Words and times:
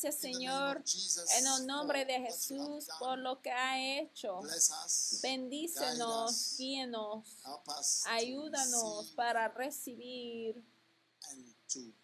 Gracias, 0.00 0.20
Señor, 0.20 0.84
en 1.38 1.46
el 1.48 1.66
nombre 1.66 2.04
de 2.04 2.20
Jesús 2.20 2.86
por 3.00 3.18
lo 3.18 3.42
que 3.42 3.50
ha 3.50 4.00
hecho. 4.00 4.38
Bendícenos, 5.20 6.56
guíenos, 6.56 7.26
ayúdanos 8.06 9.10
para 9.16 9.48
recibir 9.48 10.64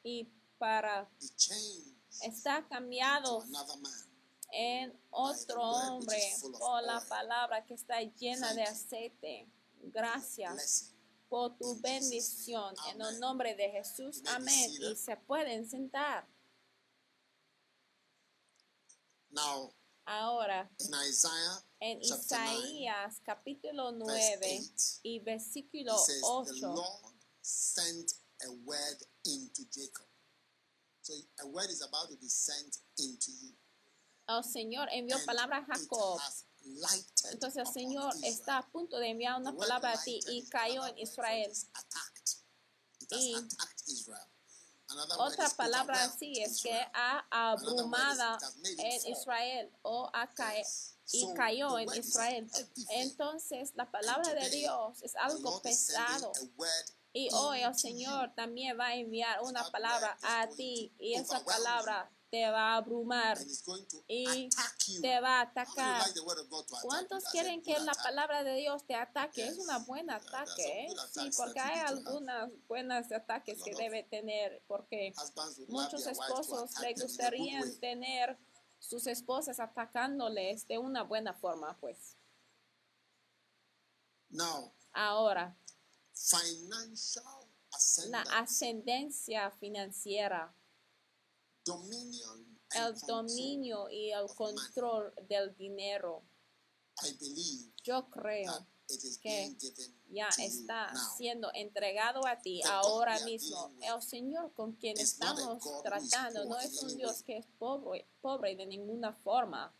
y 0.02 0.28
para 0.58 1.08
estar 2.22 2.66
cambiados 2.66 3.44
en 4.50 4.92
otro 5.10 5.62
hombre 5.62 6.18
por 6.58 6.82
la 6.82 7.00
palabra 7.08 7.64
que 7.64 7.74
está 7.74 8.00
llena 8.02 8.54
de 8.54 8.64
aceite. 8.64 9.46
Gracias 9.82 10.90
por 11.28 11.56
tu 11.56 11.78
bendición 11.80 12.74
en 12.90 13.00
el 13.00 13.20
nombre 13.20 13.54
de 13.54 13.70
Jesús. 13.70 14.20
Amén. 14.26 14.68
Y 14.80 14.96
se 14.96 15.16
pueden 15.16 15.70
sentar. 15.70 16.33
Now, 19.34 19.74
Ahora, 20.06 20.68
in 20.78 20.94
Isaiah 21.08 21.64
en 21.80 22.00
chapter 22.00 22.38
9, 22.38 22.54
Isaías 22.54 23.20
capítulo 23.24 23.90
verse 24.06 24.36
9 24.38 24.60
8, 24.60 25.00
y 25.02 25.20
versículo 25.20 25.98
says, 25.98 26.20
The 26.20 26.66
8. 26.66 26.74
Lord 26.74 27.14
sent 27.40 28.12
a 28.46 28.50
word 28.64 28.98
into 29.24 29.64
Jacob. 29.72 30.06
So 31.02 31.14
a 31.42 31.46
word 31.48 31.70
is 31.70 31.82
about 31.82 32.10
to 32.10 32.16
be 32.20 32.28
sent 32.28 32.78
into 32.98 33.32
you. 33.32 33.54
El 34.28 34.42
Señor 34.44 34.88
envió 34.92 35.16
And 35.16 35.26
palabra 35.26 35.58
a 35.58 35.64
Jacob. 35.66 36.20
Entonces 37.32 37.56
el 37.56 37.72
Señor 37.72 38.14
Israel. 38.14 38.32
está 38.32 38.58
a 38.58 38.70
punto 38.70 38.98
de 38.98 39.08
enviar 39.08 39.40
una 39.40 39.56
palabra 39.56 39.92
a 39.92 40.02
ti 40.02 40.20
y 40.28 40.46
cayó 40.48 40.86
en 40.86 40.98
Israel. 40.98 41.50
It 41.50 43.10
has 43.10 43.20
Y 43.20 43.34
attacked 43.34 43.82
Israel. 43.88 44.28
Another 44.28 44.52
word 44.68 44.83
Otra 45.18 45.48
palabra 45.50 46.04
así 46.04 46.40
es 46.40 46.62
que 46.62 46.74
ha 46.92 47.26
abrumada 47.30 48.38
made 48.58 48.74
en. 48.78 49.12
Israel 49.12 49.70
o 49.82 50.10
ha 50.12 50.28
Yes. 50.56 50.94
y 51.12 51.34
cayó 51.34 51.78
en 51.78 51.92
Israel. 51.94 52.50
Entonces 52.90 53.72
la 53.74 53.90
palabra 53.90 54.34
de 54.34 54.50
Dios 54.50 55.02
es 55.02 55.14
algo 55.16 55.60
pesado. 55.60 56.32
Y 57.12 57.28
hoy 57.32 57.60
el 57.60 57.78
Señor 57.78 58.34
también 58.34 58.78
va 58.78 58.88
a 58.88 58.94
enviar 58.96 59.40
una 59.42 59.70
palabra 59.70 60.18
a 60.22 60.48
ti 60.48 60.92
y 60.98 61.14
esa 61.14 61.44
palabra 61.44 62.10
te 62.34 62.50
va 62.50 62.72
a 62.72 62.76
abrumar 62.78 63.38
y 64.08 64.48
te 65.00 65.20
va 65.20 65.38
a 65.38 65.42
atacar. 65.42 66.02
¿Cuántos 66.82 67.22
quieren 67.26 67.62
que 67.62 67.78
la 67.78 67.94
palabra 67.94 68.42
de 68.42 68.56
Dios 68.56 68.84
te 68.88 68.96
ataque? 68.96 69.46
Es 69.46 69.56
una 69.56 69.78
buena 69.78 70.16
ataque, 70.16 70.86
¿eh? 70.86 70.88
Sí, 71.12 71.30
porque 71.36 71.60
hay 71.60 71.78
algunas 71.86 72.50
buenas 72.66 73.12
ataques 73.12 73.62
que 73.62 73.72
debe 73.76 74.02
tener, 74.02 74.64
porque 74.66 75.14
muchos 75.68 76.08
esposos 76.08 76.72
good 76.74 77.00
gustaría 77.00 77.60
tener 77.78 78.36
sus 78.80 79.06
esposas 79.06 79.60
atacándoles 79.60 80.66
de 80.66 80.78
una 80.78 81.04
buena 81.04 81.34
forma, 81.34 81.78
pues. 81.78 82.16
Ahora, 84.92 85.56
la 88.08 88.22
ascendencia 88.22 89.52
financiera, 89.52 90.52
dominion, 91.64 92.58
el 92.74 92.94
dominio 93.06 93.88
y 93.90 94.10
el 94.10 94.26
control 94.34 95.12
del 95.28 95.56
dinero. 95.56 96.22
Yo 97.82 98.08
creo 98.10 98.66
que 99.22 99.56
ya 100.10 100.28
está 100.38 100.92
siendo 101.16 101.50
entregado 101.54 102.26
a 102.26 102.38
ti 102.38 102.62
ahora 102.62 103.18
mismo. 103.20 103.72
El 103.80 104.02
Señor 104.02 104.52
con 104.52 104.72
quien 104.74 104.98
estamos 104.98 105.62
tratando 105.82 106.44
no 106.44 106.58
es 106.58 106.82
un 106.82 106.96
Dios 106.96 107.22
que 107.22 107.38
es 107.38 107.46
pobre, 107.58 108.06
pobre 108.20 108.56
de 108.56 108.66
ninguna 108.66 109.12
forma. 109.12 109.74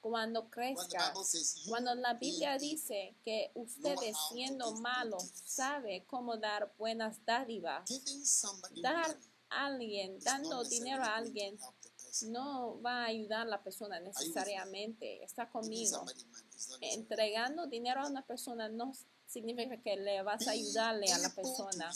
Cuando 0.00 0.48
crezca, 0.50 1.12
cuando 1.68 1.94
la 1.96 2.14
Biblia 2.14 2.56
dice 2.58 3.16
que 3.24 3.50
ustedes 3.54 4.16
siendo 4.32 4.72
malos 4.76 5.32
sabe 5.44 6.04
cómo 6.06 6.36
dar 6.36 6.72
buenas 6.78 7.24
dádivas, 7.24 7.90
dar 8.80 9.18
alguien, 9.50 10.18
dando 10.20 10.64
dinero 10.64 11.02
a 11.02 11.16
alguien 11.16 11.58
no 12.28 12.80
va 12.82 13.02
a 13.02 13.06
ayudar 13.06 13.42
a 13.42 13.44
la 13.44 13.62
persona 13.62 14.00
necesariamente. 14.00 15.22
Está 15.22 15.48
conmigo. 15.48 16.04
Entregando 16.80 17.66
dinero 17.66 18.00
a 18.00 18.06
una 18.08 18.26
persona 18.26 18.68
no 18.68 18.92
significa 19.30 19.76
que 19.80 19.96
le 19.96 20.22
vas 20.22 20.46
a 20.48 20.50
ayudarle 20.50 21.10
a 21.12 21.18
la 21.18 21.30
persona, 21.30 21.90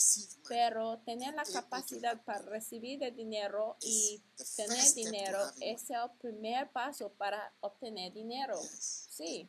pero 0.48 0.98
tener 1.00 1.34
la 1.34 1.44
capacidad 1.44 2.22
para 2.24 2.42
recibir 2.42 3.02
el 3.02 3.14
dinero 3.14 3.76
y 3.80 4.22
tener 4.54 4.94
dinero 4.94 5.40
es 5.60 5.90
el 5.90 6.10
primer 6.20 6.70
paso 6.70 7.12
para 7.14 7.52
obtener 7.60 8.12
dinero. 8.12 8.56
Sí, 8.60 9.48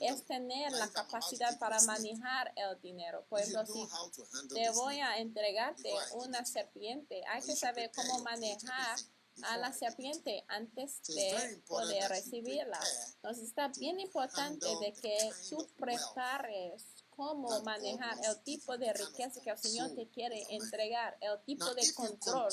es 0.00 0.24
tener 0.24 0.72
la 0.72 0.88
capacidad 0.88 1.58
para 1.58 1.80
manejar 1.82 2.52
el 2.54 2.80
dinero. 2.80 3.24
Por 3.28 3.40
ejemplo, 3.40 3.66
si 3.66 4.54
te 4.54 4.70
voy 4.70 5.00
a 5.00 5.18
entregarte 5.18 5.90
una 6.14 6.44
serpiente, 6.44 7.22
hay 7.26 7.42
que 7.42 7.56
saber 7.56 7.90
cómo 7.94 8.20
manejar 8.20 8.98
a 9.44 9.56
la 9.58 9.72
serpiente 9.72 10.44
antes 10.48 11.02
de 11.08 11.62
poder 11.66 12.08
recibirla. 12.08 12.80
Entonces 13.16 13.44
está 13.44 13.68
bien 13.68 14.00
importante 14.00 14.66
de 14.80 14.92
que 14.94 15.16
tú 15.50 15.66
prepares 15.76 16.84
cómo 17.18 17.48
manejar 17.62 18.16
el 18.24 18.40
tipo 18.44 18.78
de 18.78 18.92
riqueza 18.92 19.40
que 19.42 19.50
el 19.50 19.58
Señor 19.58 19.92
te 19.96 20.08
quiere 20.08 20.46
entregar, 20.50 21.18
el 21.20 21.42
tipo 21.44 21.74
de 21.74 21.92
control 21.94 22.52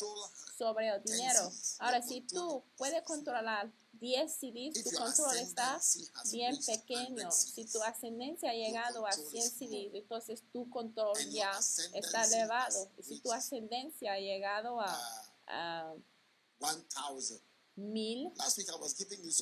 sobre 0.57 0.87
el 0.87 1.03
10 1.03 1.15
dinero. 1.17 1.51
Ahora, 1.77 2.01
si 2.01 2.21
tú 2.21 2.63
puedes 2.75 2.95
10 2.95 3.03
controlar 3.03 3.71
10 3.93 4.31
CDs, 4.33 4.83
tu 4.83 4.97
control 4.97 5.37
está 5.37 5.79
bien 6.31 6.55
reached 6.55 6.63
100 6.63 6.79
pequeño. 6.81 7.31
Si 7.31 7.65
tu 7.65 7.81
ascendencia 7.83 8.49
ha 8.49 8.53
llegado 8.53 9.05
a 9.05 9.11
control 9.11 9.31
100 9.31 9.43
is 9.43 9.53
small. 9.53 9.69
CDs, 9.69 9.93
entonces 9.93 10.43
tu 10.51 10.67
control 10.69 11.17
ya 11.29 11.51
está 11.93 12.25
elevado. 12.25 12.89
Y 12.97 13.03
si 13.03 13.19
tu 13.19 13.31
ascendencia 13.31 14.13
ha 14.13 14.19
llegado 14.19 14.81
a, 14.81 14.99
a 15.47 15.93
1,000. 16.59 17.41
mil, 17.77 18.31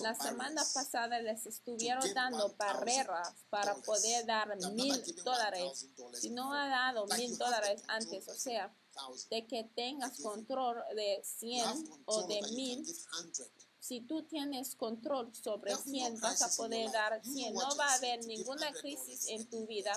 la 0.02 0.16
semana 0.16 0.64
pasada 0.74 1.20
les 1.22 1.46
estuvieron 1.46 2.14
dando 2.16 2.48
1,000 2.50 2.58
barreras 2.58 3.36
para 3.52 3.76
poder 3.76 4.26
dar 4.26 4.58
mil 4.74 5.04
dólares. 5.24 5.88
$1,000 5.96 6.16
Si 6.20 6.30
no 6.32 6.52
ha 6.52 6.68
dado 6.68 7.06
mil 7.16 7.38
dólares 7.38 7.84
antes, 7.88 8.28
o 8.28 8.34
sea, 8.36 8.76
1,000. 8.96 9.30
de 9.30 9.48
que 9.48 9.64
tengas 9.76 10.20
control 10.20 10.78
de 10.96 11.24
You 11.42 11.62
have 11.64 11.78
100 11.78 11.88
control 11.88 12.24
o 12.24 12.28
de 12.28 12.42
mil, 12.54 12.76
can 12.78 12.86
give 12.86 12.98
100. 13.36 13.48
si 13.80 14.02
tú 14.02 14.24
tienes 14.24 14.76
control 14.76 15.32
sobre 15.36 15.76
There'll 15.76 15.92
be 15.92 16.00
no 16.00 16.18
100, 16.18 16.22
vas 16.22 16.42
a 16.42 16.50
poder 16.58 16.92
dar 16.92 17.22
You 17.24 17.32
know 17.32 17.34
100. 17.34 17.54
what 17.56 17.70
No 17.70 17.76
va 17.76 17.86
a 17.86 17.94
haber 17.96 18.26
ninguna 18.26 18.72
$100 18.72 18.82
crisis 18.82 19.28
en 19.28 19.48
tu 19.48 19.68
vida. 19.68 19.94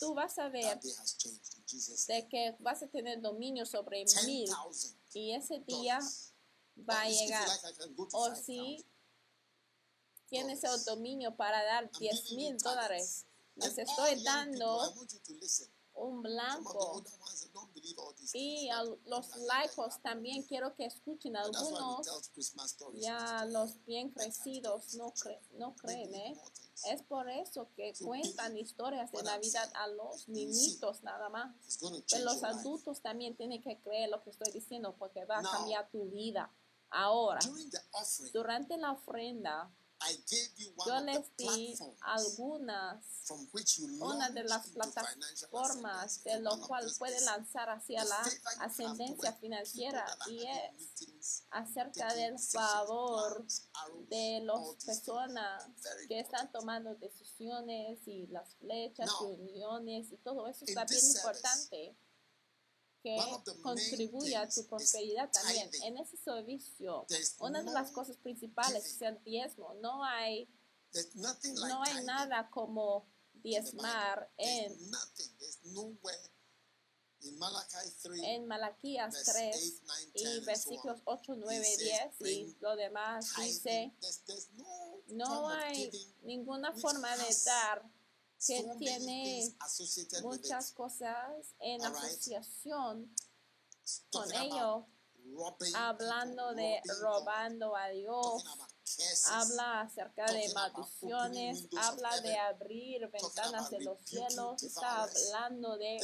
Tú 0.00 0.12
vas 0.14 0.36
a 0.40 0.48
ver 0.48 0.80
de 0.80 2.28
que 2.28 2.56
vas 2.58 2.82
a 2.82 2.88
tener 2.88 3.20
dominio 3.20 3.64
sobre 3.64 4.04
mil 4.26 4.46
10,000 4.46 4.96
y 5.14 5.34
ese 5.34 5.60
día. 5.60 6.00
Va 6.76 7.02
a 7.02 7.08
llegar. 7.08 7.48
O 8.12 8.26
5,000. 8.34 8.44
si 8.44 8.86
tienes 10.28 10.64
el 10.64 10.84
dominio 10.84 11.36
para 11.36 11.62
dar 11.64 11.84
I'm 11.84 11.90
10 11.98 12.22
giving 12.28 12.36
mil 12.36 12.58
dólares, 12.58 13.24
les 13.56 13.78
estoy 13.78 14.22
dando 14.22 14.94
un 15.94 16.20
blanco. 16.22 17.02
Y 18.34 18.68
a 18.68 18.82
los 19.06 19.34
laicos 19.36 20.02
también 20.02 20.42
quiero 20.42 20.74
que 20.74 20.84
escuchen 20.84 21.36
algunos. 21.36 22.06
Ya 23.00 23.44
los 23.46 23.82
bien 23.86 24.10
crecidos 24.10 24.94
no, 24.94 25.12
cre- 25.14 25.40
no 25.52 25.74
creen, 25.76 26.14
¿eh? 26.14 26.36
Es 26.90 27.02
por 27.02 27.30
eso 27.30 27.70
que 27.76 27.94
cuentan 28.04 28.58
historias 28.58 29.10
de 29.10 29.22
Navidad 29.22 29.72
a 29.74 29.86
los 29.88 30.28
niñitos 30.28 31.02
nada 31.02 31.30
más. 31.30 31.54
Pero 32.10 32.24
los 32.24 32.42
adultos 32.44 33.00
también 33.00 33.34
tienen 33.36 33.62
que 33.62 33.78
creer 33.80 34.10
lo 34.10 34.22
que 34.22 34.30
estoy 34.30 34.52
diciendo 34.52 34.94
porque 34.98 35.24
va 35.24 35.38
a 35.38 35.42
cambiar 35.42 35.88
tu 35.90 36.04
vida. 36.10 36.52
Ahora, 36.90 37.40
durante 38.32 38.76
la 38.76 38.92
ofrenda, 38.92 39.70
yo 40.86 41.00
les 41.00 41.36
di 41.36 41.74
algunas, 42.02 43.02
una 44.00 44.28
de 44.30 44.44
las 44.44 44.68
plataformas 44.68 46.22
de 46.22 46.40
lo 46.40 46.60
cual 46.60 46.86
puede 46.98 47.20
lanzar 47.24 47.70
hacia 47.70 48.04
la 48.04 48.22
ascendencia 48.60 49.32
financiera 49.32 50.04
y 50.28 50.44
es 50.46 51.44
acerca 51.50 52.12
del 52.14 52.38
favor 52.38 53.46
de 54.08 54.40
las 54.44 54.84
personas 54.84 55.64
que 56.08 56.20
están 56.20 56.52
tomando 56.52 56.94
decisiones 56.96 58.06
y 58.06 58.26
las 58.28 58.54
flechas, 58.56 59.10
reuniones 59.20 60.12
y 60.12 60.18
todo 60.18 60.46
eso 60.46 60.64
está 60.66 60.84
bien 60.84 61.04
importante 61.04 61.96
que 63.02 63.16
contribuya 63.62 64.42
a 64.42 64.48
tu 64.48 64.66
prosperidad 64.66 65.30
también. 65.30 65.70
En 65.84 65.98
ese 65.98 66.16
servicio, 66.16 67.06
una 67.40 67.62
de 67.62 67.72
las 67.72 67.90
cosas 67.92 68.16
principales 68.16 68.86
es 68.86 69.02
el 69.02 69.22
diezmo. 69.24 69.74
No 69.74 70.04
hay, 70.04 70.48
no 71.68 71.82
hay 71.82 72.04
nada 72.04 72.50
como 72.50 73.06
diezmar 73.34 74.30
en, 74.36 74.90
nothing. 74.90 75.30
There's 75.38 75.60
nowhere 75.64 76.30
in 77.22 77.38
Malachi 77.38 77.90
3, 78.02 78.20
en 78.22 78.46
Malaquías 78.46 79.12
verse 79.12 79.32
3 79.32 79.82
8, 80.14 80.14
9, 80.14 80.14
10, 80.14 80.40
y 80.40 80.44
versículos 80.44 81.00
on. 81.04 81.18
8, 81.18 81.36
9, 81.36 81.64
says, 81.64 82.18
10 82.18 82.30
y 82.30 82.56
lo 82.60 82.76
demás 82.76 83.32
dice, 83.36 83.92
no, 85.08 85.48
hay 85.48 85.90
ninguna 86.22 86.72
forma 86.72 87.16
de 87.16 87.36
dar 87.44 87.82
que 88.46 88.64
tiene 88.78 89.56
muchas 90.22 90.72
cosas 90.72 91.54
en 91.58 91.84
asociación 91.84 93.14
con 94.10 94.32
ello, 94.34 94.86
hablando 95.74 96.54
de 96.54 96.80
robando 97.00 97.76
a 97.76 97.88
Dios, 97.88 98.44
habla 99.30 99.82
acerca 99.82 100.26
de 100.26 100.48
maldiciones, 100.54 101.68
habla 101.76 102.20
de 102.20 102.36
abrir 102.38 103.08
ventanas 103.10 103.70
de 103.70 103.80
los 103.80 104.00
cielos, 104.02 104.62
está 104.62 105.02
hablando 105.02 105.76
de 105.76 105.98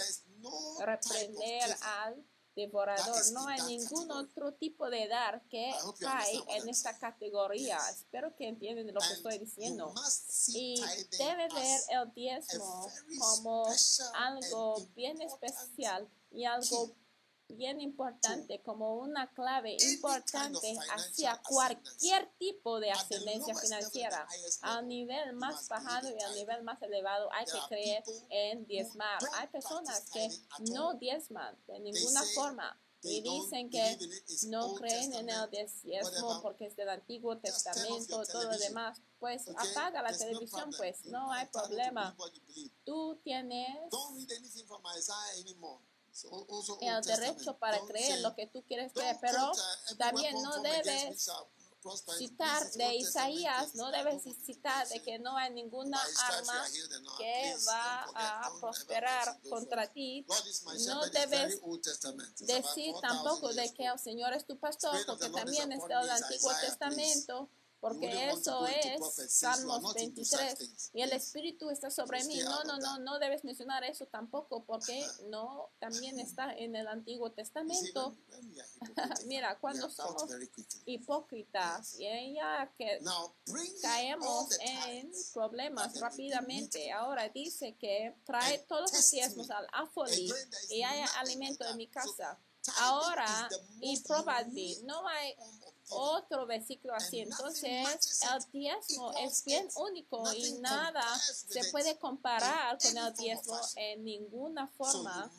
reprender 0.80 1.76
al 1.82 2.24
devorador. 2.54 3.16
No 3.32 3.46
hay 3.48 3.60
ningún 3.62 4.10
otro 4.10 4.52
tipo 4.54 4.88
de 4.90 5.08
dar 5.08 5.42
que 5.48 5.72
what 5.84 6.24
en 6.56 6.68
esta 6.68 6.98
categoría. 6.98 7.78
Espero 7.90 8.34
que 8.36 8.48
entiendan 8.48 8.92
lo 8.92 9.00
que 9.00 9.14
estoy 9.14 9.38
diciendo. 9.38 9.92
Y 10.48 10.80
debe 11.18 11.48
ver 11.54 11.80
el 11.90 12.12
diezmo 12.14 12.90
como 13.18 13.66
algo 14.14 14.86
bien 14.94 15.20
especial 15.22 16.08
y 16.30 16.44
algo 16.44 16.94
bien 17.52 17.80
importante, 17.80 18.60
como 18.62 18.96
una 18.96 19.32
clave 19.32 19.76
importante 19.92 20.76
hacia 20.94 21.40
cualquier 21.48 22.30
tipo 22.38 22.80
de 22.80 22.90
ascendencia 22.90 23.54
financiera. 23.54 24.26
Al 24.62 24.86
nivel 24.88 25.34
más 25.34 25.68
bajado 25.68 26.08
y 26.10 26.22
al 26.22 26.34
nivel 26.34 26.62
más 26.62 26.80
elevado 26.82 27.32
hay 27.32 27.44
que 27.46 27.58
creer 27.68 28.02
en 28.30 28.66
diezmar. 28.66 29.18
Hay 29.34 29.48
personas 29.48 30.10
que 30.12 30.28
no 30.72 30.94
diezman 30.94 31.56
de 31.66 31.80
ninguna 31.80 32.22
forma 32.34 32.78
y 33.04 33.20
dicen 33.20 33.68
que 33.68 33.98
no 34.48 34.74
creen 34.74 35.12
en 35.14 35.28
el 35.28 35.50
diezmo 35.50 36.40
porque 36.40 36.66
es 36.66 36.76
del 36.76 36.88
Antiguo 36.88 37.36
Testamento, 37.38 38.22
todo 38.30 38.44
lo 38.44 38.58
demás. 38.58 39.00
Pues 39.18 39.48
apaga 39.48 40.02
la 40.02 40.16
televisión, 40.16 40.70
pues 40.76 41.04
no 41.06 41.32
hay 41.32 41.46
problema. 41.46 42.16
Tú 42.84 43.20
tienes 43.22 43.90
Also 46.12 46.78
el 46.80 47.02
derecho 47.04 47.56
para 47.58 47.80
creer 47.86 48.20
lo 48.20 48.34
que 48.34 48.46
tú 48.46 48.62
quieres 48.64 48.92
creer, 48.92 49.16
pero 49.20 49.50
también 49.96 50.34
no 50.42 50.60
debes 50.60 51.30
citar 52.18 52.70
de 52.72 52.96
Isaías, 52.96 53.74
no 53.74 53.90
debes 53.90 54.22
citar 54.44 54.86
de 54.88 55.02
que 55.02 55.18
no 55.18 55.36
hay 55.36 55.50
ninguna 55.52 55.98
arma 56.28 56.64
que 57.18 57.56
va 57.66 58.04
a 58.14 58.50
prosperar 58.60 59.40
contra 59.48 59.86
ti. 59.90 60.26
No 60.86 61.06
debes 61.06 61.60
decir 62.38 62.92
4,000 62.92 63.00
tampoco 63.00 63.52
de 63.54 63.72
que 63.72 63.84
el 63.84 63.92
old. 63.92 64.00
Señor 64.00 64.34
es 64.34 64.46
tu 64.46 64.58
pastor, 64.58 64.94
porque 65.06 65.30
también 65.30 65.72
está 65.72 66.02
el 66.02 66.10
Antiguo 66.10 66.52
Testamento, 66.60 67.48
porque 67.82 68.28
eso 68.30 68.64
es 68.68 69.32
Salmos 69.32 69.82
not 69.82 69.98
into 69.98 70.24
such 70.24 70.38
23. 70.38 70.58
things. 70.58 70.90
Y 70.94 71.02
el. 71.02 71.12
Espíritu 71.12 71.68
está 71.68 71.90
sobre 71.90 72.22
So 72.22 72.28
mí. 72.28 72.38
No, 72.38 72.62
no, 72.62 72.78
no, 72.78 73.00
no 73.00 73.18
debes 73.18 73.42
mencionar 73.42 73.82
eso 73.82 74.06
tampoco, 74.06 74.62
porque 74.64 75.04
no, 75.30 75.68
también 75.80 76.20
está 76.20 76.54
en 76.54 76.76
el 76.76 76.86
Antiguo 76.86 77.32
Testamento. 77.32 78.16
Mira, 79.26 79.58
cuando 79.58 79.90
somos 79.90 80.26
hipócritas 80.86 81.98
y 81.98 82.06
ella 82.06 82.72
que 82.78 83.00
caemos 83.82 84.56
en 84.60 85.10
problemas 85.34 85.98
rápidamente. 85.98 86.92
Ahora 86.92 87.28
dice 87.30 87.74
que 87.80 88.14
trae 88.24 88.58
todos 88.68 88.92
los 88.92 89.10
diezmos 89.10 89.50
al 89.50 89.66
afoli 89.72 90.30
y 90.70 90.84
haya 90.84 91.06
alimento 91.18 91.64
en 91.66 91.76
mi 91.76 91.88
casa. 91.88 92.38
Ahora, 92.78 93.48
y 93.80 94.00
probadme, 94.02 94.76
no 94.84 95.06
hay. 95.08 95.34
Otro 95.92 96.46
versículo 96.46 96.94
así. 96.94 97.20
Entonces, 97.20 98.20
el 98.32 98.50
diezmo 98.52 99.12
es 99.18 99.44
bien 99.44 99.68
único 99.76 100.32
y 100.32 100.52
nada 100.60 101.02
se 101.18 101.64
puede 101.70 101.98
comparar 101.98 102.78
con 102.78 102.96
el 102.96 103.14
diezmo 103.14 103.60
en 103.76 104.04
ninguna 104.04 104.68
forma. 104.68 105.30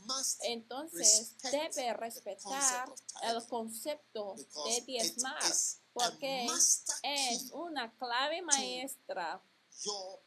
Entonces, 0.41 1.35
debe 1.51 1.93
respetar 1.93 2.91
el 3.23 3.45
concepto 3.47 4.35
de 4.65 4.81
diezmar, 4.81 5.41
porque 5.93 6.47
es 7.03 7.51
una 7.51 7.91
clave 7.97 8.41
maestra 8.41 9.41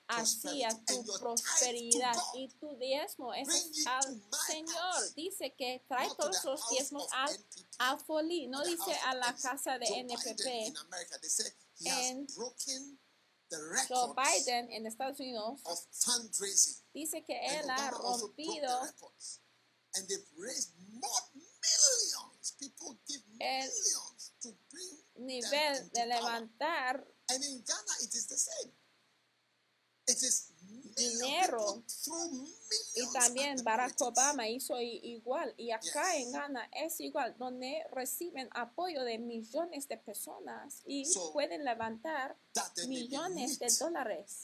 prosperity 0.06 0.85
tu 0.87 1.05
prosperidad 1.19 2.17
y 2.35 2.49
tu 2.58 2.76
diezmo 2.76 3.35
es 3.35 3.49
al 3.87 4.23
Señor. 4.47 5.14
Dice 5.14 5.55
que 5.56 5.85
trae 5.88 6.08
todos 6.17 6.44
los 6.44 6.69
diezmos 6.70 7.06
al 7.12 7.47
afoli, 7.79 8.47
no 8.49 8.64
dice 8.64 8.92
a 9.04 9.14
la 9.14 9.35
casa 9.37 9.78
de 9.78 9.87
NPP. 9.87 10.75
En 11.81 12.26
Joe 13.88 14.14
Biden 14.16 14.73
en 14.73 14.87
Estados 14.87 15.21
Unidos 15.21 15.61
dice 16.92 17.25
que 17.25 17.59
él 17.59 17.71
ha 17.71 17.90
rompido 17.90 18.69
El 23.38 23.71
nivel 25.16 25.90
de 25.90 26.07
levantar 26.07 27.07
Dinero. 30.97 31.83
Y 32.95 33.13
también 33.13 33.63
Barack. 33.63 34.01
Obama 34.01 34.49
hizo 34.49 34.81
igual 34.81 35.53
y 35.59 35.71
acá 35.71 36.17
en 36.17 36.33
Ghana 36.33 36.69
es 36.73 37.01
igual 37.01 37.37
donde 37.39 37.85
reciben 37.93 38.49
apoyo 38.53 39.03
de 39.05 39.19
millones 39.19 39.89
de 39.89 39.99
personas 39.99 40.83
y 40.87 41.05
So, 41.05 41.33
pueden 41.33 41.65
levantar 41.65 42.37
millones 42.89 43.59
de 43.59 43.69
dólares. 43.79 44.43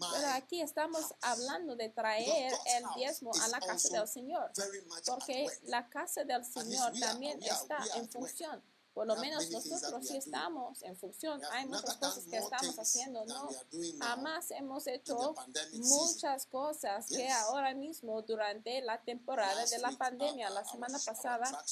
Pero 0.00 0.28
aquí 0.34 0.60
estamos 0.60 1.00
house. 1.00 1.14
hablando 1.22 1.74
de 1.74 1.88
traer 1.88 2.52
el 2.76 2.84
diezmo 2.96 3.32
a 3.42 3.48
la 3.48 3.58
casa 3.58 3.98
del 3.98 4.06
Señor, 4.06 4.52
porque 5.06 5.48
la 5.64 5.88
casa 5.88 6.22
del 6.24 6.44
Señor 6.44 6.92
también 7.00 7.42
are- 7.42 7.50
está 7.50 7.78
are 7.78 7.98
en 7.98 8.08
función. 8.08 8.62
Por 8.98 9.06
lo 9.06 9.14
menos 9.14 9.48
nosotros 9.50 10.04
sí 10.08 10.16
estamos 10.16 10.82
en 10.82 10.96
función. 10.96 11.40
Hay 11.52 11.68
muchas 11.68 11.96
cosas 11.98 12.24
que 12.24 12.36
estamos 12.36 12.76
haciendo. 12.80 13.24
No, 13.26 13.48
jamás 14.00 14.50
hemos 14.50 14.88
hecho 14.88 15.36
muchas 15.74 16.46
cosas 16.46 17.06
que 17.06 17.30
ahora 17.30 17.74
mismo 17.76 18.20
durante 18.22 18.80
la 18.82 19.00
temporada 19.04 19.64
de 19.66 19.78
la 19.78 19.92
pandemia. 19.92 20.50
La 20.50 20.64
semana 20.64 20.98
pasada 20.98 21.64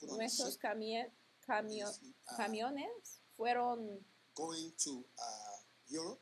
nuestros 0.00 0.54
ship 0.54 0.60
camie- 0.60 1.12
camio- 1.46 1.92
Yes, 1.92 2.02
uh, 2.02 2.36
camiones 2.36 3.20
fueron 3.36 4.04
going 4.34 4.72
to 4.82 5.06
uh, 5.16 5.62
Europe. 5.86 6.20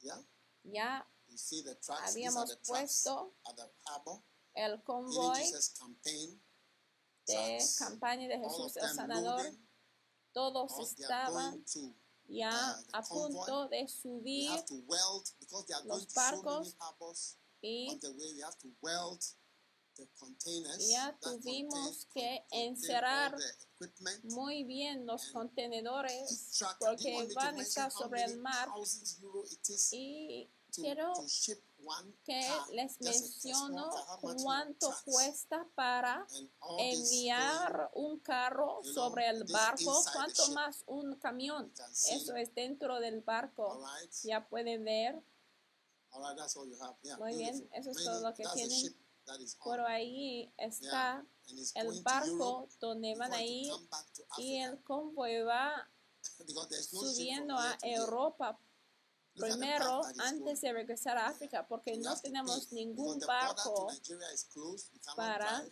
Yeah, 0.00 0.24
ya 0.62 1.06
you 1.26 1.36
see 1.36 1.62
the 1.62 1.76
habíamos 2.06 2.48
the 2.48 2.56
puesto 2.66 3.34
at 3.44 3.56
the 3.56 3.70
harbor. 3.84 4.22
el 4.54 4.82
convoy. 4.84 5.42
De 7.26 7.58
campaña 7.78 8.28
de 8.28 8.38
Jesús 8.38 8.76
el 8.76 8.88
Sanador. 8.88 9.42
Todos 10.32 10.78
estaban 10.80 11.64
ya 12.26 12.50
uh, 12.50 12.96
a 12.96 13.02
punto 13.02 13.68
de 13.68 13.86
subir 13.86 14.50
los 15.84 16.14
barcos 16.14 16.76
y 17.60 18.00
ya 20.88 21.16
tuvimos 21.20 22.06
que 22.12 22.44
encerrar 22.50 23.36
muy 24.24 24.64
bien 24.64 25.06
los 25.06 25.30
contenedores 25.30 26.58
porque 26.80 27.28
van 27.34 27.58
a 27.58 27.62
estar 27.62 27.92
sobre 27.92 28.24
el 28.24 28.38
mar 28.38 28.68
y 29.92 30.50
quiero 30.74 31.12
que 32.24 32.50
les 32.72 33.00
menciono 33.00 33.90
cuánto 34.42 34.94
cuesta 35.04 35.66
para 35.74 36.26
enviar 36.78 37.90
un 37.94 38.18
carro 38.20 38.80
sobre 38.82 39.28
el 39.28 39.44
barco, 39.44 40.02
cuánto 40.12 40.48
más 40.52 40.82
un 40.86 41.16
camión. 41.16 41.72
Eso 42.10 42.34
es 42.36 42.54
dentro 42.54 43.00
del 43.00 43.20
barco. 43.20 43.84
Ya 44.22 44.48
pueden 44.48 44.84
ver, 44.84 45.22
Muy 47.18 47.36
bien, 47.36 47.68
eso 47.72 47.90
es 47.90 48.04
todo 48.04 48.20
lo 48.20 48.34
que 48.34 48.44
tienen. 48.54 48.96
por 49.62 49.80
ahí. 49.80 50.52
Está 50.56 51.24
el 51.74 52.02
barco 52.02 52.68
donde 52.80 53.14
van 53.16 53.32
a 53.32 53.42
ir 53.42 53.72
y 54.38 54.58
el 54.58 54.82
convoy 54.82 55.42
va 55.42 55.88
subiendo 56.90 57.56
a. 57.58 57.76
Europa 57.82 58.58
primero 59.34 60.02
antes 60.18 60.60
de 60.60 60.72
regresar 60.72 61.16
a 61.16 61.28
África 61.28 61.66
porque 61.66 61.96
no 61.96 62.18
tenemos 62.20 62.72
ningún 62.72 63.18
barco 63.20 63.88
para 65.16 65.64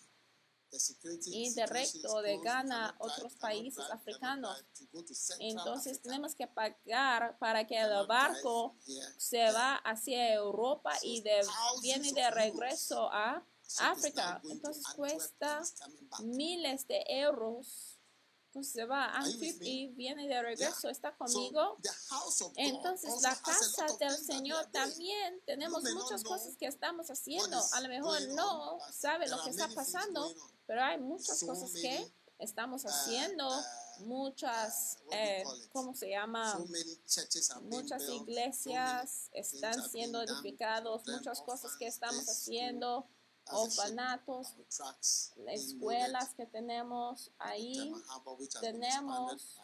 ir 1.26 1.54
directo 1.54 2.22
de 2.22 2.38
Ghana 2.38 2.88
a 2.88 2.96
otros 2.98 3.34
países 3.34 3.84
africanos. 3.90 4.64
Entonces 5.38 6.00
tenemos 6.00 6.34
que 6.34 6.46
pagar 6.46 7.36
para 7.38 7.66
que 7.66 7.78
el 7.78 8.06
barco 8.06 8.74
se 9.16 9.50
va 9.52 9.76
hacia 9.76 10.32
Europa 10.32 10.92
y 11.02 11.20
de, 11.20 11.46
viene 11.82 12.12
de 12.12 12.30
regreso 12.30 13.10
a 13.12 13.44
África. 13.80 14.40
Entonces 14.44 14.84
cuesta 14.94 15.62
miles 16.22 16.86
de 16.86 17.04
euros. 17.08 17.91
Entonces 18.52 18.74
se 18.74 18.84
va 18.84 19.06
a 19.06 19.22
me? 19.22 19.56
y 19.62 19.88
viene 19.94 20.28
de 20.28 20.42
regreso. 20.42 20.90
¿Está 20.90 21.16
conmigo? 21.16 21.78
Entonces 22.56 23.22
la 23.22 23.34
casa 23.34 23.86
del 23.98 24.14
Señor 24.14 24.66
también 24.66 25.40
tenemos 25.46 25.82
muchas 25.94 26.22
cosas 26.22 26.54
que 26.58 26.66
estamos 26.66 27.10
haciendo. 27.10 27.58
A 27.72 27.80
lo 27.80 27.88
mejor 27.88 28.20
no 28.34 28.78
sabe 28.92 29.26
lo 29.26 29.42
que 29.42 29.48
está 29.48 29.68
pasando, 29.68 30.30
pero 30.66 30.82
hay 30.82 30.98
muchas 31.00 31.42
cosas 31.44 31.72
que 31.72 32.12
estamos 32.38 32.84
uh, 32.84 32.88
haciendo. 32.88 33.48
uh, 33.48 34.04
Muchas, 34.04 34.98
uh, 35.06 35.14
eh? 35.14 35.44
¿cómo 35.72 35.94
se 35.94 36.10
llama? 36.10 36.58
Muchas 37.62 38.02
iglesias 38.08 39.30
están 39.32 39.82
siendo 39.88 40.26
them 40.26 40.42
muchas 41.06 41.40
cosas 41.40 41.74
que 41.78 41.86
estamos 41.86 42.28
haciendo, 42.28 43.06
orfanatos, 43.50 44.54
escuelas 45.48 46.34
que 46.34 46.46
tenemos 46.46 47.30
ahí. 47.38 47.74
Tenemos- 48.60 49.56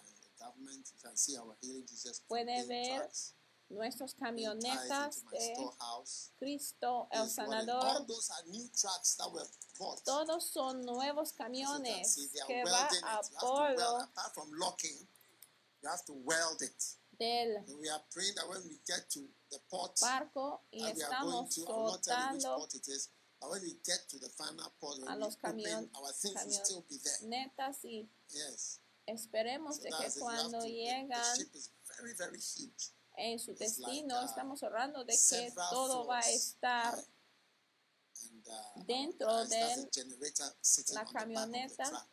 Puede 2.28 2.64
ver 2.66 3.10
tied 3.70 4.14
camionetas 4.14 5.22
de. 5.30 5.54
Cristo 6.38 7.08
el 7.10 7.18
Sanador. 7.34 8.06
Todos 10.04 10.44
son 10.44 10.82
nuevos 10.82 11.32
camiones 11.34 12.14
que 12.46 12.64
va 12.72 12.88
a 13.04 13.20
bordo 13.40 13.98
del 17.18 17.58
And 17.68 17.80
we 17.80 17.90
are 17.90 18.02
praying 18.12 18.34
that 18.36 18.48
when 18.48 18.62
we 18.68 18.80
get 18.86 19.08
to 19.10 19.20
the 19.50 19.58
port 19.68 19.98
barco 20.00 20.62
y 20.70 20.82
estamos 21.02 21.54
soltando 22.00 22.68
a 25.06 25.16
los 25.16 25.36
open, 25.36 25.56
camion- 25.58 25.90
our 25.94 26.12
things 26.12 26.34
will 26.34 26.52
camion- 26.52 26.64
still 26.64 26.82
be 26.88 26.98
there. 26.98 27.28
netas 27.28 27.84
y 27.84 28.08
Yes. 28.30 28.80
esperemos 29.06 29.76
So 29.76 29.82
de 29.82 29.90
que 29.90 30.20
cuando 30.20 30.60
llegan 30.66 31.10
en 33.16 33.38
su 33.38 33.54
destino 33.54 34.20
uh, 34.20 34.24
estamos 34.24 34.62
orando 34.62 35.04
de 35.04 35.16
que 35.16 35.52
todo 35.70 36.06
va 36.06 36.18
a 36.18 36.30
estar 36.30 36.98
uh, 36.98 38.82
dentro 38.86 39.44
de 39.46 39.88
la 40.94 41.04
camioneta. 41.06 41.84
truck. 41.84 42.08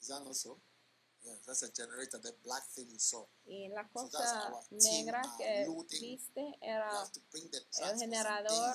Is 0.00 0.08
that 0.08 0.22
also? 0.26 0.60
Yeah, 1.24 1.36
that's 1.46 1.62
a 1.62 1.70
generator, 1.70 2.18
the 2.20 2.32
black 2.42 2.64
thing 2.74 2.88
you 2.90 2.98
saw. 2.98 3.24
y 3.46 3.68
la 3.68 3.88
cosa 3.90 4.50
negra 4.72 5.20
are 5.22 5.36
que 5.38 5.64
viste 6.00 6.40
You 6.40 6.56
era 6.60 6.90
some 7.70 7.98
generador. 8.00 8.74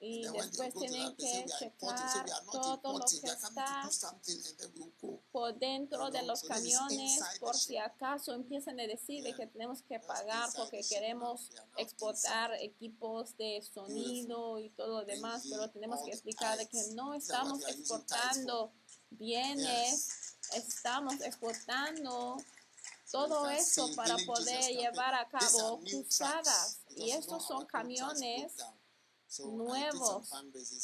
y 0.00 0.22
después 0.28 0.74
tienen 0.74 1.14
que 1.16 1.44
checar 1.58 2.26
todo 2.52 2.98
lo 2.98 3.04
que 3.04 3.26
está 3.26 3.88
por 5.32 5.58
dentro 5.58 6.10
de 6.10 6.22
los 6.22 6.42
camiones 6.42 7.20
por 7.40 7.56
si 7.56 7.76
acaso 7.76 8.34
empiezan 8.34 8.78
a 8.80 8.86
decir 8.86 9.22
de 9.24 9.34
que 9.34 9.46
tenemos 9.46 9.82
que 9.82 9.98
pagar 10.00 10.48
porque 10.56 10.82
queremos 10.88 11.50
exportar 11.76 12.52
equipos 12.60 13.36
de 13.36 13.62
sonido 13.62 14.58
y 14.58 14.70
todo 14.70 15.00
lo 15.00 15.04
demás, 15.04 15.44
pero 15.48 15.70
tenemos 15.70 16.02
que 16.04 16.10
explicar 16.10 16.58
de 16.58 16.66
que 16.66 16.82
no 16.94 17.14
estamos 17.14 17.66
exportando 17.66 18.72
bienes, 19.10 20.36
estamos 20.54 21.20
exportando 21.20 22.36
todo 23.10 23.48
see 23.58 23.94
para 23.96 24.16
poder 24.26 24.70
llevar 24.70 25.14
a 25.14 25.28
cabo 25.28 25.80
cruzadas. 25.80 26.80
Y 26.96 27.10
estos 27.12 27.46
son 27.46 27.64
camiones 27.66 28.52
nuevos. 29.44 30.30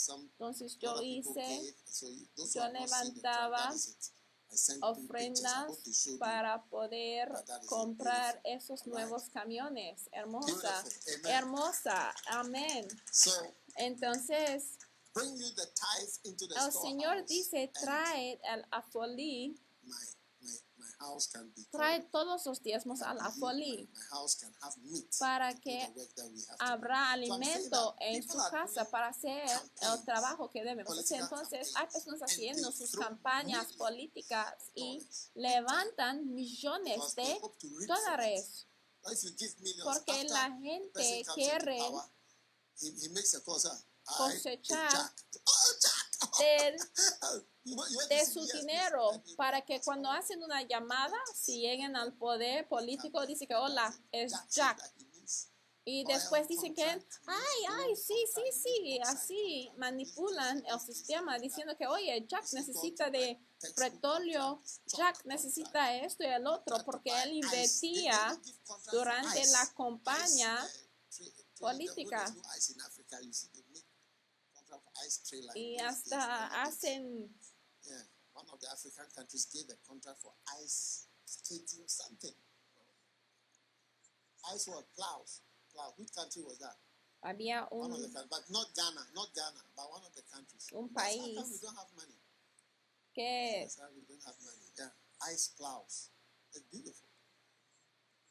Entonces 0.09 0.79
yo 0.79 1.03
hice 1.03 1.75
yo 2.55 2.69
levantaba 2.69 3.75
ofrendas 4.83 5.67
para 6.19 6.65
poder 6.67 7.33
comprar 7.67 8.41
esos 8.45 8.87
nuevos 8.87 9.29
camiones. 9.31 10.09
Hermosa, 10.13 10.85
hermosa, 11.25 12.15
amén. 12.27 12.87
Entonces, 13.77 14.79
el 15.17 16.73
Señor 16.73 17.27
dice, 17.27 17.73
trae 17.81 18.41
el 18.45 18.65
afolí, 18.71 19.61
trae 21.71 22.03
todos 22.11 22.47
los 22.47 22.63
diezmos 22.63 23.03
can 24.37 24.55
have 24.61 24.77
meat 24.83 25.05
para 25.19 25.55
que 25.55 25.93
habrá 26.59 27.13
alimento 27.13 27.97
en 28.01 28.23
su 28.23 28.39
casa 28.51 28.85
para 28.91 29.09
hacer 29.09 29.45
el 29.81 30.05
trabajo 30.05 30.51
que 30.51 30.63
debemos 30.63 30.99
hacer. 30.99 31.21
Entonces, 31.21 31.73
hay 31.77 31.87
personas 31.87 32.23
haciendo 32.23 32.73
sus 32.73 32.93
campañas 32.93 33.73
políticas 33.75 34.55
y 34.75 35.07
levantan 35.35 36.33
millones 36.35 37.15
de 37.15 37.41
dólares. 37.87 38.67
Porque 39.85 40.25
la 40.25 40.51
gente 40.59 41.25
quiere 41.35 41.79
a 44.07 44.17
cosechar! 44.17 45.13
Del 46.39 46.77
de 48.09 48.27
su 48.27 48.45
dinero 48.47 49.11
para 49.37 49.63
que 49.63 49.81
cuando 49.81 50.11
hacen 50.11 50.43
una 50.43 50.63
llamada, 50.63 51.17
si 51.35 51.61
lleguen 51.61 51.97
al 51.97 52.13
poder 52.13 52.69
político, 52.69 53.25
dice 53.27 53.47
que 53.47 53.55
hola, 53.55 53.95
es 54.13 54.33
Jack 54.51 54.83
Y 55.87 56.05
después 56.05 56.47
dicen 56.49 56.75
que, 56.75 56.85
ay, 56.85 57.61
ay, 57.71 57.97
sí, 57.97 58.15
sí, 58.35 58.43
sí, 58.63 59.01
así 59.05 59.71
manipulan 59.77 60.65
el 60.67 60.81
sistema 60.81 61.39
diciendo 61.39 61.75
que, 61.77 61.87
oye, 61.87 62.27
Jack 62.27 62.53
necesita 62.53 63.11
de 63.11 63.39
petróleo, 63.77 64.63
Jack 64.87 65.25
necesita 65.25 65.95
esto 65.97 66.23
y 66.25 66.27
el 66.27 66.47
otro, 66.47 66.77
porque 66.85 67.11
él 67.23 67.33
invertía 67.33 68.39
durante 68.93 69.47
la 69.47 69.73
campaña 69.75 70.67
política. 71.59 72.35
Y 75.55 75.77
hasta 75.79 76.49
hacen, 76.63 77.29
Yeah, 77.85 78.03
one 78.33 78.47
of 78.53 78.59
the 78.61 78.69
African 78.73 79.07
countries 79.15 79.47
gave 79.53 79.69
a 79.71 79.77
contract 79.87 80.21
for 80.23 80.33
ice 80.63 81.07
skating 81.25 81.85
something. 81.87 82.35
Ice 84.53 84.69
what? 84.69 84.85
Plows. 84.97 85.41
Plows. 85.73 85.93
Which 85.97 86.13
country 86.15 86.43
was 86.43 86.59
that? 86.59 86.77
había 87.25 87.65
One 87.71 87.93
of 87.93 88.01
the 88.01 88.09
un, 88.09 88.13
countries, 88.13 88.31
but 88.31 88.45
not 88.53 88.69
Ghana, 88.77 89.03
not 89.15 89.29
Ghana, 89.35 89.63
but 89.77 89.89
one 89.91 90.05
of 90.05 90.13
the 90.15 90.23
countries. 90.29 90.69
Un 90.73 90.89
That's 90.93 91.17
how 91.17 91.25
come 91.25 91.33
país. 91.33 91.51
we 91.53 91.59
don't 91.61 91.77
have 91.77 91.93
money. 91.97 92.19
que 93.15 93.61
That's 93.65 93.81
how 93.81 93.89
we 93.95 94.03
don't 94.05 94.25
have 94.25 94.37
money. 94.45 94.69
Yeah, 94.77 94.93
ice 95.33 95.49
plows. 95.57 96.11
It's 96.53 96.65
beautiful. 96.73 97.09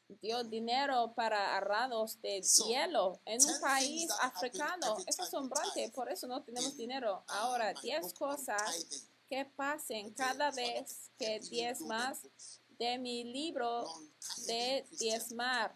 Dio 0.08 0.44
dinero 0.44 1.12
para 1.14 1.56
arrados 1.56 2.20
de 2.20 2.42
hielo 2.66 3.20
en 3.24 3.40
un 3.42 3.60
país 3.60 4.08
africano. 4.20 4.96
Es 5.06 5.18
asombrante, 5.20 5.90
por 5.94 6.10
eso 6.10 6.26
no 6.26 6.42
tenemos 6.42 6.72
in, 6.72 6.78
dinero. 6.78 7.24
Ahora, 7.28 7.72
my 7.74 7.80
10 7.80 8.02
book 8.02 8.14
on 8.20 8.36
cosas 8.36 9.08
que 9.28 9.44
pasen 9.44 10.12
cada 10.14 10.50
vez 10.50 11.10
que 11.18 11.40
diezmas 11.40 12.22
books 12.22 12.60
de 12.78 12.98
mi 12.98 13.24
libro 13.24 13.84
de 14.46 14.86
diezmar. 14.98 15.74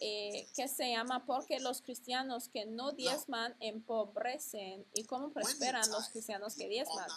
eh, 0.00 0.48
que 0.54 0.66
se 0.66 0.90
llama 0.90 1.24
porque 1.26 1.60
los 1.60 1.80
cristianos 1.80 2.48
que 2.48 2.66
no 2.66 2.92
diezman 2.92 3.54
empobrecen 3.60 4.84
y 4.94 5.04
cómo 5.04 5.30
prosperan 5.30 5.88
los 5.90 6.08
cristianos 6.08 6.56
que 6.56 6.68
diezman. 6.68 7.08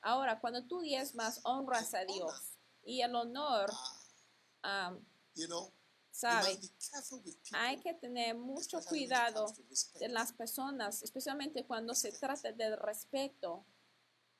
Ahora, 0.00 0.40
cuando 0.40 0.64
tú 0.64 0.80
diezmas, 0.80 1.40
honras 1.44 1.94
a 1.94 2.04
Dios 2.04 2.32
y 2.84 3.02
el 3.02 3.14
honor, 3.14 3.70
you 5.36 5.46
know, 5.46 5.72
sabe, 6.10 6.58
hay 7.52 7.78
que 7.80 7.94
tener 7.94 8.34
mucho 8.34 8.80
cuidado 8.84 9.46
de 10.00 10.08
las 10.08 10.32
personas, 10.32 11.02
especialmente 11.02 11.64
cuando 11.64 11.94
se 11.94 12.10
trata 12.12 12.52
del 12.52 12.76
respeto, 12.78 13.64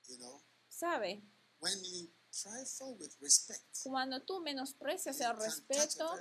you 0.09 0.17
know. 0.17 0.43
sabe. 0.69 1.23
When 1.59 1.73
you 1.85 2.11
trifle 2.31 2.95
with 2.99 3.13
respect, 3.21 3.63
Cuando 3.85 4.21
tú 4.23 4.41
menosprecias 4.41 5.21
el 5.21 5.37
respeto, 5.39 6.15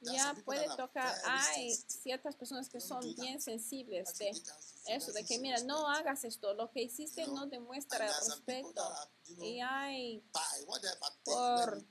ya 0.00 0.34
puede 0.44 0.66
tocar. 0.76 1.14
Hay 1.26 1.74
ciertas 1.74 2.36
personas 2.36 2.68
que 2.70 2.80
son 2.80 3.00
bien 3.16 3.40
sensibles 3.40 4.16
de 4.18 4.30
eso, 4.86 5.12
de 5.12 5.24
que 5.24 5.38
mira, 5.38 5.60
no 5.64 5.86
hagas 5.88 6.24
esto, 6.24 6.54
lo 6.54 6.70
que 6.70 6.82
hiciste 6.82 7.26
no 7.26 7.46
demuestra 7.46 8.06
el 8.06 8.14
respeto. 8.26 8.88
Y 9.42 9.60
hay, 9.60 10.24
por- 11.24 11.84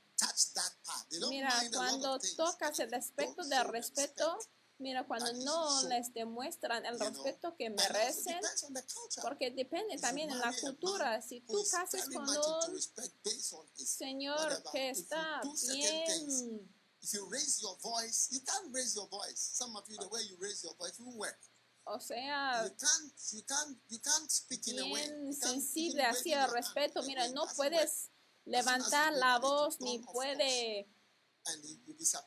mira, 1.30 1.54
cuando 1.74 2.20
tocas 2.36 2.80
el 2.80 2.94
aspecto 2.94 3.44
del 3.44 3.68
respeto, 3.70 4.38
mira, 4.80 5.06
cuando 5.08 5.32
no 5.44 5.84
les 5.84 6.14
demuestran 6.14 6.86
el 6.86 7.00
respeto 7.00 7.56
que 7.56 7.70
merecen, 7.70 8.40
porque 9.22 9.52
depende 9.52 9.98
también 9.98 10.30
en 10.30 10.40
la 10.40 10.54
cultura. 10.60 11.22
Si 11.22 11.42
tú 11.42 11.66
casas 11.70 12.08
con 12.10 12.28
un 12.28 12.80
señor 13.86 14.64
que 14.72 14.90
está 14.90 15.42
bien, 15.74 16.70
if 17.02 17.14
you 17.14 17.30
raise 17.30 17.62
your 17.62 17.78
voice, 17.82 18.30
you 18.32 18.42
can't 18.42 18.74
raise 18.74 18.96
your 18.96 19.08
voice. 19.10 19.38
Some 19.38 19.76
of 19.78 19.88
you, 19.88 19.98
the 19.98 20.08
way 20.08 20.24
you 20.28 20.38
raise 20.40 20.64
your 20.64 20.76
voice 20.76 21.00
won't 21.00 21.18
work. 21.18 21.40
o 21.90 22.00
sea, 22.00 22.66
You 22.66 22.76
can't, 22.76 23.14
you 23.32 23.44
can't, 23.44 23.78
you 23.90 24.00
can't 24.00 24.30
speak 24.30 24.68
in 24.68 24.80
a 24.80 24.84
way. 24.84 25.08
bien 25.08 25.34
sensible 25.34 26.04
hacia 26.04 26.44
el 26.46 26.52
respeto, 26.52 27.02
mira, 27.04 27.28
no 27.30 27.46
puedes 27.56 28.10
levantar 28.48 29.14
la 29.14 29.40
voz 29.40 29.80
ni 29.82 30.00
puede 30.00 30.88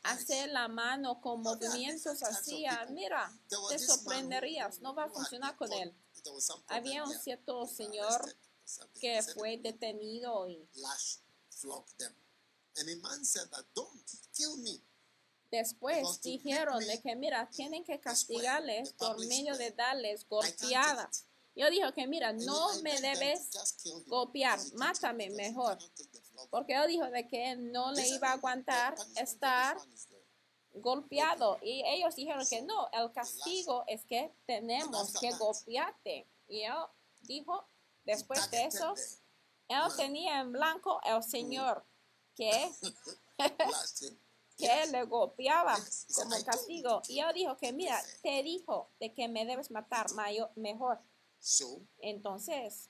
hacer 0.05 0.51
la 0.51 0.69
mano 0.69 1.21
con 1.21 1.43
movimientos 1.43 2.23
así. 2.23 2.65
ah. 2.67 2.87
Mira, 2.91 3.31
te 3.69 3.79
sorprenderías, 3.79 4.81
no 4.81 4.95
va 4.95 5.05
a 5.05 5.11
funcionar 5.11 5.57
con 5.57 5.73
él. 5.73 5.95
Había 6.69 7.05
un 7.05 7.19
cierto 7.19 7.67
señor 7.67 8.37
que 9.01 9.23
fue 9.35 9.59
detenido 9.59 10.49
y 10.49 10.69
después 15.51 16.21
dijeron 16.23 16.79
de 16.87 17.01
que 17.03 17.17
mira, 17.17 17.49
tienen 17.51 17.85
que 17.85 18.01
castigarles 18.01 18.93
por 18.95 19.19
medio 19.27 19.57
de 19.57 19.71
darles 19.73 20.27
golpeadas. 20.29 21.27
Yo 21.57 21.69
dijo 21.71 21.93
que 21.93 22.07
mira, 22.07 22.33
no 22.33 22.81
me 22.83 23.01
debes 23.01 23.51
can't 23.51 24.73
mátame 24.75 25.31
mejor. 25.31 25.79
Porque 26.51 26.75
él 26.75 26.89
dijo 26.89 27.05
de 27.11 27.27
que 27.29 27.57
no 27.57 27.93
le 27.93 28.09
iba 28.09 28.29
a 28.33 28.37
"No, 28.37 28.41
the 28.43 28.49
aguantar 28.49 28.95
estar 29.17 29.77
one 29.77 29.93
is 29.95 30.07
there." 30.07 30.21
golpeado. 30.75 31.59
Y 31.63 31.83
ellos 31.87 32.15
dijeron 32.15 32.47
que 32.49 32.63
no, 32.63 32.89
el 32.93 33.13
castigo 33.13 33.85
es 33.87 34.05
que 34.05 34.33
tenemos 34.47 35.13
que 35.19 35.31
golpearte. 35.33 36.27
Y 36.49 36.63
él 36.63 36.75
dijo, 37.23 37.65
después 38.05 38.51
de 38.51 38.65
eso, 38.67 38.95
él 39.69 39.83
tenía 39.97 40.41
en 40.41 40.53
blanco 40.53 41.01
el 41.05 41.23
Señor 41.23 41.85
que, 42.37 42.71
que 44.57 44.87
le 44.93 45.05
golpeaba 45.05 45.77
como 46.15 46.37
"I 46.37 46.39
told 46.39 46.39
you 46.39 46.45
castigo. 46.45 47.03
Y 47.09 47.19
él 47.21 47.33
dijo 47.35 47.57
que, 47.57 47.73
mira, 47.73 48.01
te 48.23 48.43
dijo 48.43 48.89
de 49.01 49.13
que 49.13 49.29
me 49.29 49.45
debes 49.45 49.71
matar 49.71 50.11
mayo- 50.13 50.51
mejor. 50.55 50.99
So 51.41 51.87
Entonces, 52.03 52.89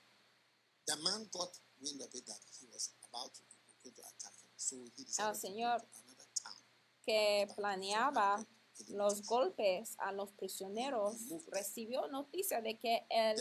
the 0.85 0.95
man 0.97 1.27
got 1.31 1.49
wind 1.79 2.01
of 2.01 2.13
it 2.13 2.25
that 2.25 2.39
he 2.59 2.67
was 2.67 2.93
about 3.09 3.33
to 3.33 3.41
to 3.83 3.89
attack 3.89 4.33
him. 4.43 4.49
So 4.55 4.75
he 4.95 5.03
El 5.03 5.05
decided 5.05 5.33
to 5.33 5.47
Señor 5.47 5.79
go 5.79 5.87
to 5.87 5.99
another 6.05 6.27
town. 6.43 6.63
que 7.05 7.47
planeaba 7.55 8.45
los 8.89 9.21
golpes 9.23 9.95
a 9.99 10.11
los 10.11 10.31
prisioneros, 10.33 11.15
recibió 11.47 12.07
noticia 12.07 12.61
de 12.61 12.77
que 12.77 13.05
él 13.09 13.37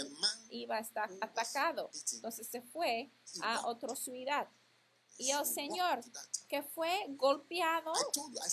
iba 0.50 0.76
a 0.76 0.80
estar 0.80 1.10
atacado. 1.20 1.90
Entonces 2.12 2.46
se 2.48 2.62
fue 2.62 3.10
a 3.42 3.66
otra 3.66 3.94
ciudad. 3.96 4.48
Y 5.20 5.30
el 5.30 5.44
walked 5.44 5.44
Señor, 5.44 6.00
que 6.48 6.62
fue 6.62 7.04
golpeado 7.10 7.92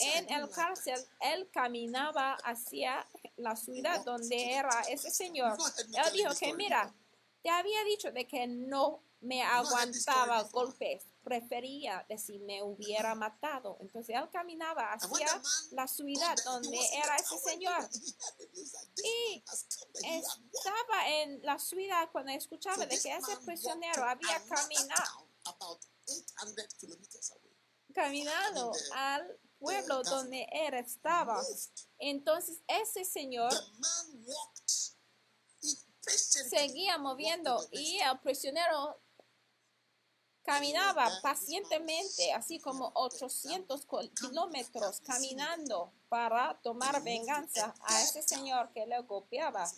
en 0.01 0.30
el 0.30 0.49
cárcel, 0.49 0.99
él 1.21 1.49
caminaba 1.51 2.34
hacia 2.43 3.08
la 3.38 3.56
ciudad 3.56 4.03
donde 4.03 4.51
era 4.51 4.82
ese 4.89 5.10
señor. 5.10 5.58
Él 5.93 6.13
dijo 6.13 6.36
que, 6.38 6.53
mira, 6.53 6.93
te 7.41 7.49
había 7.49 7.84
dicho 7.86 8.12
de 8.12 8.27
que 8.27 8.47
no 8.47 9.01
me 9.21 9.41
aguantaba 9.41 10.43
golpes, 10.43 11.06
prefería 11.23 12.06
de 12.08 12.17
me 12.39 12.62
hubiera 12.62 13.15
matado. 13.15 13.77
Entonces 13.80 14.15
él 14.15 14.30
caminaba 14.30 14.91
hacia 14.93 15.27
la 15.71 15.88
ciudad 15.88 16.36
donde 16.43 16.77
era 16.93 17.15
ese 17.15 17.38
señor. 17.39 17.82
he 17.84 18.12
heard 18.12 18.39
it. 18.39 18.49
He 18.53 18.62
was 18.62 18.73
like, 18.73 18.93
"This 18.95 19.03
Y 19.03 19.43
man 19.43 19.47
has 19.47 19.63
come 19.63 19.91
that 19.93 20.03
he 20.03 20.13
had 20.13 20.23
walked." 20.23 20.53
Estaba 20.53 21.08
en 21.08 21.41
la 21.43 21.58
ciudad 21.60 22.10
cuando 22.12 22.32
escuchaba 22.32 22.86
de 22.86 22.99
que 22.99 23.15
ese 23.15 23.38
prisionero 23.45 24.03
había 24.03 24.39
caminado, 24.47 25.27
town 26.07 26.49
about 26.49 26.59
800 26.59 26.67
kilometers 26.79 27.31
away. 27.31 27.53
caminado 27.93 28.71
al 28.93 29.39
pueblo 29.59 30.03
donde 30.03 30.47
él 30.51 30.73
estaba. 30.75 31.41
Entonces 31.99 32.61
ese 32.67 33.03
señor 33.05 33.51
seguía 36.49 36.97
moviendo 36.97 37.67
y 37.71 37.97
el 37.99 38.19
prisionero 38.19 39.01
caminaba 40.43 41.09
pacientemente, 41.21 42.31
así 42.31 42.59
como 42.59 42.91
800 42.95 43.85
col- 43.85 44.09
kilómetros 44.13 45.01
caminando 45.01 45.91
para 46.07 46.57
tomar 46.61 47.03
venganza 47.03 47.73
a 47.81 48.01
ese 48.01 48.21
señor 48.21 48.71
que 48.71 48.85
le 48.85 49.01
golpeaba. 49.01 49.69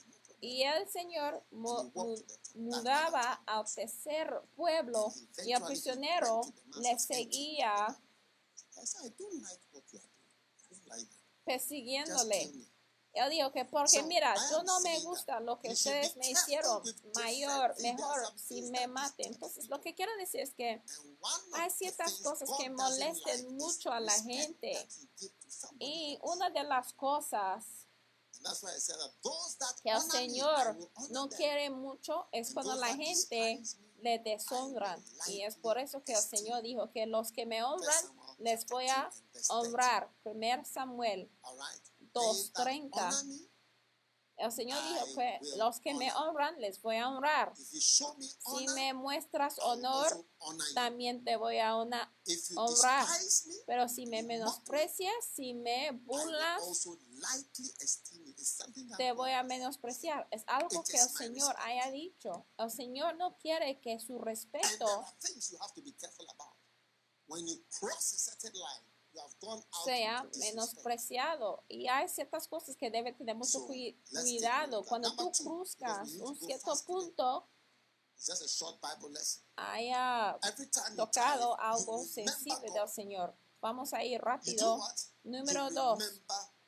Y 0.41 0.63
el 0.63 0.87
señor 0.89 1.43
mu- 1.51 1.91
mu- 1.93 2.15
mudaba 2.55 3.41
al 3.45 3.65
tercer 3.73 4.41
pueblo 4.55 5.13
y 5.45 5.51
el 5.51 5.61
prisionero 5.63 6.41
le 6.81 6.97
seguía 6.99 7.97
persiguiéndole. 11.45 12.51
Él 13.11 13.29
dijo 13.31 13.51
que 13.51 13.65
porque 13.65 14.03
mira, 14.03 14.33
yo 14.51 14.61
no 14.63 14.79
me 14.81 14.99
gusta 15.01 15.39
lo 15.39 15.59
que 15.59 15.69
ustedes 15.71 16.15
me 16.15 16.29
hicieron 16.29 16.83
mayor, 17.15 17.75
mejor 17.81 18.21
si 18.39 18.61
me 18.69 18.87
maten. 18.87 19.33
Entonces 19.33 19.67
lo 19.67 19.81
que 19.81 19.95
quiero 19.95 20.15
decir 20.17 20.41
es 20.41 20.53
que 20.53 20.81
hay 21.53 21.69
ciertas 21.71 22.13
cosas 22.21 22.49
que 22.57 22.69
like 22.69 23.43
mucho 23.49 23.91
a 23.91 23.99
la 23.99 24.13
gente. 24.21 24.87
Y 25.79 26.19
una 26.21 26.49
de 26.51 26.63
las 26.63 26.93
cosas 26.93 27.65
que 29.83 29.89
el 29.89 30.01
Señor 30.01 30.77
no 31.11 31.29
quiere 31.29 31.69
mucho 31.69 32.27
es 32.31 32.53
cuando 32.53 32.75
la 32.75 32.95
gente 32.95 33.61
le 34.01 34.19
deshonra. 34.19 34.97
Y 35.27 35.41
es 35.41 35.55
por 35.55 35.77
eso 35.77 36.03
que 36.03 36.13
el 36.13 36.21
Señor 36.21 36.61
dijo 36.61 36.89
que 36.91 37.05
los 37.05 37.31
que 37.31 37.45
me 37.45 37.63
honran 37.63 38.05
les 38.39 38.65
voy 38.67 38.87
a 38.87 39.09
honrar. 39.49 40.09
1 40.23 40.65
Samuel 40.65 41.29
2.30. 42.13 43.48
El 44.39 44.51
Señor 44.51 44.79
dijo 44.83 45.05
will 45.17 45.57
los 45.57 45.79
que 45.79 45.93
me 45.93 46.13
honran 46.13 46.59
les 46.59 46.81
voy 46.81 46.95
a 46.95 47.09
honrar. 47.09 47.53
Si 47.55 48.67
me 48.73 48.93
muestras 48.93 49.59
honor, 49.59 50.25
también 50.73 51.23
te 51.23 51.35
voy 51.35 51.59
a 51.59 51.75
honrar. 51.75 52.07
Pero 53.65 53.89
si 53.89 54.05
me 54.05 54.23
menosprecias, 54.23 55.13
si 55.35 55.53
me 55.53 55.91
burlas, 55.91 56.87
te 58.97 59.11
voy 59.11 59.31
a 59.31 59.43
menospreciar. 59.43 60.27
Es 60.31 60.43
algo 60.47 60.83
que 60.83 60.97
el 60.97 61.09
Señor 61.09 61.55
haya 61.59 61.91
dicho. 61.91 62.45
El 62.57 62.71
Señor 62.71 63.17
no 63.17 63.37
quiere 63.37 63.79
que 63.81 63.99
su 63.99 64.19
respeto 64.19 65.05
sea 69.85 70.27
menospreciado. 70.37 71.63
Y 71.67 71.87
hay 71.87 72.07
ciertas 72.09 72.47
cosas 72.47 72.75
que 72.75 72.89
debe 72.89 73.13
tener 73.13 73.35
mucho 73.35 73.65
cuidado. 73.65 74.83
Cuando 74.85 75.15
tú 75.15 75.31
cruzcas 75.31 76.11
un 76.13 76.35
cierto 76.35 76.73
punto, 76.85 77.47
It's 78.15 78.27
just 78.27 78.43
a 78.43 78.47
short 78.49 78.81
Bible 78.81 79.11
lesson. 79.11 79.41
haya 79.55 80.37
you 80.57 80.65
tocado 80.97 81.57
algo 81.57 82.03
sensible 82.03 82.69
del 82.73 82.89
Señor. 82.89 83.33
Vamos 83.61 83.93
a 83.93 84.03
ir 84.03 84.19
rápido. 84.21 84.77
Número 85.23 85.69
dos. 85.69 86.03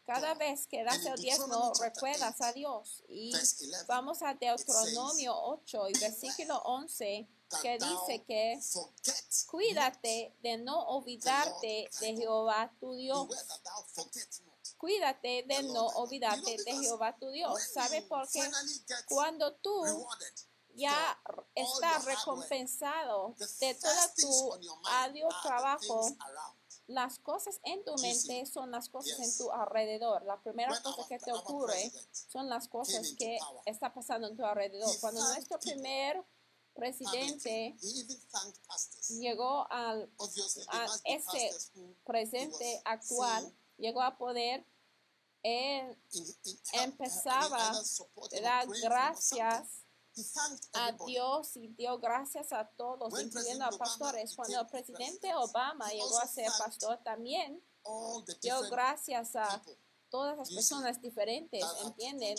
Cada 0.06 0.34
vez 0.34 0.66
que 0.68 0.84
das 0.84 1.06
el 1.06 1.16
diezmo, 1.16 1.74
recuerdas 1.80 2.36
8, 2.40 2.44
a 2.44 2.54
Dios. 2.54 3.04
Y 3.08 3.32
verse 3.32 3.66
11, 3.66 3.86
vamos 3.88 4.22
a 4.22 4.34
Deuteronomio 4.34 5.34
8 5.36 5.90
y 5.90 6.00
versículo 6.00 6.58
11, 6.66 7.28
that 7.28 7.41
que 7.62 7.78
dice 7.78 8.24
que 8.28 8.60
cuídate 9.48 10.34
de 10.42 10.58
no 10.58 10.82
olvidarte 10.88 11.90
de 12.00 12.16
Jehová 12.16 12.72
tu. 12.80 12.94
Dios. 12.94 13.28
Cuídate 14.78 15.44
de 15.48 15.64
no 15.64 15.86
olvidarte 15.88 16.58
de 16.58 16.74
Jehová 16.74 17.16
tu 17.18 17.30
Dios. 17.30 17.62
¿Sabe 17.74 18.02
por 18.04 18.30
qué? 18.30 18.42
Cuando 19.10 19.54
tú 19.56 19.84
ya 20.76 21.20
work, 21.26 22.06
recompensado 22.06 23.36
de 23.60 23.76
todo 23.76 23.92
tu 24.16 24.60
the 25.14 25.28
trabajo, 25.44 26.16
las 26.88 27.20
cosas 27.20 27.60
en 27.64 27.84
tu 27.86 27.94
mente 27.96 28.46
son 28.46 28.72
las 28.72 28.90
cosas 28.90 29.20
en 29.20 29.38
tu 29.38 29.52
alrededor. 29.52 30.24
La 30.24 30.42
primera 30.42 30.82
cosa 30.82 31.08
que 31.08 31.20
te 31.20 31.32
ocurre 31.32 31.92
son 32.12 32.50
las 32.50 32.68
cosas 32.68 33.14
que 33.18 33.38
está 33.66 33.94
pasando 33.94 34.28
en 34.28 34.36
tu 34.36 34.46
alrededor. 34.46 34.90
Cuando 35.00 35.22
nuestro 35.22 35.60
primer 35.60 36.24
presidente 36.74 37.76
llegó 39.20 39.72
al 39.72 40.10
a 40.70 40.86
ese 41.06 41.52
presente 42.06 42.82
actual, 42.86 43.54
llegó 43.78 44.02
a 44.02 44.18
poder 44.18 44.66
él 45.44 45.98
empezaba 46.74 47.74
or 48.16 48.30
dar 48.42 48.68
gracias 48.82 49.84
a. 50.74 50.92
Dios 51.06 51.56
y 51.56 51.68
dio 51.70 51.98
gracias 52.00 52.52
a 52.52 52.70
todos, 52.78 53.20
incluyendo 53.20 53.66
a 53.66 53.72
pastores. 53.72 54.36
Cuando 54.36 54.60
el 54.60 54.68
presidente 54.68 55.20
president, 55.22 55.36
Obama 55.38 55.90
llegó 55.90 56.20
a 56.20 56.28
ser 56.28 56.52
pastor, 56.58 57.00
también 57.04 57.64
dio 58.42 58.62
gracias 58.70 59.36
a 59.36 59.62
todas 60.12 60.38
las 60.38 60.52
personas 60.52 61.02
diferentes, 61.02 61.64
¿entienden? 61.84 62.38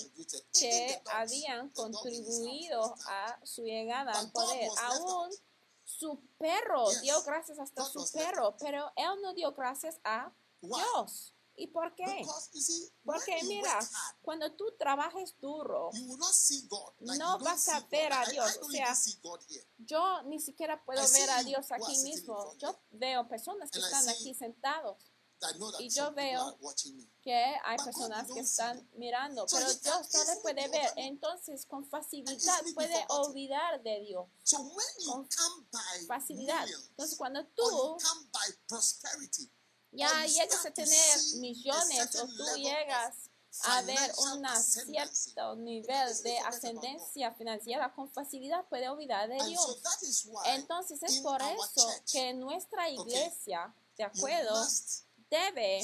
que 0.52 1.02
habían 1.12 1.70
contribuido 1.70 2.94
a 3.08 3.40
su 3.44 3.64
llegada 3.64 4.12
al 4.12 4.30
poder. 4.30 4.70
Aún 4.82 5.30
su 5.84 6.20
perro 6.38 6.88
dio 7.00 7.20
gracias 7.22 7.58
hasta 7.58 7.84
su 7.84 8.08
perro, 8.12 8.56
pero 8.60 8.92
él 8.96 9.20
no 9.22 9.34
dio 9.34 9.52
gracias 9.52 9.98
a? 10.04 10.32
Dios. 10.60 11.34
¿Y 11.54 11.66
por 11.66 11.94
qué? 11.94 12.24
Porque 13.04 13.38
mira, 13.44 13.78
cuando 14.22 14.50
tú 14.52 14.64
trabajes 14.78 15.34
duro, 15.40 15.90
no 17.00 17.38
vas 17.40 17.68
a 17.68 17.80
ver 17.90 18.12
a 18.12 18.24
Dios, 18.26 18.58
o 18.62 18.70
sea, 18.70 18.94
yo 19.78 20.22
ni 20.22 20.40
siquiera 20.40 20.82
puedo 20.82 21.02
ver 21.12 21.30
a 21.30 21.42
Dios 21.42 21.70
aquí 21.70 21.96
mismo. 22.04 22.54
Yo 22.56 22.74
veo 22.90 23.28
personas 23.28 23.70
que 23.70 23.80
están 23.80 24.08
aquí 24.08 24.34
sentados, 24.34 25.11
Y 25.78 25.88
yo 25.88 26.12
veo 26.12 26.58
que 27.22 27.54
hay 27.64 27.76
personas 27.78 28.26
que 28.32 28.40
están 28.40 28.88
mirando, 28.94 29.46
pero 29.50 29.66
Dios 29.66 30.08
no 30.14 30.24
le 30.24 30.40
puede 30.40 30.68
ver. 30.68 30.92
Entonces, 30.96 31.66
con 31.66 31.84
facilidad 31.84 32.62
puede 32.74 33.04
olvidar 33.08 33.82
de 33.82 34.00
Dios. 34.00 34.26
Con 35.06 35.28
Facilidad. 36.06 36.66
Entonces, 36.90 37.16
cuando 37.16 37.44
tú 37.46 37.96
ya 39.92 40.26
llegas 40.26 40.66
a 40.66 40.70
tener 40.70 41.18
millones 41.36 42.16
o 42.16 42.26
tú 42.26 42.56
llegas 42.56 43.30
a 43.64 43.82
ver 43.82 44.12
un 44.16 44.46
cierto 44.62 45.56
nivel 45.56 46.22
de 46.22 46.38
ascendencia 46.38 47.32
financiera, 47.32 47.92
con 47.92 48.10
facilidad 48.10 48.64
puede 48.68 48.88
olvidar 48.88 49.28
de 49.28 49.36
Dios. 49.44 49.82
Entonces 50.46 51.02
es 51.02 51.20
por 51.20 51.40
eso 51.42 51.88
que 52.10 52.32
nuestra 52.32 52.88
iglesia, 52.88 53.74
de 53.96 54.04
acuerdo, 54.04 54.66
debe 55.32 55.82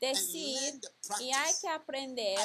decir 0.00 0.80
y 1.20 1.32
hay 1.32 1.54
que 1.60 1.68
aprender 1.68 2.38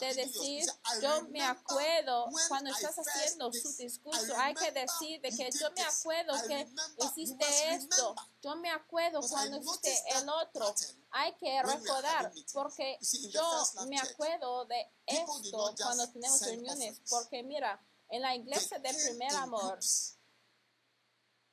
de 0.00 0.14
decir, 0.14 0.64
yo 1.00 1.22
me 1.28 1.40
acuerdo 1.40 2.26
cuando 2.48 2.70
estás 2.70 2.96
haciendo 2.98 3.52
su 3.52 3.72
discurso, 3.76 4.34
hay 4.36 4.54
que 4.54 4.72
decir 4.72 5.20
de 5.20 5.30
que 5.30 5.48
yo 5.52 5.70
me 5.70 5.82
acuerdo 5.82 6.32
que 6.48 6.66
hiciste 7.04 7.46
esto, 7.74 8.16
yo 8.42 8.56
me 8.56 8.70
acuerdo 8.70 9.20
cuando 9.20 9.58
hiciste 9.58 9.94
el 10.16 10.28
otro, 10.28 10.74
hay 11.10 11.32
que 11.34 11.62
recordar 11.62 12.32
porque 12.52 12.98
yo 13.30 13.64
me 13.86 14.00
acuerdo 14.00 14.64
de 14.64 14.90
esto 15.06 15.74
cuando 15.76 16.10
tenemos 16.10 16.40
reuniones, 16.40 17.00
porque 17.08 17.44
mira, 17.44 17.80
en 18.08 18.22
la 18.22 18.34
iglesia 18.34 18.78
de 18.78 18.88
came 18.88 19.04
primer 19.04 19.34
amor, 19.36 19.78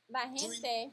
la 0.07 0.29
gente. 0.29 0.91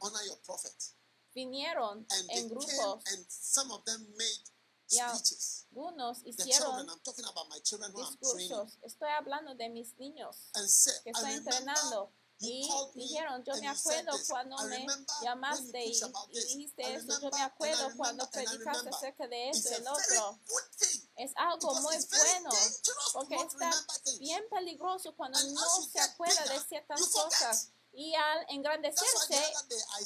Vinieron 1.39 2.07
And 2.11 2.31
en 2.31 2.37
came 2.37 2.49
grupos. 2.49 3.05
and 3.13 3.27
some 3.29 3.71
of 3.73 3.85
them 3.85 4.03
made 4.17 4.45
y 4.91 4.99
algunos 5.01 6.23
hicieron 6.25 6.87
discursos. 7.95 8.79
Estoy 8.83 9.11
hablando 9.11 9.55
de 9.55 9.69
mis 9.69 9.97
niños 9.99 10.37
said, 10.67 11.03
que 11.05 11.11
estoy 11.11 11.33
entrenando. 11.33 12.13
Y 12.41 12.71
dijeron, 12.95 13.43
yo 13.45 13.53
me 13.57 13.67
acuerdo 13.67 14.13
cuando 14.29 14.57
me 14.69 14.87
llamaste 15.23 15.87
y, 15.87 15.91
y 16.31 16.41
dijiste 16.41 16.95
eso, 16.95 17.21
yo 17.21 17.31
me 17.31 17.43
acuerdo 17.43 17.91
cuando 17.97 18.31
predicaste 18.31 18.91
acerca 18.91 19.27
de 19.27 19.51
esto 19.51 19.71
y 19.73 19.75
el 19.75 19.89
otro. 19.89 20.39
Es 21.17 21.33
algo 21.35 21.75
muy 21.81 21.97
bueno, 21.97 22.51
porque 23.13 23.35
está 23.35 23.73
bien 24.21 24.45
peligroso 24.51 25.17
cuando 25.17 25.37
And 25.41 25.53
no 25.53 25.83
se 25.93 25.99
acuerda 25.99 26.45
de 26.45 26.61
ciertas 26.61 27.01
cosas. 27.09 27.73
Y 28.01 28.15
al 28.15 28.47
engrandecerse, 28.51 29.35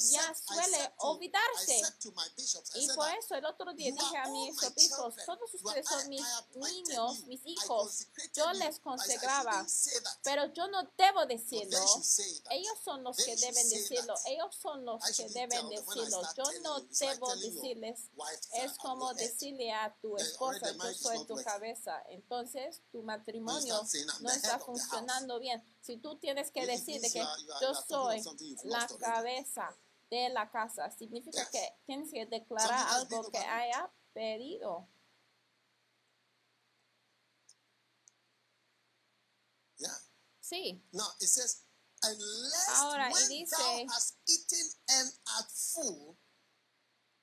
ya 0.09 0.33
suele 0.33 0.93
olvidarse. 0.97 1.79
Y 2.73 2.87
por 2.87 3.07
eso 3.19 3.35
el 3.35 3.45
otro 3.45 3.71
día 3.75 3.91
dije 3.91 4.17
a 4.17 4.27
mis 4.29 4.63
obispos, 4.63 5.15
todos 5.23 5.53
ustedes 5.53 5.87
son 5.87 6.09
mis 6.09 6.25
niños, 6.55 7.23
mis 7.25 7.41
hijos. 7.45 8.07
Yo 8.33 8.51
les 8.53 8.79
consagraba, 8.79 9.63
pero 10.23 10.51
yo 10.53 10.67
no 10.69 10.89
debo 10.97 11.27
decirlo. 11.27 11.77
Ellos 12.49 12.79
son 12.83 13.03
los 13.03 13.15
que 13.15 13.35
deben 13.35 13.69
decirlo. 13.69 14.15
Ellos 14.25 14.55
son 14.55 14.85
los 14.85 15.03
que 15.15 15.29
deben 15.29 15.69
decirlo. 15.69 16.23
Yo 16.35 16.59
no 16.63 16.79
debo 16.79 17.35
decirles. 17.35 18.09
Es 18.53 18.75
como 18.79 19.13
decirle 19.13 19.71
a 19.71 19.95
tu 20.01 20.17
esposa, 20.17 20.71
yo 20.71 20.93
soy 20.95 21.27
tu 21.27 21.35
cabeza. 21.43 22.01
Entonces 22.09 22.81
tu 22.91 23.03
matrimonio 23.03 23.83
no 24.21 24.29
está 24.31 24.57
funcionando 24.57 25.39
bien. 25.39 25.63
Si 25.83 25.97
tú 25.97 26.17
tienes 26.17 26.49
que 26.49 26.65
decir 26.65 27.01
de 27.01 27.11
que 27.11 27.19
are- 27.19 27.43
yo 27.61 27.73
soy 27.75 28.21
la 28.63 28.87
cabeza 28.99 29.77
de 30.09 30.29
la 30.29 30.49
casa, 30.49 30.89
significa 30.91 31.49
que 31.51 31.75
tienes 31.85 32.09
que 32.09 32.25
declarar 32.25 32.87
algo 32.87 33.29
que 33.29 33.37
haya 33.39 33.91
pedido. 34.13 34.87
Sí. 40.39 40.83
Ahora, 42.81 43.09
y 43.11 43.27
dice- 43.27 43.55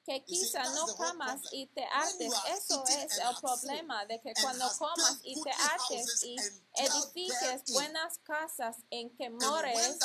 que 0.05 0.25
quizá 0.25 0.65
no 0.75 0.87
comas 0.97 1.41
y 1.53 1.67
te 1.69 1.85
hartes. 1.85 2.33
Eso 2.49 2.85
es 2.87 3.19
el 3.19 3.37
problema 3.41 4.07
de 4.07 4.21
que 4.21 4.31
and 4.31 4.39
cuando 4.43 4.69
comas 4.79 5.19
y 5.23 5.41
te 5.43 5.51
hartes 5.53 6.23
y 6.25 6.37
edifiques 6.85 7.63
buenas 7.73 8.19
casas 8.19 8.77
en 8.91 9.15
que 9.17 9.31
mores 9.31 9.99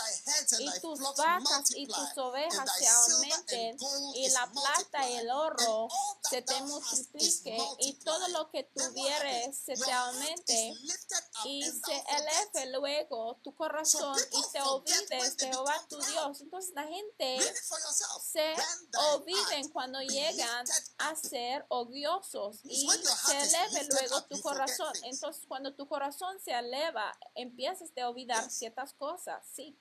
y 0.59 0.79
tus 0.79 0.99
vacas 1.17 1.71
y 1.75 1.87
tus 1.87 2.17
ovejas 2.17 2.69
se 2.77 2.87
aumenten 2.87 3.77
y 4.13 4.29
la 4.29 4.49
plata 4.51 5.09
y 5.09 5.13
el 5.15 5.29
oro 5.29 5.87
se 6.29 6.41
te 6.41 6.61
multiplique 6.61 7.57
y 7.79 7.93
todo 7.99 8.27
lo 8.29 8.49
que 8.49 8.63
tuvieres 8.63 9.57
se 9.57 9.73
te 9.73 9.91
aumente 9.91 10.73
y 11.45 11.63
se 11.63 12.03
eleve 12.09 12.71
luego 12.71 13.39
tu 13.43 13.55
corazón 13.55 14.17
y 14.31 14.51
te 14.51 14.61
olvides 14.61 15.37
de 15.37 15.47
Jehová 15.47 15.85
tu. 15.89 15.95
Dios. 16.05 16.41
Entonces 16.41 16.73
la 16.73 16.83
gente 16.83 17.39
se 18.21 18.55
olviden 19.13 19.69
cuando 19.69 20.01
llegan 20.01 20.65
a 20.97 21.15
ser 21.15 21.65
It's 21.69 22.59
y 22.63 22.87
se 22.87 23.41
eleve 23.41 23.87
luego 23.89 24.23
tu 24.23 24.39
corazón. 24.41 24.93
Entonces 25.03 25.45
cuando 25.47 25.73
tu 25.75 25.87
corazón 25.87 26.37
se 26.43 26.53
eleva, 26.65 27.17
empiezas 27.35 27.91
a 27.97 28.09
olvidar 28.09 28.49
ciertas 28.49 28.93
cosas. 28.93 29.45
Sí. 29.53 29.79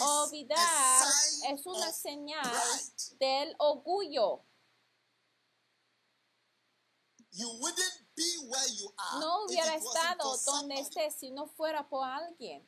Olvidar 0.00 1.06
es 1.50 1.66
una 1.66 1.92
señal 1.92 2.44
del 3.18 3.54
orgullo. 3.58 4.44
You 7.34 7.48
wouldn't 7.60 8.14
be 8.14 8.38
where 8.46 8.68
you 8.76 8.92
are 8.98 9.20
No 9.20 9.46
hubiera 9.46 9.74
estado 9.74 10.36
donde 10.44 10.80
estés 10.80 11.14
si 11.14 11.30
no 11.30 11.46
fuera 11.46 11.88
por 11.88 12.04
alguien. 12.04 12.62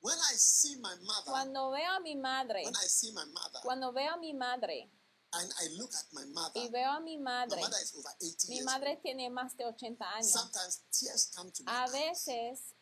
When 0.00 0.18
I 0.18 0.36
see 0.36 0.76
my 0.76 0.94
mother, 1.02 1.30
Cuando 1.30 1.70
veo 1.70 1.92
a 1.92 2.00
mi 2.00 2.16
madre, 2.16 2.64
when 2.64 2.74
I 2.74 2.88
see 2.88 3.12
my 3.12 3.24
mother, 3.26 3.60
cuando 3.62 3.92
veo 3.92 4.12
a 4.12 4.16
mi 4.16 4.32
madre 4.34 4.90
and 5.32 5.52
I 5.60 5.68
look 5.78 5.90
at 5.94 6.06
my 6.12 6.24
mother, 6.32 6.60
y 6.60 6.68
veo 6.70 6.90
a 6.90 7.00
mi 7.00 7.16
my 7.16 7.24
madre, 7.24 7.60
mother 7.60 7.78
is 7.82 7.94
over 7.96 8.10
80 8.20 8.48
mi 8.48 8.56
years 8.56 8.66
madre 8.66 9.00
tiene 9.02 9.30
más 9.30 9.56
de 9.56 9.64
80 9.64 10.04
años. 10.04 10.32
Sometimes 10.32 10.82
tears 10.90 11.30
come 11.34 11.50
to 11.50 11.62
my 11.64 11.72
A 11.72 11.86
veces 11.90 12.74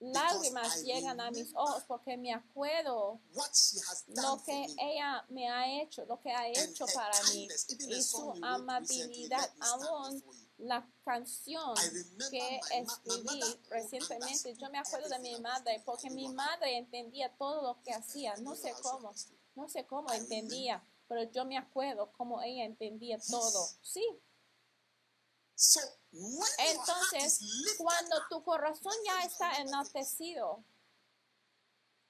lágrimas 0.00 0.82
llegan 0.82 1.20
a 1.20 1.30
mis 1.30 1.52
ojos 1.54 1.84
porque 1.86 2.16
me 2.16 2.32
acuerdo 2.32 3.20
what 3.34 3.52
she 3.54 3.78
has 3.78 4.04
done 4.06 4.26
lo 4.26 4.42
que 4.42 4.66
ella 4.78 5.24
me 5.28 5.48
ha 5.48 5.82
hecho, 5.82 6.04
lo 6.06 6.18
que 6.18 6.32
ha 6.32 6.48
hecho 6.48 6.86
para 6.94 7.22
mí. 7.34 7.48
y 7.88 8.02
su 8.02 8.32
amabilidad. 8.42 9.50
Aún 9.60 10.22
la 10.58 10.86
canción 11.04 11.74
que 12.30 12.60
my 12.70 12.78
my 12.78 12.82
escribí 12.82 13.40
recientemente, 13.68 14.54
yo 14.54 14.70
me 14.70 14.78
acuerdo 14.78 15.08
de 15.08 15.18
mi 15.18 15.38
madre 15.40 15.82
porque 15.84 16.10
mi 16.10 16.28
madre 16.28 16.76
entendía 16.76 17.34
todo 17.36 17.62
lo 17.62 17.82
que 17.82 17.92
hacía, 17.92 18.36
no 18.36 18.54
sé 18.54 18.72
cómo, 18.82 19.12
no 19.54 19.68
sé 19.68 19.86
cómo 19.86 20.12
entendía, 20.12 20.82
pero 21.10 21.24
yo 21.32 21.44
me 21.44 21.58
acuerdo 21.58 22.12
cómo 22.12 22.40
ella 22.40 22.64
entendía 22.64 23.18
todo. 23.18 23.66
Sí, 23.82 24.06
entonces 26.58 27.40
cuando 27.76 28.16
tu 28.30 28.44
corazón 28.44 28.94
ya 29.04 29.24
está 29.24 29.56
enaltecido, 29.56 30.62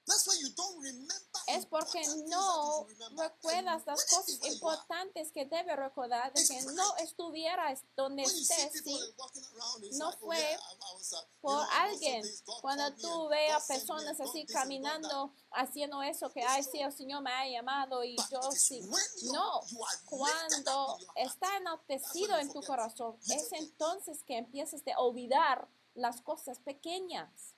es 1.47 1.65
porque 1.65 2.01
no 2.27 2.81
you 2.81 2.87
should 2.87 2.99
remember. 2.99 3.29
recuerdas 3.29 3.85
las 3.85 4.05
cosas 4.05 4.39
importantes 4.43 5.31
que 5.31 5.45
debe 5.45 5.75
recordar 5.75 6.33
de 6.33 6.45
que 6.45 6.61
no 6.73 6.95
estuvieras 6.97 7.81
donde 7.95 8.23
estés, 8.23 8.75
it's 8.75 9.97
no 9.97 10.09
oh, 10.09 10.17
fue 10.19 10.57
uh, 10.57 11.41
por 11.41 11.65
alguien. 11.71 12.23
Cuando 12.61 12.93
tú 12.95 13.27
veas 13.29 13.65
personas 13.65 14.19
así 14.19 14.45
caminando, 14.45 15.33
haciendo 15.51 16.01
eso 16.01 16.29
que, 16.31 16.43
ay, 16.43 16.63
sí, 16.63 16.79
el 16.79 16.93
Señor 16.93 17.21
me 17.21 17.31
ha 17.31 17.47
llamado 17.47 18.03
y 18.03 18.15
yo 18.29 18.41
sí. 18.51 18.81
No, 19.33 19.61
cuando 20.05 20.97
está 21.15 21.57
enaltecido 21.57 22.37
en 22.37 22.51
tu 22.51 22.61
corazón, 22.61 23.17
es 23.27 23.51
entonces 23.53 24.23
que 24.23 24.37
empiezas 24.37 24.81
a 24.87 24.99
olvidar 24.99 25.67
las 25.93 26.21
cosas 26.21 26.59
pequeñas. 26.59 27.55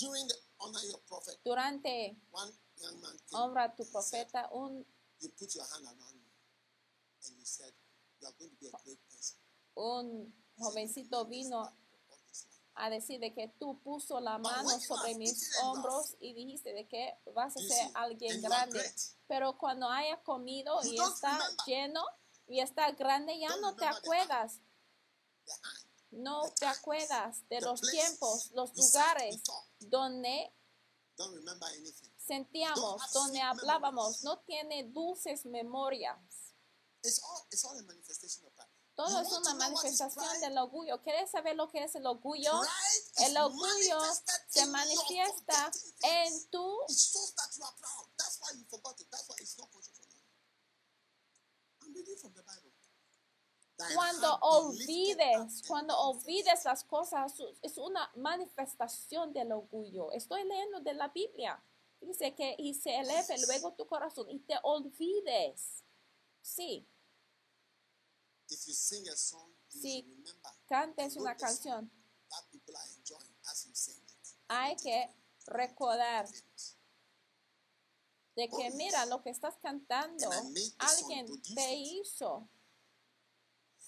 During 0.00 0.26
the 0.26 0.34
honor 0.60 0.80
your 0.88 1.00
prophet, 1.08 1.36
Durante 1.44 2.16
one 2.30 2.52
young 2.80 3.00
man 3.00 3.12
came 3.28 3.38
honra 3.38 3.64
a 3.64 3.76
tu 3.76 3.84
said, 3.84 3.92
profeta, 3.92 4.48
un, 4.52 4.84
you 5.20 5.28
put 5.38 5.54
your 5.54 5.64
hand 5.64 5.84
around 5.84 6.16
me 6.16 6.30
and 7.28 7.38
you 7.38 7.44
said, 7.44 7.72
you 8.20 8.28
are 8.28 8.34
going 8.38 8.50
to 8.50 8.56
be 8.60 8.68
a 8.68 8.76
great 8.84 8.98
person. 9.10 9.36
un 9.74 10.32
jovencito 10.56 11.24
vino 11.26 11.72
a 12.74 12.88
decir 12.88 13.20
de 13.20 13.34
que 13.34 13.48
tú 13.58 13.80
puso 13.82 14.20
la 14.20 14.38
mano 14.38 14.68
sobre 14.80 15.14
mis 15.14 15.50
hombros 15.62 16.16
y 16.20 16.32
dijiste 16.32 16.72
de 16.72 16.86
que 16.86 17.14
vas 17.34 17.54
a 17.56 17.60
ser 17.60 17.90
alguien 17.94 18.40
grande. 18.40 18.80
Pero 19.26 19.58
cuando 19.58 19.88
haya 19.88 20.22
comido 20.22 20.80
y 20.84 20.98
está 20.98 21.38
lleno 21.66 22.02
y 22.46 22.60
está 22.60 22.90
grande, 22.92 23.38
ya 23.38 23.54
no 23.56 23.74
te 23.74 23.84
acuerdas. 23.84 24.60
No 26.10 26.42
te 26.58 26.66
acuerdas 26.66 27.46
de 27.48 27.60
los 27.60 27.80
tiempos, 27.82 28.50
los 28.52 28.74
lugares. 28.74 29.42
Donde 29.80 30.52
Don't 31.16 31.34
remember 31.34 31.66
anything. 31.76 32.10
sentíamos, 32.18 33.12
donde 33.12 33.40
hablábamos. 33.40 34.22
No 34.24 34.38
tiene 34.40 34.84
dulces 34.84 35.44
memorias. 35.46 36.16
It's 37.02 37.20
all 37.22 37.46
it's 37.50 37.64
all 37.64 37.78
a 37.78 37.82
manifestation 37.82 38.46
of 38.46 38.54
pride. 38.54 38.68
Todo 38.94 39.20
es 39.20 39.32
una 39.32 39.54
manifestación 39.54 40.40
del 40.40 40.58
orgullo. 40.58 41.00
¿Quieres 41.02 41.30
saber 41.30 41.56
lo 41.56 41.70
que 41.70 41.82
es 41.82 41.94
el 41.94 42.06
orgullo? 42.06 42.52
El 43.16 43.36
orgullo 43.38 43.98
se 44.48 44.66
manifiesta 44.66 45.70
en 46.02 46.50
tu 46.50 46.80
It 46.88 46.98
shows 46.98 47.34
that 47.34 47.48
you 47.56 47.64
are 47.64 47.74
proud. 47.80 48.06
That's 48.18 48.38
why 48.40 48.58
you 48.58 48.64
forgot 48.68 49.00
it. 49.00 49.06
That's 49.10 49.26
why 49.28 49.36
it's 49.40 49.56
not 49.58 49.70
conscious 49.72 49.98
of 49.98 50.04
you. 50.12 50.20
I'm 51.82 51.94
reading 51.94 52.16
from 52.20 52.34
the 52.34 52.42
Bible. 52.42 52.72
Thine 52.76 53.69
cuando 53.94 54.38
olvides, 54.40 55.36
and 55.36 55.66
cuando 55.66 55.96
olvides 55.98 56.64
las 56.64 56.84
cosas, 56.84 57.34
es 57.62 57.78
una 57.78 58.10
manifestación 58.16 59.32
del 59.32 59.52
orgullo. 59.52 60.12
Estoy 60.12 60.44
leyendo 60.44 60.80
de 60.80 60.94
la 60.94 61.08
Biblia. 61.08 61.62
Dice 62.00 62.34
que 62.34 62.54
y 62.58 62.74
se 62.74 62.96
eleve 62.96 63.38
luego 63.46 63.74
tu 63.74 63.86
corazón 63.86 64.30
y 64.30 64.38
te 64.40 64.54
olvides. 64.62 65.84
Sí, 66.40 66.86
If 68.48 68.66
you 68.66 68.74
sing 68.74 69.08
a 69.08 69.16
song, 69.16 69.48
you 69.70 69.80
Sí. 69.80 70.02
should 70.02 70.16
remember 70.16 70.50
cantes 70.68 71.16
una 71.16 71.36
canción. 71.36 71.88
Hay 74.48 74.76
que 74.76 75.14
recordar 75.46 76.26
de 78.34 78.48
que 78.48 78.70
mira 78.72 79.06
lo 79.06 79.22
que 79.22 79.30
estás 79.30 79.56
cantando. 79.58 80.30
Alguien 80.78 81.42
te 81.54 81.74
hizo 81.74 82.48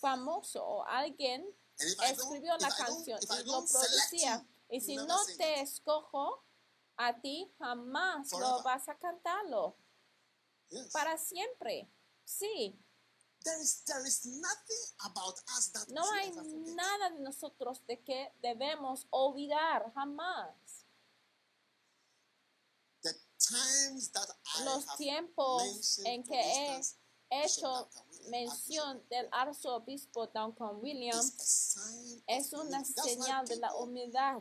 famoso 0.03 0.63
o 0.63 0.85
alguien 0.85 1.47
escribió 1.79 2.57
la 2.59 2.71
canción 2.75 3.19
y 3.23 3.45
lo 3.45 3.65
producía. 3.65 4.47
Y 4.69 4.81
si 4.81 4.97
no 4.97 5.17
te 5.39 5.61
escojo 5.61 6.45
a 6.97 7.21
ti, 7.21 7.51
jamás 7.59 8.33
lo 8.33 8.63
vas 8.63 8.89
a 8.89 8.99
cantarlo. 8.99 9.77
Yes. 10.71 10.91
Para 10.93 11.17
siempre. 11.17 11.89
Sí, 12.25 12.79
There 13.45 13.61
is 13.61 13.83
there 13.87 14.07
is 14.07 14.25
nothing 14.25 14.85
about 15.05 15.35
us 15.59 15.73
that 15.75 15.89
we 15.89 15.95
no 15.95 16.05
hay 16.13 16.31
nada 16.77 17.11
de 17.11 17.21
nosotros 17.25 17.81
de 17.89 17.97
que 17.97 18.33
debemos 18.41 19.07
olvidar 19.11 19.93
jamás. 19.95 20.87
The 23.03 23.13
times 23.41 24.13
that 24.13 24.29
I 24.59 24.65
Los 24.65 24.87
tiempos 24.97 25.99
en 26.05 26.23
que 26.23 26.41
he 26.41 27.45
hecho 27.45 27.89
mención 28.29 29.03
del 29.09 29.29
arzobispo 29.33 30.27
Duncan 30.29 30.77
of 30.77 30.85
es 32.27 32.53
una 32.53 32.85
señal 32.85 33.47
de 33.47 33.57
la 33.57 33.75
humildad. 33.75 34.39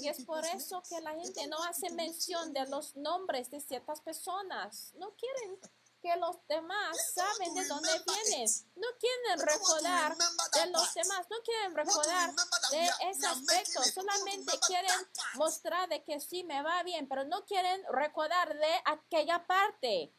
Y 0.00 0.08
es 0.08 0.24
por 0.24 0.44
eso 0.44 0.82
que 0.88 1.00
la 1.00 1.14
gente 1.14 1.46
no 1.46 1.62
hace 1.64 1.90
mención 1.90 2.52
de 2.52 2.66
los 2.66 2.96
nombres 2.96 3.50
de 3.50 3.60
ciertas 3.60 4.00
personas. 4.00 4.92
No 4.94 5.14
quieren 5.16 5.58
que 6.04 6.14
los 6.16 6.36
demás 6.48 6.96
saben 7.14 7.54
de 7.54 7.64
dónde 7.66 7.90
vienen. 8.06 8.50
No 8.76 8.88
quieren 9.00 9.46
recordar 9.46 10.14
de 10.14 10.66
los 10.70 10.94
demás. 10.94 11.26
No 11.30 11.36
quieren 11.42 11.74
recordar 11.74 12.30
de 12.70 12.90
ese 13.10 13.26
aspecto. 13.26 13.82
Solamente 13.84 14.52
quieren 14.66 14.90
mostrar 15.36 15.88
de 15.88 16.04
que 16.04 16.20
sí 16.20 16.44
me 16.44 16.62
va 16.62 16.82
bien, 16.82 17.08
pero 17.08 17.24
no 17.24 17.46
quieren 17.46 17.82
recordar 17.90 18.54
de 18.54 18.82
aquella 18.84 19.46
parte. 19.46 20.12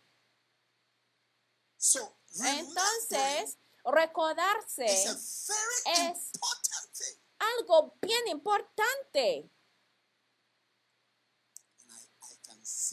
Entonces, 2.43 3.57
recordarse 3.83 4.85
es- 6.09 6.31
algo 7.39 7.93
bien 8.01 8.27
importante. 8.27 9.49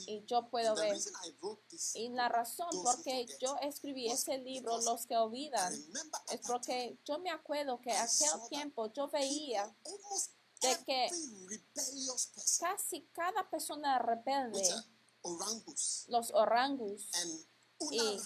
Y 0.06 0.24
yo 0.26 0.48
puedo 0.50 0.74
ver. 0.74 0.96
Y 1.94 2.08
la 2.10 2.28
razón 2.28 2.68
porque 2.82 3.24
forget 3.26 3.38
yo 3.40 3.56
escribí 3.62 4.10
ese 4.10 4.38
libro, 4.38 4.78
Los 4.82 5.06
que 5.06 5.16
olvidan, 5.16 5.72
es 6.30 6.40
porque 6.46 6.98
yo 7.04 7.18
me 7.20 7.30
acuerdo 7.30 7.80
que 7.80 7.92
aquel 7.92 8.48
tiempo 8.48 8.92
yo 8.92 9.08
veía 9.08 9.74
de 10.60 10.84
que 10.84 11.08
casi 12.60 13.02
cada 13.12 13.48
persona 13.48 13.98
rebelde, 13.98 14.62
los 16.08 16.30
orangus, 16.32 17.10
y 17.90 18.20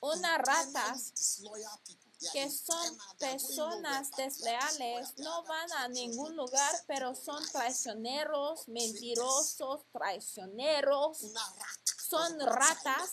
una 0.00 0.38
ratas 0.38 1.12
que 2.32 2.50
son 2.50 2.98
personas 3.18 4.10
desleales, 4.12 5.14
no 5.18 5.42
van 5.44 5.72
a 5.72 5.88
ningún 5.88 6.34
lugar, 6.36 6.74
pero 6.86 7.14
son 7.14 7.44
traicioneros, 7.50 8.68
mentirosos, 8.68 9.82
traicioneros, 9.92 11.18
son 12.08 12.40
ratas 12.40 13.12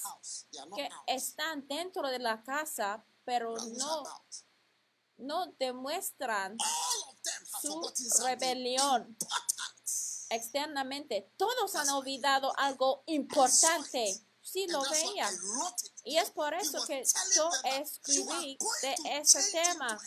que 0.75 0.89
están 1.07 1.67
dentro 1.67 2.07
de 2.09 2.19
la 2.19 2.41
casa, 2.43 3.05
pero 3.25 3.55
no, 3.55 4.03
no 5.17 5.47
demuestran 5.59 6.57
su 7.61 7.91
rebelión. 8.23 9.17
externamente. 10.29 11.31
Todos 11.37 11.75
han 11.75 11.89
olvidado 11.89 12.53
algo 12.57 13.03
importante. 13.05 14.19
Sí, 14.53 14.67
lo 14.67 14.83
veía. 14.87 15.27
Y 16.03 16.17
es 16.17 16.29
por 16.29 16.53
eso 16.53 16.85
que 16.85 17.03
yo 17.35 17.49
escribí 17.63 18.55
de 18.83 18.95
ese 19.19 19.41
tema. 19.51 19.99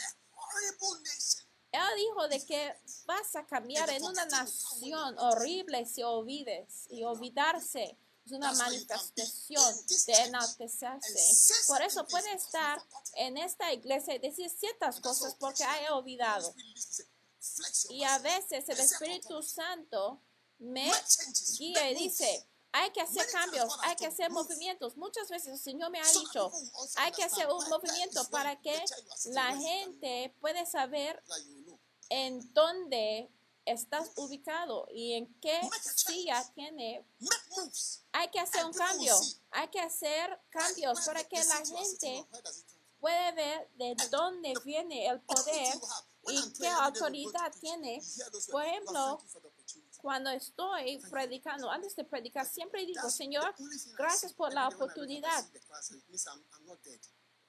Él 1.72 1.82
dijo 1.96 2.28
de 2.28 2.46
que 2.46 2.80
vas 3.06 3.34
a 3.34 3.44
cambiar 3.44 3.90
en 3.90 4.04
una 4.04 4.24
nación 4.26 5.18
horrible 5.18 5.84
si 5.84 6.04
olvides 6.04 6.86
y 6.90 7.02
olvidarse. 7.02 7.98
Es 8.24 8.30
una 8.30 8.52
manifestación 8.52 9.74
de 10.06 10.12
enaltecerse. 10.12 11.66
Por 11.66 11.82
eso 11.82 12.06
puede 12.06 12.32
estar 12.34 12.80
en 13.14 13.38
esta 13.38 13.72
iglesia 13.72 14.14
y 14.14 14.20
decir 14.20 14.48
ciertas 14.48 15.00
cosas 15.00 15.34
porque 15.40 15.64
haya 15.64 15.92
olvidado. 15.92 16.54
Y 17.90 18.04
a 18.04 18.18
veces 18.20 18.68
el 18.68 18.78
Espíritu 18.78 19.42
Santo 19.42 20.22
me 20.58 20.92
guía 21.58 21.90
y 21.90 21.96
dice, 21.96 22.48
hay 22.76 22.90
que 22.90 23.00
hacer 23.00 23.26
cambios, 23.32 23.74
hay 23.82 23.96
que 23.96 24.06
hacer 24.06 24.30
movimientos. 24.30 24.96
Muchas 24.96 25.28
veces 25.30 25.48
el 25.48 25.58
Señor 25.58 25.90
me 25.90 26.00
ha 26.00 26.12
dicho, 26.12 26.52
hay 26.96 27.10
que 27.12 27.24
hacer 27.24 27.48
un 27.48 27.66
movimiento 27.68 28.22
para 28.28 28.60
que 28.60 28.84
la 29.26 29.56
gente 29.56 30.34
pueda 30.40 30.64
saber 30.66 31.22
en 32.10 32.52
dónde 32.52 33.30
estás 33.64 34.10
ubicado 34.16 34.86
y 34.92 35.14
en 35.14 35.40
qué 35.40 35.58
silla 35.82 36.44
tiene. 36.54 37.04
Hay 38.12 38.28
que 38.28 38.40
hacer 38.40 38.64
un 38.64 38.72
cambio. 38.72 39.14
Hay 39.50 39.68
que 39.68 39.80
hacer 39.80 40.38
cambios 40.50 41.00
para 41.00 41.24
que 41.24 41.42
la 41.44 41.64
gente 41.64 42.26
pueda 43.00 43.32
ver 43.32 43.70
de 43.74 43.96
dónde 44.10 44.54
viene 44.64 45.06
el 45.06 45.20
poder 45.20 45.74
y 46.28 46.52
qué 46.52 46.68
autoridad 46.68 47.52
tiene. 47.58 48.02
Por 48.50 48.64
ejemplo, 48.64 49.20
cuando 50.06 50.30
estoy 50.30 50.98
predicando, 51.10 51.68
antes 51.68 51.96
de 51.96 52.04
predicar, 52.04 52.46
siempre 52.46 52.86
digo, 52.86 53.10
Señor, 53.10 53.52
gracias 53.98 54.32
por 54.32 54.54
la 54.54 54.68
oportunidad. 54.68 55.44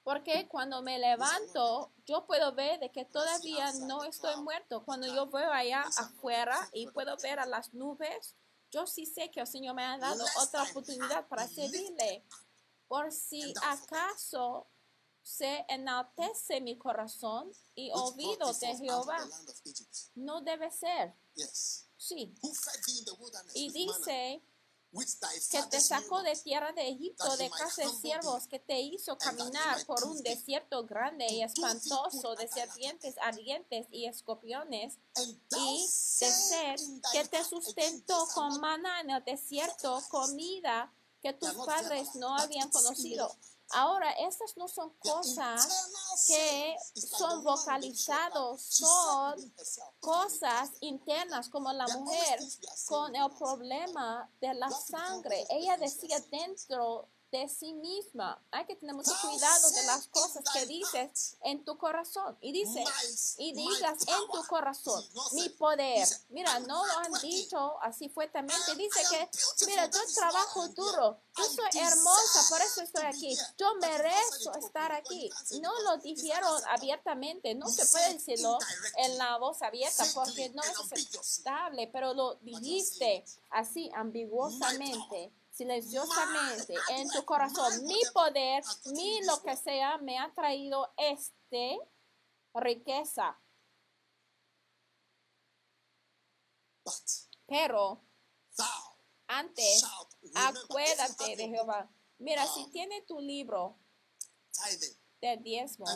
Porque 0.02 0.48
cuando 0.48 0.82
me 0.82 0.98
levanto, 0.98 1.92
yo 2.04 2.26
puedo 2.26 2.52
ver 2.52 2.80
de 2.80 2.90
que 2.90 3.04
todavía 3.04 3.72
no 3.86 4.02
estoy 4.02 4.34
muerto. 4.42 4.84
Cuando 4.84 5.06
yo 5.06 5.28
veo 5.30 5.52
allá 5.52 5.82
afuera 5.98 6.68
y 6.72 6.88
puedo 6.88 7.16
ver 7.18 7.38
a 7.38 7.46
las 7.46 7.72
nubes, 7.74 8.34
yo 8.72 8.88
sí 8.88 9.06
sé 9.06 9.30
que 9.30 9.38
el 9.38 9.46
Señor 9.46 9.76
me 9.76 9.84
ha 9.84 9.96
dado 9.96 10.24
otra 10.40 10.64
oportunidad 10.64 11.28
para 11.28 11.46
servirle. 11.46 12.24
Por 12.88 13.12
si 13.12 13.54
acaso 13.62 14.66
se 15.22 15.64
enaltece 15.68 16.60
mi 16.60 16.76
corazón 16.76 17.52
y 17.76 17.92
olvido 17.92 18.52
de 18.52 18.76
Jehová. 18.78 19.24
No 20.16 20.40
debe 20.40 20.72
ser. 20.72 21.14
Sí. 21.98 22.32
Y 23.54 23.70
dice 23.70 24.40
que 25.50 25.62
te 25.64 25.80
sacó 25.80 26.22
de 26.22 26.34
tierra 26.36 26.72
de 26.72 26.88
Egipto, 26.88 27.36
de 27.36 27.50
casa 27.50 27.82
de 27.82 27.90
siervos, 27.90 28.46
que 28.46 28.58
te 28.58 28.80
hizo 28.80 29.18
caminar 29.18 29.84
por 29.84 30.02
un 30.04 30.22
desierto 30.22 30.86
grande 30.86 31.26
y 31.30 31.42
espantoso 31.42 32.34
de 32.36 32.48
serpientes 32.48 33.16
ardientes 33.18 33.86
y 33.90 34.06
escorpiones, 34.06 34.94
y 35.56 35.86
de 36.20 36.32
ser 36.32 36.80
que 37.12 37.24
te 37.26 37.44
sustentó 37.44 38.26
con 38.32 38.60
mana 38.60 39.00
en 39.00 39.10
el 39.10 39.24
desierto, 39.24 40.02
comida 40.08 40.90
que 41.20 41.32
tus 41.34 41.52
padres 41.66 42.14
no 42.14 42.34
habían 42.36 42.70
conocido. 42.70 43.36
Ahora, 43.72 44.10
estas 44.12 44.56
no 44.56 44.66
son 44.66 44.90
cosas 44.98 45.68
que 46.26 46.76
son 46.94 47.44
vocalizados, 47.44 48.62
son 48.62 49.54
cosas 50.00 50.70
internas 50.80 51.48
como 51.48 51.72
la 51.72 51.86
mujer 51.88 52.40
con 52.86 53.14
el 53.14 53.30
problema 53.32 54.30
de 54.40 54.54
la 54.54 54.70
sangre. 54.70 55.46
Ella 55.50 55.76
decía 55.76 56.18
dentro 56.30 57.08
de 57.30 57.48
sí 57.48 57.74
misma. 57.74 58.42
Hay 58.50 58.64
que 58.64 58.76
tener 58.76 58.94
mucho 58.94 59.12
cuidado 59.22 59.70
de 59.70 59.82
las 59.84 60.08
cosas 60.08 60.44
que 60.52 60.66
dices 60.66 61.36
en 61.42 61.64
tu 61.64 61.76
corazón. 61.76 62.36
Y 62.40 62.52
dice, 62.52 62.84
y 63.38 63.52
digas 63.52 63.98
en 64.06 64.30
tu 64.32 64.46
corazón, 64.46 65.04
mi 65.32 65.48
poder. 65.50 66.08
Mira, 66.30 66.58
no 66.60 66.86
lo 66.86 66.98
han 66.98 67.12
dicho 67.20 67.80
así 67.82 68.08
fuertemente. 68.08 68.74
Dice 68.76 69.00
que, 69.10 69.28
mira, 69.66 69.90
yo 69.90 70.00
trabajo 70.14 70.68
duro. 70.68 71.20
Yo 71.36 71.44
soy 71.44 71.80
hermosa, 71.80 72.48
por 72.48 72.60
eso 72.60 72.82
estoy 72.82 73.04
aquí. 73.04 73.36
Yo 73.56 73.74
merezco 73.76 74.54
estar 74.54 74.92
aquí. 74.92 75.30
No 75.60 75.72
lo 75.82 75.98
dijeron 75.98 76.62
abiertamente. 76.70 77.54
No 77.54 77.68
se 77.68 77.86
puede 77.86 78.14
decirlo 78.14 78.58
en 78.96 79.18
la 79.18 79.38
voz 79.38 79.62
abierta 79.62 80.04
porque 80.14 80.50
no 80.50 80.62
es 80.62 80.78
aceptable, 80.78 81.88
pero 81.92 82.14
lo 82.14 82.34
dijiste 82.36 83.24
así 83.50 83.90
ambiguosamente 83.94 85.32
silenciosamente 85.58 86.74
en 86.90 87.10
tu 87.10 87.24
corazón. 87.24 87.84
Mi 87.84 88.00
poder, 88.14 88.62
mi 88.92 89.20
lo 89.24 89.42
que 89.42 89.56
sea, 89.56 89.98
me 89.98 90.16
ha 90.16 90.32
traído 90.32 90.94
este 90.96 91.78
riqueza. 92.54 93.36
Pero 97.46 98.00
antes, 99.26 99.84
acuérdate 100.34 101.36
de 101.36 101.48
Jehová. 101.48 101.90
Mira, 102.18 102.46
si 102.46 102.70
tiene 102.70 103.02
tu 103.02 103.20
libro 103.20 103.76
de 105.20 105.36
diezmo, 105.38 105.86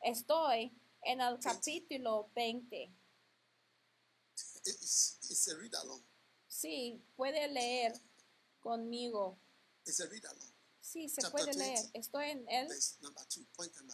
estoy 0.00 0.74
en 1.02 1.20
el 1.20 1.38
capítulo 1.38 2.30
20. 2.34 2.94
Sí, 6.48 7.02
puede 7.16 7.48
leer 7.48 7.92
conmigo. 8.60 9.38
Sí, 10.80 11.08
se 11.08 11.30
puede 11.30 11.52
leer. 11.54 11.78
Estoy 11.92 12.30
en 12.30 12.48
el 12.48 12.68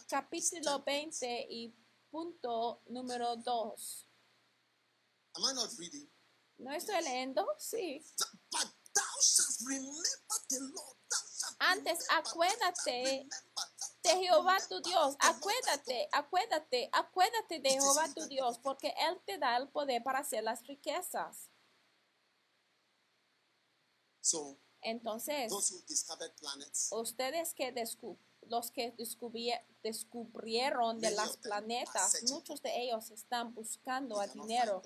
capítulo 0.07 0.83
20 0.83 1.47
y 1.49 1.73
punto 2.09 2.81
número 2.87 3.35
2. 3.35 4.07
¿No 6.57 6.71
estoy 6.71 7.03
leyendo? 7.03 7.47
Sí. 7.59 8.03
Antes, 11.59 11.99
acuérdate 12.09 13.27
de 14.03 14.09
Jehová 14.09 14.57
tu 14.67 14.81
Dios. 14.81 15.15
Acuérdate, 15.19 16.09
acuérdate, 16.11 16.89
acuérdate 16.91 17.59
de 17.59 17.69
Jehová 17.69 18.11
tu 18.13 18.25
Dios, 18.27 18.57
porque 18.59 18.93
Él 18.97 19.21
te 19.25 19.37
da 19.37 19.57
el 19.57 19.69
poder 19.69 20.01
para 20.03 20.19
hacer 20.19 20.43
las 20.43 20.65
riquezas. 20.65 21.49
Entonces, 24.81 25.51
ustedes 26.91 27.53
que 27.53 27.73
los 28.47 28.71
que 28.71 28.93
descubrieron 29.83 30.99
de 30.99 31.11
las 31.11 31.37
planetas, 31.37 32.23
muchos 32.29 32.61
de 32.61 32.83
ellos 32.83 33.11
están 33.11 33.53
buscando 33.53 34.19
a 34.19 34.27
dinero, 34.27 34.81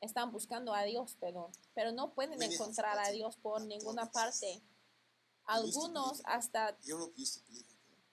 están 0.00 0.30
buscando 0.30 0.74
a 0.74 0.84
Dios, 0.84 1.16
perdón, 1.18 1.50
pero 1.74 1.90
no 1.92 2.12
pueden 2.14 2.40
encontrar 2.42 2.98
a 2.98 3.10
Dios 3.10 3.36
por 3.36 3.62
ninguna 3.62 4.10
parte. 4.10 4.62
Algunos 5.46 6.22
hasta 6.24 6.76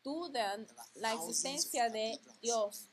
dudan 0.04 0.68
la 0.96 1.14
existencia 1.14 1.90
de 1.90 2.20
Dios. 2.42 2.90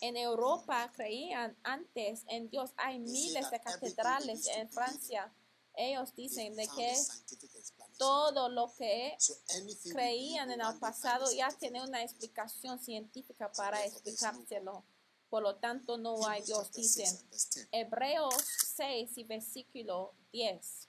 En 0.00 0.16
Europa 0.16 0.92
creían 0.94 1.56
antes 1.62 2.24
en 2.28 2.50
Dios. 2.50 2.72
Hay 2.76 2.98
miles 2.98 3.50
de 3.50 3.60
catedrales 3.60 4.46
en 4.48 4.68
Francia 4.68 5.32
ellos 5.78 6.14
dicen 6.16 6.56
de 6.56 6.66
que 6.68 6.92
todo 7.98 8.48
lo 8.48 8.74
que 8.76 9.16
creían 9.90 10.50
en 10.50 10.60
el 10.60 10.78
pasado 10.78 11.30
ya 11.32 11.50
tiene 11.50 11.82
una 11.82 12.02
explicación 12.02 12.78
científica 12.80 13.50
para 13.52 13.84
explicárselo. 13.84 14.84
Por 15.30 15.42
lo 15.42 15.56
tanto, 15.56 15.96
no 15.96 16.26
hay 16.26 16.42
Dios, 16.42 16.72
dicen. 16.72 17.06
Hebreos 17.70 18.34
6 18.76 19.18
y 19.18 19.24
versículo 19.24 20.14
10. 20.32 20.88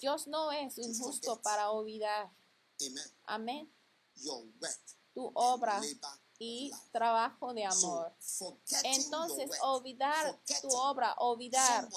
Dios 0.00 0.26
no 0.28 0.52
es 0.52 0.78
injusto 0.78 1.40
para 1.42 1.70
olvidar. 1.70 2.30
Amén. 3.24 3.72
Tu 5.14 5.30
obra 5.34 5.80
y 6.42 6.72
trabajo 6.90 7.54
de 7.54 7.64
amor. 7.64 8.12
Entonces, 8.82 9.48
olvidar 9.62 10.40
tu 10.60 10.68
obra, 10.70 11.14
olvidar 11.18 11.88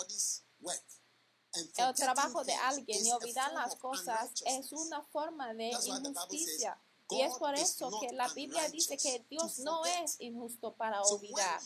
el 1.77 1.95
trabajo 1.95 2.43
de 2.43 2.53
alguien 2.53 3.03
y 3.03 3.11
olvidar 3.11 3.51
las 3.53 3.75
cosas 3.75 4.29
es 4.45 4.71
una 4.71 5.01
forma 5.01 5.53
de 5.55 5.71
injusticia. 5.71 6.79
Y 7.09 7.21
es 7.21 7.35
por 7.35 7.53
eso 7.55 7.91
que 7.99 8.13
la 8.13 8.27
Biblia 8.29 8.67
dice 8.69 8.97
que 8.97 9.25
Dios 9.29 9.59
no 9.59 9.83
es 9.85 10.19
injusto 10.19 10.75
para 10.75 11.01
olvidar. 11.01 11.59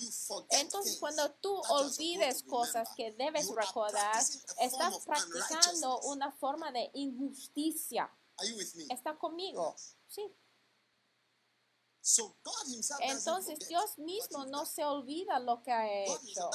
Entonces, 0.52 0.98
cuando 1.00 1.32
tú 1.32 1.54
olvides 1.70 2.44
cosas 2.44 2.88
que 2.96 3.12
debes 3.12 3.50
recordar, 3.50 4.24
estás 4.60 5.00
practicando 5.06 6.00
una 6.02 6.32
forma 6.32 6.72
de 6.72 6.90
injusticia. 6.94 8.10
¿Está 8.90 9.18
conmigo? 9.18 9.76
Sí. 10.08 10.34
Entonces 13.02 13.60
Dios 13.68 13.98
mismo 13.98 14.46
no 14.46 14.66
se 14.66 14.86
olvida 14.86 15.40
lo 15.40 15.62
que 15.62 15.72
ha 15.72 16.04
hecho. 16.04 16.50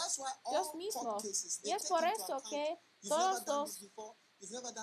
Dios 0.51 0.75
mismo. 0.75 1.19
Y 1.63 1.73
es 1.73 1.87
por 1.89 2.05
eso 2.05 2.43
que 2.51 2.81
todos 3.09 3.47
los 3.47 3.81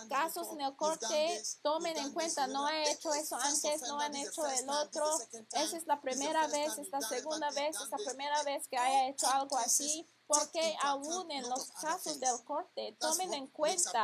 casos 0.10 0.48
en 0.52 0.62
el 0.62 0.76
corte 0.76 1.44
tomen 1.62 1.98
en 1.98 2.12
cuenta, 2.14 2.48
no 2.48 2.68
he 2.70 2.92
hecho 2.92 3.14
eso 3.14 3.36
antes, 3.36 3.82
no 3.84 4.00
han 4.00 4.16
hecho 4.16 4.46
el 4.46 4.70
otro, 4.70 5.06
esa 5.54 5.78
es 5.78 5.88
la 5.88 6.00
primera 6.02 6.48
vez, 6.48 6.78
esta 6.78 7.02
segunda 7.02 7.50
vez, 7.52 7.76
esta 7.82 7.98
primera 7.98 8.44
vez 8.44 8.68
que 8.68 8.78
haya 8.78 9.10
hecho 9.10 9.28
algo 9.28 9.58
así, 9.58 10.08
porque 10.32 10.78
aún 10.84 11.30
en 11.30 11.50
los 11.50 11.72
casos 11.72 12.18
del 12.20 12.42
corte 12.46 12.96
tomen 13.00 13.34
en 13.34 13.48
cuenta 13.48 14.04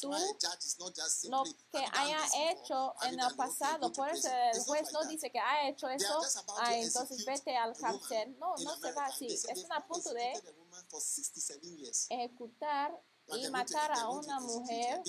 tú 0.00 0.10
lo 1.28 1.44
que 1.70 1.84
haya 1.92 2.18
hecho 2.50 2.92
en 3.02 3.20
el 3.20 3.36
pasado. 3.36 3.92
Por 3.92 4.08
eso 4.08 4.28
el 4.52 4.60
juez 4.64 4.92
no 4.92 5.04
dice 5.04 5.30
que 5.30 5.38
ha 5.38 5.68
hecho 5.68 5.88
eso, 5.88 6.20
ah, 6.58 6.74
entonces 6.74 7.24
vete 7.24 7.56
al 7.56 7.76
cárcel. 7.76 8.36
No, 8.38 8.56
no 8.56 8.76
se 8.78 8.92
va 8.92 9.06
así. 9.06 9.26
Es 9.26 9.66
a 9.70 9.86
punto 9.86 10.12
de 10.12 10.32
ejecutar 12.10 13.00
y 13.28 13.48
matar 13.50 13.92
a 13.92 14.08
una 14.10 14.40
mujer 14.40 15.02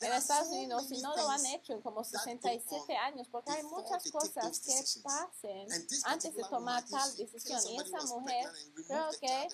en 0.00 0.12
Estados 0.12 0.48
Unidos 0.48 0.90
y 0.90 1.00
no 1.00 1.16
lo 1.16 1.28
han 1.28 1.46
hecho 1.46 1.72
en 1.72 1.80
como 1.80 2.04
67 2.04 2.96
años 2.96 3.28
porque 3.30 3.52
hay 3.52 3.62
muchas 3.64 4.10
cosas 4.10 4.60
que 4.60 5.00
pasen 5.02 5.68
antes 6.04 6.34
de 6.34 6.42
tomar 6.44 6.84
tal 6.88 7.16
decisión. 7.16 7.60
Y 7.68 7.80
esa 7.80 8.02
mujer 8.06 8.50
creo 8.86 9.10
que 9.20 9.48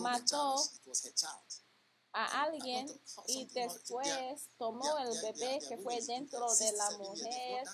mató 0.00 0.56
a 2.12 2.42
alguien 2.42 2.88
y 3.28 3.46
después 3.46 4.48
tomó 4.58 4.98
el 4.98 5.20
bebé 5.22 5.60
que 5.68 5.78
fue 5.78 6.00
dentro 6.02 6.54
de 6.54 6.72
la 6.72 6.90
mujer 6.98 7.64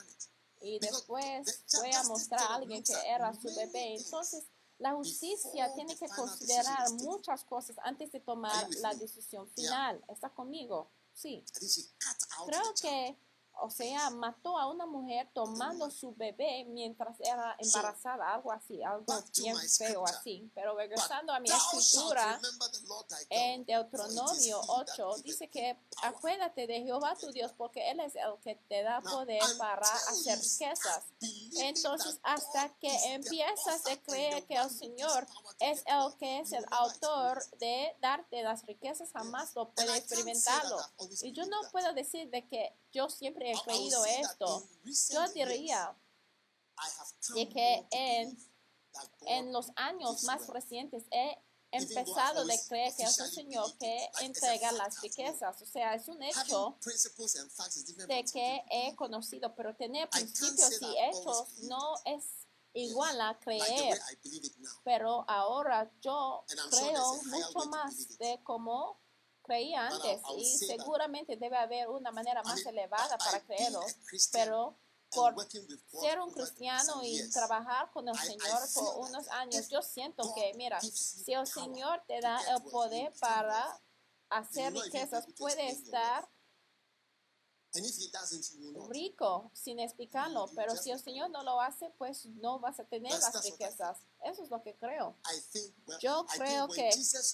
y 0.61 0.78
después 0.78 1.64
fue 1.68 1.90
a 1.92 2.03
mostrar 2.05 2.40
a 2.40 2.55
alguien 2.57 2.82
que 2.82 2.95
era 3.07 3.32
su 3.34 3.55
bebé. 3.55 3.97
Entonces, 3.97 4.45
la 4.79 4.93
justicia 4.93 5.72
tiene 5.75 5.97
que 5.97 6.09
considerar 6.09 6.91
muchas 7.03 7.45
cosas 7.45 7.77
antes 7.83 8.11
de 8.12 8.20
tomar 8.20 8.68
la 8.81 8.93
decisión 8.95 9.49
final. 9.49 10.03
¿Está 10.09 10.31
conmigo? 10.31 10.91
Sí. 11.12 11.45
Creo 12.47 12.75
que 12.81 13.16
o 13.61 13.70
sea, 13.70 14.11
mató 14.11 14.59
a 14.59 14.66
una 14.66 14.86
mujer 14.86 15.28
tomando 15.32 15.90
su 15.90 16.14
bebé 16.14 16.64
mientras 16.68 17.18
era 17.20 17.57
embarazada, 17.59 18.34
algo 18.34 18.52
así, 18.52 18.82
algo 18.82 19.14
bien 19.36 19.57
feo 19.57 20.05
así. 20.05 20.50
Pero 20.55 20.76
regresando 20.76 21.32
a 21.32 21.40
mi 21.40 21.48
escritura, 21.48 22.40
en 23.30 23.64
Deuteronomio 23.64 24.61
8, 24.66 25.16
dice 25.22 25.48
que 25.48 25.76
acuérdate 26.02 26.66
de 26.66 26.82
Jehová 26.82 27.16
tu 27.18 27.30
Dios, 27.30 27.52
porque 27.57 27.90
Él 27.90 28.00
es 28.00 28.14
el 28.16 28.34
que 28.42 28.57
te 28.68 28.82
da 28.82 29.00
poder 29.00 29.42
para 29.59 29.86
hacer 29.86 30.38
riquezas. 30.38 31.05
Entonces, 31.59 32.18
hasta 32.22 32.68
que 32.80 33.14
empiezas 33.14 33.86
a 33.86 33.96
creer 34.02 34.44
que 34.46 34.55
el 34.55 34.70
Señor 34.70 35.26
es 35.61 35.84
el 35.86 36.16
que 36.18 36.40
es 36.40 36.52
el 36.52 36.64
autor 36.70 37.42
de 37.59 37.96
darte 38.00 38.42
las 38.42 38.64
riquezas, 38.66 39.11
jamás 39.12 39.55
lo 39.55 39.70
puedes 39.70 39.96
experimentarlo. 39.96 40.78
Y 41.22 41.32
yo 41.32 41.44
no 41.46 41.61
puedo 41.70 41.92
decir 41.92 42.30
de 42.30 42.46
que 42.46 42.72
yo 42.92 43.09
siempre 43.09 43.43
he 43.53 43.61
creído 43.62 44.05
esto. 44.05 44.68
Yo 45.11 45.28
diría 45.32 45.97
de 47.34 47.49
que 47.49 47.86
en, 47.90 48.38
en 49.26 49.53
los 49.53 49.66
años 49.76 50.24
más 50.24 50.47
recientes 50.49 51.05
he 51.11 51.38
empezado 51.70 52.45
de 52.45 52.59
creer 52.68 52.95
que 52.97 53.03
es 53.03 53.18
el 53.18 53.30
Señor 53.30 53.76
que 53.78 54.09
entrega 54.20 54.72
las 54.72 55.01
riquezas. 55.01 55.61
O 55.61 55.66
sea, 55.66 55.95
es 55.95 56.09
un 56.09 56.22
hecho 56.22 56.78
de 58.07 58.24
que 58.24 58.64
he 58.70 58.95
conocido, 58.97 59.55
pero 59.55 59.74
tener 59.74 60.09
principios 60.11 60.80
y 60.80 60.97
hechos 60.99 61.59
no 61.62 61.95
es 62.05 62.24
igual 62.74 63.20
a 63.20 63.38
creer. 63.38 64.01
Pero 64.84 65.24
ahora 65.28 65.90
yo 66.01 66.45
creo 66.70 67.22
mucho 67.24 67.68
más 67.68 68.18
de 68.18 68.40
cómo 68.42 69.01
creía 69.45 69.86
antes 69.86 70.20
y 70.36 70.45
seguramente 70.45 71.36
debe 71.36 71.57
haber 71.57 71.88
una 71.88 72.11
manera 72.11 72.42
más 72.42 72.64
elevada 72.66 73.16
para 73.18 73.40
creerlo, 73.45 73.80
pero 74.32 74.76
por 75.11 75.34
ser 76.01 76.18
un 76.18 76.32
cristiano 76.32 77.01
y 77.05 77.30
trabajar 77.30 77.90
con 77.92 78.09
el 78.09 78.18
Señor 78.18 78.59
por 78.74 79.09
unos 79.09 79.28
años, 79.28 79.68
yo 79.68 79.80
siento 79.82 80.34
que, 80.34 80.53
mira, 80.57 80.80
si 80.80 81.32
el 81.32 81.47
Señor 81.47 82.03
te 82.07 82.20
da 82.20 82.40
el 82.55 82.62
poder 82.64 83.12
para 83.20 83.80
hacer 84.30 84.72
riquezas, 84.72 85.26
puede 85.38 85.68
estar 85.68 86.28
rico 88.88 89.51
sin 89.53 89.80
explicarlo, 89.80 90.49
pero 90.55 90.76
si 90.76 90.90
el 90.90 91.01
Señor 91.01 91.30
no 91.30 91.42
lo 91.42 91.61
hace, 91.61 91.90
pues 91.99 92.26
no 92.26 92.59
vas 92.59 92.80
a 92.80 92.84
tener 92.84 93.12
las 93.12 93.45
riquezas. 93.45 93.99
Eso 94.24 94.42
es 94.42 94.51
lo 94.51 94.62
que 94.62 94.74
creo. 94.76 95.16
Yo 96.01 96.26
creo 96.26 96.68
que 96.68 96.90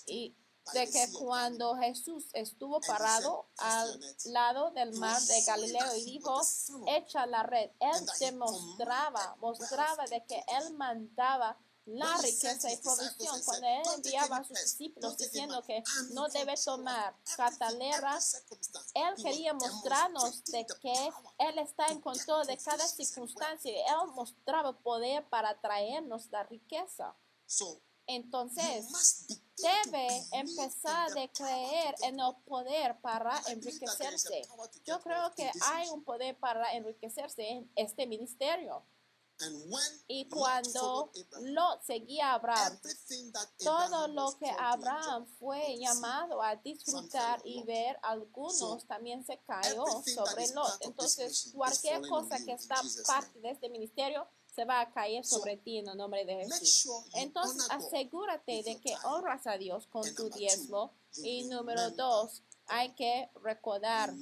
y 0.06 0.34
de 0.72 0.90
que 0.90 1.12
cuando 1.18 1.76
Jesús 1.76 2.26
estuvo 2.32 2.80
parado 2.80 3.46
al 3.58 4.00
lado 4.26 4.70
del 4.72 4.92
mar 4.94 5.20
de 5.22 5.42
Galileo 5.42 5.96
y 5.96 6.04
dijo, 6.04 6.40
echa 6.86 7.26
la 7.26 7.42
red, 7.42 7.70
él 7.80 8.06
demostraba, 8.18 9.36
mostraba 9.40 10.04
de 10.06 10.24
que 10.24 10.44
él 10.58 10.74
mandaba 10.74 11.58
la 11.86 12.16
riqueza 12.18 12.70
y 12.70 12.76
provisión. 12.76 13.42
cuando 13.44 13.66
él 13.66 13.82
enviaba 13.96 14.36
a 14.36 14.44
sus 14.44 14.60
discípulos 14.60 15.16
diciendo 15.16 15.62
que 15.62 15.82
no 16.12 16.28
debe 16.28 16.54
tomar 16.56 17.16
cataleras, 17.36 18.44
él 18.94 19.22
quería 19.22 19.54
mostrarnos 19.54 20.44
de 20.44 20.66
que 20.80 21.10
él 21.38 21.58
está 21.58 21.88
en 21.88 22.00
control 22.00 22.46
de 22.46 22.56
cada 22.58 22.86
circunstancia. 22.86 23.72
Y 23.72 23.78
él 23.78 24.12
mostraba 24.14 24.72
poder 24.72 25.24
para 25.28 25.58
traernos 25.60 26.30
la 26.30 26.44
riqueza. 26.44 27.14
Entonces, 28.06 28.86
debe 29.62 30.08
empezar 30.32 31.10
a 31.10 31.28
creer 31.28 31.94
en 32.02 32.20
el 32.20 32.34
poder 32.46 33.00
para 33.00 33.40
enriquecerse. 33.48 34.42
Yo 34.84 35.00
creo 35.00 35.34
que 35.34 35.50
hay 35.62 35.88
un 35.88 36.04
poder 36.04 36.38
para 36.38 36.72
enriquecerse 36.74 37.48
en 37.48 37.70
este 37.76 38.06
ministerio. 38.06 38.84
Y 40.06 40.28
cuando 40.28 41.10
Lot 41.40 41.82
seguía 41.82 42.32
a 42.32 42.34
Abraham, 42.34 42.78
todo 43.58 44.08
lo 44.08 44.36
que 44.38 44.50
Abraham 44.50 45.26
fue 45.38 45.78
llamado 45.78 46.42
a 46.42 46.56
disfrutar 46.56 47.40
y 47.44 47.62
ver, 47.62 47.98
algunos 48.02 48.86
también 48.86 49.24
se 49.24 49.38
cayó 49.38 49.84
sobre 50.04 50.48
Lot. 50.48 50.76
Entonces, 50.80 51.52
cualquier 51.54 52.06
cosa 52.06 52.36
que 52.44 52.52
está 52.52 52.82
parte 53.06 53.40
de 53.40 53.50
este 53.50 53.70
ministerio 53.70 54.28
se 54.54 54.64
va 54.64 54.80
a 54.80 54.90
caer 54.90 55.24
sobre 55.24 55.56
ti 55.56 55.78
en 55.78 55.88
el 55.88 55.96
nombre 55.96 56.24
de 56.24 56.36
Jesús. 56.36 56.90
Entonces, 57.14 57.66
asegúrate 57.70 58.62
de 58.62 58.80
que 58.80 58.94
honras 59.04 59.46
a 59.46 59.56
Dios 59.56 59.86
con 59.86 60.02
tu 60.14 60.28
diezmo. 60.30 60.92
Y 61.22 61.44
número 61.44 61.90
dos, 61.90 62.42
hay 62.66 62.90
que 62.94 63.28
recordar, 63.42 64.12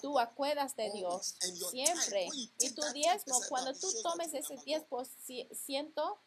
tú 0.00 0.18
acuerdas 0.18 0.76
de 0.76 0.90
Dios 0.92 1.36
siempre. 1.70 2.28
Y 2.58 2.70
tu 2.70 2.82
diezmo, 2.92 3.40
cuando 3.48 3.72
tú 3.74 3.88
tomes 4.02 4.32
ese 4.34 4.56
diezmo, 4.64 5.02
siento, 5.52 6.20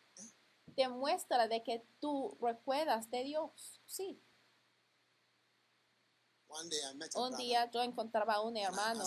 demuestra 0.75 1.47
de 1.47 1.63
que 1.63 1.85
tú 1.99 2.37
recuerdas 2.41 3.09
de 3.09 3.23
Dios. 3.23 3.81
Sí. 3.85 4.21
Un 7.15 7.37
día 7.37 7.69
yo 7.71 7.81
encontraba 7.81 8.35
a 8.35 8.41
un 8.41 8.57
hermano 8.57 9.05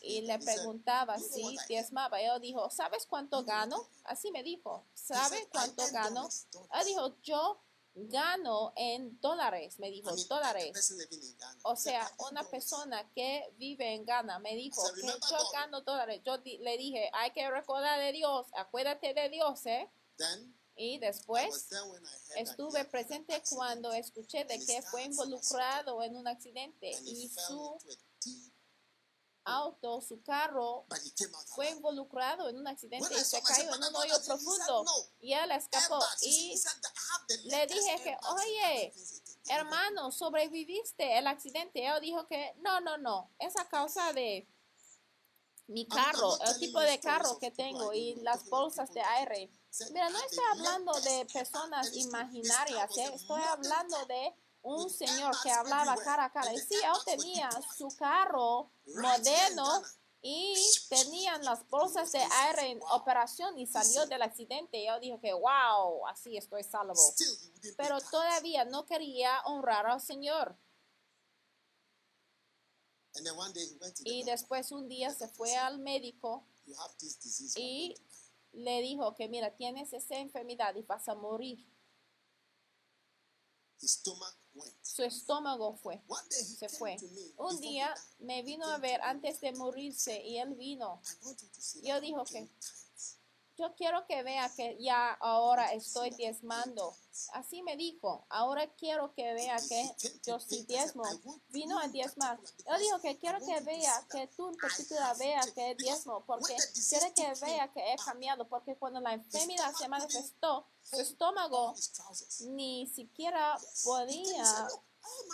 y 0.00 0.20
le 0.22 0.38
preguntaba 0.38 1.18
si 1.18 1.56
diezmaba. 1.68 2.20
Él 2.20 2.40
dijo, 2.40 2.70
¿sabes 2.70 3.06
cuánto 3.06 3.44
gano? 3.44 3.88
Así 4.04 4.30
me 4.30 4.42
dijo, 4.42 4.84
¿sabe 4.94 5.48
cuánto 5.50 5.82
gano? 5.92 6.28
Él 6.80 6.86
dijo, 6.86 7.16
yo 7.22 7.60
gano 7.96 8.72
en 8.76 9.20
dólares, 9.20 9.78
me 9.78 9.88
dijo, 9.90 10.10
dólares. 10.28 10.96
O 11.62 11.76
sea, 11.76 12.10
una 12.28 12.42
persona 12.44 13.08
que 13.14 13.44
vive 13.56 13.94
en 13.94 14.04
Ghana 14.04 14.38
me 14.40 14.54
dijo 14.56 14.82
que 14.94 15.06
yo 15.06 15.50
gano 15.52 15.80
dólares. 15.82 16.20
Yo 16.24 16.36
le 16.38 16.76
dije, 16.76 17.08
hay 17.12 17.30
que 17.30 17.48
recordar 17.50 17.98
de 18.00 18.12
Dios, 18.12 18.46
acuérdate 18.56 19.14
de 19.14 19.28
Dios, 19.28 19.64
¿eh? 19.66 19.88
Y 20.76 20.98
después 20.98 21.68
estuve 22.36 22.84
presente 22.86 23.40
cuando 23.50 23.92
escuché 23.92 24.44
de 24.44 24.58
que 24.64 24.82
fue 24.82 25.04
involucrado 25.04 26.02
en 26.02 26.16
un 26.16 26.26
accidente 26.26 26.90
y 27.04 27.28
su 27.28 27.78
auto, 29.44 30.00
su 30.00 30.22
carro 30.22 30.86
fue 31.54 31.70
involucrado 31.70 32.48
en 32.48 32.56
un 32.56 32.66
accidente 32.66 33.14
y 33.14 33.24
se 33.24 33.42
cayó 33.42 33.74
en 33.74 33.84
un 33.84 33.96
hoyo 33.96 34.14
profundo 34.24 34.84
y 35.20 35.32
él 35.34 35.50
escapó. 35.52 36.00
Y 36.22 36.60
le 37.44 37.66
dije 37.66 38.00
que, 38.02 38.16
oye, 38.28 38.94
hermano, 39.48 40.10
sobreviviste 40.10 41.18
el 41.18 41.26
accidente. 41.26 41.86
Él 41.86 42.00
dijo 42.00 42.26
que 42.26 42.54
no, 42.58 42.80
no, 42.80 42.96
no, 42.96 43.30
es 43.38 43.56
a 43.56 43.68
causa 43.68 44.12
de 44.12 44.48
mi 45.66 45.86
carro, 45.86 46.38
el 46.42 46.58
tipo 46.58 46.80
de 46.80 46.98
carro 47.00 47.38
que 47.38 47.50
tengo 47.50 47.92
y 47.92 48.16
las 48.16 48.48
bolsas 48.48 48.92
de 48.92 49.00
aire. 49.00 49.50
Mira, 49.92 50.08
no 50.10 50.18
estoy 50.20 50.44
hablando 50.52 50.92
de 51.00 51.26
personas 51.32 51.96
imaginarias, 51.96 52.96
¿eh? 52.96 53.10
estoy 53.14 53.42
hablando 53.42 54.06
de 54.06 54.34
un 54.62 54.88
señor 54.88 55.34
que 55.42 55.50
hablaba 55.50 55.96
cara 55.96 56.26
a 56.26 56.32
cara. 56.32 56.52
Y 56.52 56.58
sí, 56.58 56.74
él 56.74 57.04
tenía 57.04 57.50
su 57.76 57.88
carro 57.96 58.70
moderno 58.94 59.82
y 60.22 60.54
tenían 60.88 61.44
las 61.44 61.68
bolsas 61.68 62.12
de 62.12 62.20
aire 62.20 62.70
en 62.70 62.80
operación 62.92 63.58
y 63.58 63.66
salió 63.66 64.06
del 64.06 64.22
accidente. 64.22 64.78
Y 64.78 64.86
yo 64.86 64.98
dije 65.00 65.18
que, 65.20 65.32
wow, 65.32 66.06
así 66.06 66.36
estoy 66.36 66.64
salvo. 66.64 66.94
Pero 67.76 68.00
todavía 68.00 68.64
no 68.64 68.86
quería 68.86 69.40
honrar 69.44 69.86
al 69.86 70.00
Señor. 70.00 70.56
Y 74.04 74.24
después 74.24 74.72
un 74.72 74.88
día 74.88 75.12
se 75.12 75.28
fue 75.28 75.54
al 75.56 75.78
médico 75.78 76.44
y 77.56 77.94
le 78.54 78.80
dijo 78.80 79.14
que 79.14 79.28
mira, 79.28 79.54
tienes 79.54 79.92
esa 79.92 80.16
enfermedad 80.16 80.74
y 80.76 80.82
vas 80.82 81.08
a 81.08 81.14
morir. 81.14 81.66
Su 84.82 85.02
estómago 85.02 85.76
fue, 85.76 86.02
se 86.30 86.68
fue. 86.68 86.96
Un 87.36 87.60
día 87.60 87.94
me 88.20 88.42
vino 88.42 88.66
a 88.66 88.78
ver 88.78 89.00
antes 89.02 89.40
de 89.40 89.52
morirse 89.52 90.22
y 90.22 90.38
él 90.38 90.54
vino. 90.54 91.02
Yo 91.82 92.00
dijo 92.00 92.24
que 92.24 92.48
yo 93.56 93.74
quiero 93.76 94.06
que 94.06 94.22
vea 94.22 94.50
que 94.54 94.76
ya 94.80 95.12
ahora 95.12 95.72
estoy 95.72 96.10
diezmando. 96.10 96.94
Así 97.32 97.62
me 97.62 97.76
dijo, 97.76 98.26
ahora 98.28 98.66
quiero 98.74 99.14
que 99.14 99.34
vea 99.34 99.56
que 99.68 99.90
yo 100.26 100.40
sí 100.40 100.64
diezmo. 100.64 101.04
Vino 101.50 101.78
a 101.78 101.88
diezmar. 101.88 102.38
Yo 102.68 102.78
digo 102.78 103.00
que 103.00 103.16
quiero 103.18 103.38
que 103.38 103.60
vea, 103.60 104.06
que 104.10 104.26
tú 104.28 104.48
en 104.48 104.56
particular 104.56 105.16
vea 105.18 105.40
que 105.54 105.74
diezmo, 105.76 106.24
porque 106.26 106.56
quiere 106.88 107.12
que 107.14 107.32
vea 107.40 107.72
que 107.72 107.92
he 107.92 107.96
cambiado, 107.96 108.48
porque 108.48 108.76
cuando 108.76 109.00
la 109.00 109.14
enfermedad 109.14 109.72
se 109.74 109.88
manifestó, 109.88 110.66
su 110.82 111.00
estómago 111.00 111.74
ni 112.50 112.86
siquiera 112.88 113.56
podía 113.84 114.68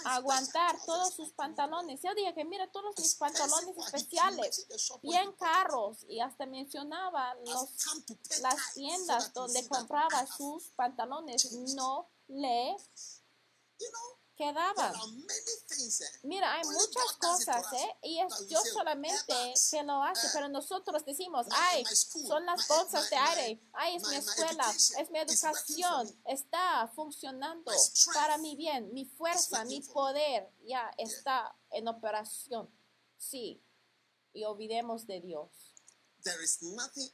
aguantar 0.05 0.77
todos 0.85 1.15
sus 1.15 1.31
pantalones. 1.33 2.01
Yo 2.03 2.15
dije 2.15 2.35
que 2.35 2.45
mira 2.45 2.71
todos 2.71 2.95
mis 2.99 3.15
pantalones 3.15 3.77
especiales, 3.77 4.67
bien 5.03 5.33
caros, 5.33 6.05
y 6.09 6.21
hasta 6.21 6.47
mencionaba 6.47 7.35
las 8.41 8.75
tiendas 8.75 9.33
donde 9.33 9.67
compraba 9.69 10.27
sus 10.27 10.69
pantalones, 10.71 11.53
no 11.75 12.09
le 12.29 12.77
quedaban. 14.41 14.95
Mira, 16.23 16.55
hay 16.55 16.65
muchas 16.65 17.13
cosas, 17.21 17.73
¿eh? 17.75 17.97
Y 18.03 18.21
es 18.21 18.49
Dios 18.49 18.63
solamente 18.73 19.35
que 19.71 19.83
lo 19.83 20.03
hace, 20.03 20.29
pero 20.33 20.49
nosotros 20.49 21.05
decimos, 21.05 21.47
ay, 21.51 21.85
son 21.85 22.47
las 22.47 22.67
bolsas 22.67 23.11
de 23.11 23.17
aire, 23.17 23.63
ay, 23.75 23.97
es 23.97 24.09
mi 24.09 24.17
escuela, 24.17 24.65
es 24.99 25.11
mi 25.11 25.19
educación, 25.19 26.23
está 26.25 26.91
funcionando 26.95 27.71
para 28.15 28.39
mi 28.39 28.57
bien, 28.57 28.93
mi 28.95 29.05
fuerza, 29.05 29.65
mi 29.67 29.83
poder 29.83 30.51
ya 30.65 30.91
está 30.97 31.55
en 31.71 31.89
operación. 31.89 32.71
Sí, 33.19 33.63
y 34.33 34.45
olvidemos 34.45 35.07
de 35.07 35.21
Dios. 35.21 35.51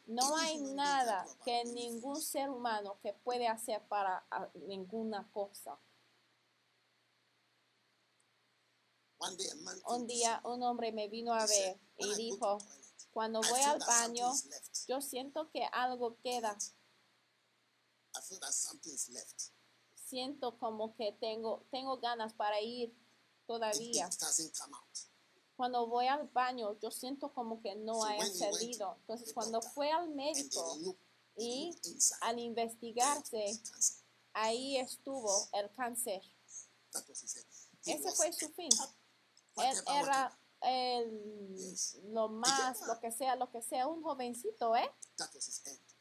No 0.07 0.37
hay 0.37 0.59
nada 0.59 1.27
que 1.45 1.65
ningún 1.65 2.21
ser 2.21 2.51
humano 2.51 2.99
que 3.03 3.13
puede 3.13 3.49
hacer 3.49 3.83
para 3.89 4.25
ah, 4.31 4.49
ninguna 4.55 5.29
cosa. 5.33 5.79
Un 9.89 10.07
día 10.07 10.41
un 10.45 10.63
hombre 10.63 10.93
me 10.93 11.09
vino 11.09 11.33
a 11.33 11.47
ver 11.47 11.79
y 11.99 12.15
dijo, 12.15 12.59
cuando 13.13 13.41
voy 13.41 13.61
al 13.63 13.79
baño, 13.79 14.33
yo 14.87 15.01
siento 15.01 15.51
que 15.51 15.65
algo 15.73 16.19
queda. 16.23 16.57
Siento 19.95 20.59
como 20.59 20.95
que 20.97 21.13
tengo, 21.13 21.67
tengo 21.71 21.99
ganas 21.99 22.35
para 22.35 22.61
ir 22.61 22.95
todavía. 23.47 24.09
Cuando 25.57 25.87
voy 25.87 26.07
al 26.07 26.29
baño, 26.29 26.79
yo 26.81 26.91
siento 26.91 27.33
como 27.33 27.63
que 27.63 27.75
no 27.75 28.05
haya 28.05 28.27
salido. 28.27 28.97
Entonces, 29.01 29.33
cuando 29.33 29.63
fue 29.63 29.91
al 29.91 30.11
médico 30.11 30.77
y 31.37 31.75
al 32.21 32.39
investigarse, 32.39 33.61
ahí 34.35 34.77
estuvo 34.77 35.49
el 35.53 35.71
cáncer. 35.73 36.23
Ese 37.85 38.13
fue 38.13 38.33
su 38.33 38.49
fin 38.51 38.69
él 39.57 39.83
era 40.01 40.39
el, 40.63 41.77
lo 42.13 42.29
más, 42.29 42.81
lo 42.87 42.99
que 43.01 43.11
sea, 43.11 43.37
lo 43.37 43.51
que 43.51 43.63
sea, 43.63 43.87
un 43.87 44.03
jovencito, 44.03 44.75
¿eh? 44.77 44.91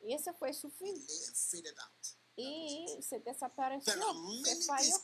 Y 0.02 0.14
ese 0.14 0.34
fue 0.34 0.54
su 0.54 0.70
fin. 0.70 0.96
Y 2.36 2.86
se 3.02 3.20
desapareció, 3.20 3.94
se 4.44 4.56
falló, 4.64 4.96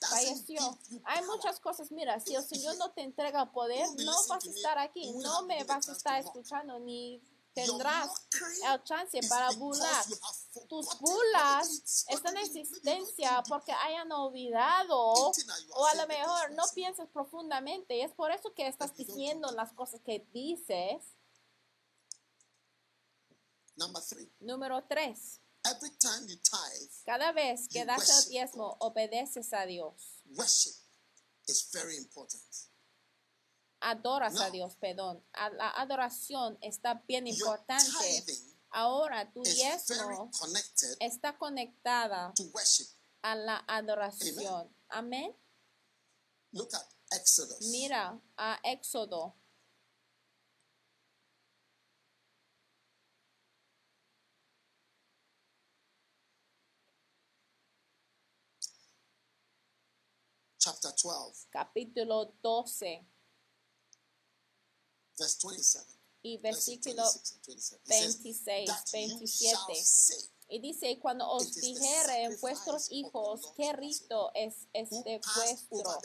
falleció. 0.00 0.78
Hay 1.04 1.24
muchas 1.26 1.60
cosas, 1.60 1.90
mira, 1.92 2.18
si 2.20 2.34
el 2.34 2.44
Señor 2.44 2.76
no 2.78 2.90
te 2.92 3.02
entrega 3.02 3.52
poder, 3.52 3.86
no 4.04 4.12
vas 4.28 4.46
a 4.46 4.50
estar 4.50 4.78
aquí, 4.78 5.12
no 5.12 5.42
me 5.46 5.62
vas 5.64 5.88
a 5.88 5.92
estar 5.92 6.18
escuchando 6.20 6.78
ni 6.78 7.20
tendrás 7.66 8.10
el 8.64 8.84
chance 8.84 9.20
para 9.28 9.50
burlar. 9.52 10.04
Tus 10.68 10.98
burlas 10.98 12.06
están 12.08 12.36
en 12.36 12.44
existencia 12.44 13.42
porque 13.48 13.72
hayan 13.72 14.10
olvidado 14.12 14.96
o 14.98 15.86
a 15.86 15.94
lo 15.94 16.06
mejor 16.06 16.52
no 16.52 16.64
piensas 16.74 17.08
profundamente. 17.08 17.96
Y 17.96 18.00
es 18.02 18.12
por 18.12 18.30
eso 18.30 18.52
que 18.54 18.66
estás 18.66 18.96
diciendo 18.96 19.50
las 19.52 19.72
cosas 19.72 20.00
que 20.02 20.26
dices. 20.32 21.02
Número 24.40 24.84
tres. 24.88 25.40
Cada 27.04 27.32
vez 27.32 27.68
que 27.68 27.84
das 27.84 28.24
el 28.24 28.30
diezmo, 28.30 28.76
obedeces 28.80 29.52
a 29.52 29.66
Dios. 29.66 30.22
Worship 30.36 30.74
is 31.46 31.68
very 31.72 31.96
important 31.96 32.67
adoras 33.80 34.40
a 34.40 34.50
Dios, 34.50 34.76
perdón. 34.76 35.22
la 35.52 35.70
adoración 35.70 36.58
está 36.60 37.02
bien 37.06 37.26
importante. 37.26 37.82
Ahora 38.70 39.30
tu 39.32 39.42
diezmo 39.42 40.30
está 41.00 41.38
conectada 41.38 42.32
a 43.22 43.34
la 43.34 43.64
adoración. 43.66 44.74
Amén. 44.88 45.34
Mira 47.70 48.20
a 48.36 48.60
Éxodo. 48.64 49.34
Chapter 60.58 60.92
12. 61.02 61.48
Capítulo 61.50 62.34
12 62.42 63.06
y 66.22 66.38
versículo 66.38 67.04
26, 67.86 68.70
27. 68.92 70.37
Y 70.50 70.60
dice, 70.60 70.98
cuando 70.98 71.28
os 71.28 71.54
dijeren 71.56 72.38
vuestros 72.40 72.90
hijos, 72.90 73.52
qué 73.56 73.72
rito 73.74 74.30
es 74.34 74.54
este 74.72 75.20
vuestro, 75.36 76.00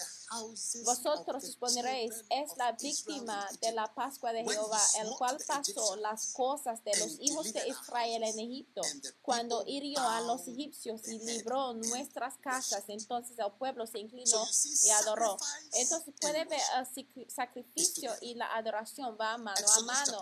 vosotros 0.84 1.44
exponeréis, 1.46 2.14
es 2.30 2.58
la 2.58 2.74
víctima 2.74 3.48
de 3.62 3.72
la 3.72 3.94
Pascua 3.94 4.34
de 4.34 4.44
Jehová, 4.44 4.82
el 5.02 5.10
cual 5.18 5.38
pasó 5.48 5.96
las 5.96 6.34
cosas 6.34 6.84
de 6.84 6.92
los 6.98 7.18
hijos 7.22 7.54
de 7.54 7.68
Israel 7.68 8.24
en 8.24 8.40
Egipto, 8.40 8.82
cuando 9.22 9.64
hirió 9.66 10.02
a 10.02 10.22
los 10.22 10.48
egipcios 10.48 11.08
y 11.08 11.20
libró 11.20 11.74
nuestras 11.74 12.38
casas. 12.38 12.84
Entonces 12.88 13.38
el 13.40 13.52
pueblo 13.54 13.88
se 13.88 14.00
inclinó 14.00 14.46
y 14.84 14.90
adoró. 14.90 15.38
Entonces 15.74 16.14
puede 16.20 16.46
ver 16.46 16.62
el 16.78 17.32
sacrificio 17.32 18.12
y 18.22 18.36
la 18.36 18.54
adoración 18.56 19.18
va 19.20 19.38
mano 19.38 19.68
a 19.68 19.82
mano. 19.82 20.22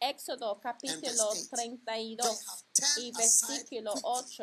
Éxodo 0.00 0.60
capítulo 0.60 1.30
32 1.50 2.38
y 2.98 3.12
versículo 3.12 3.94
8. 3.94 4.40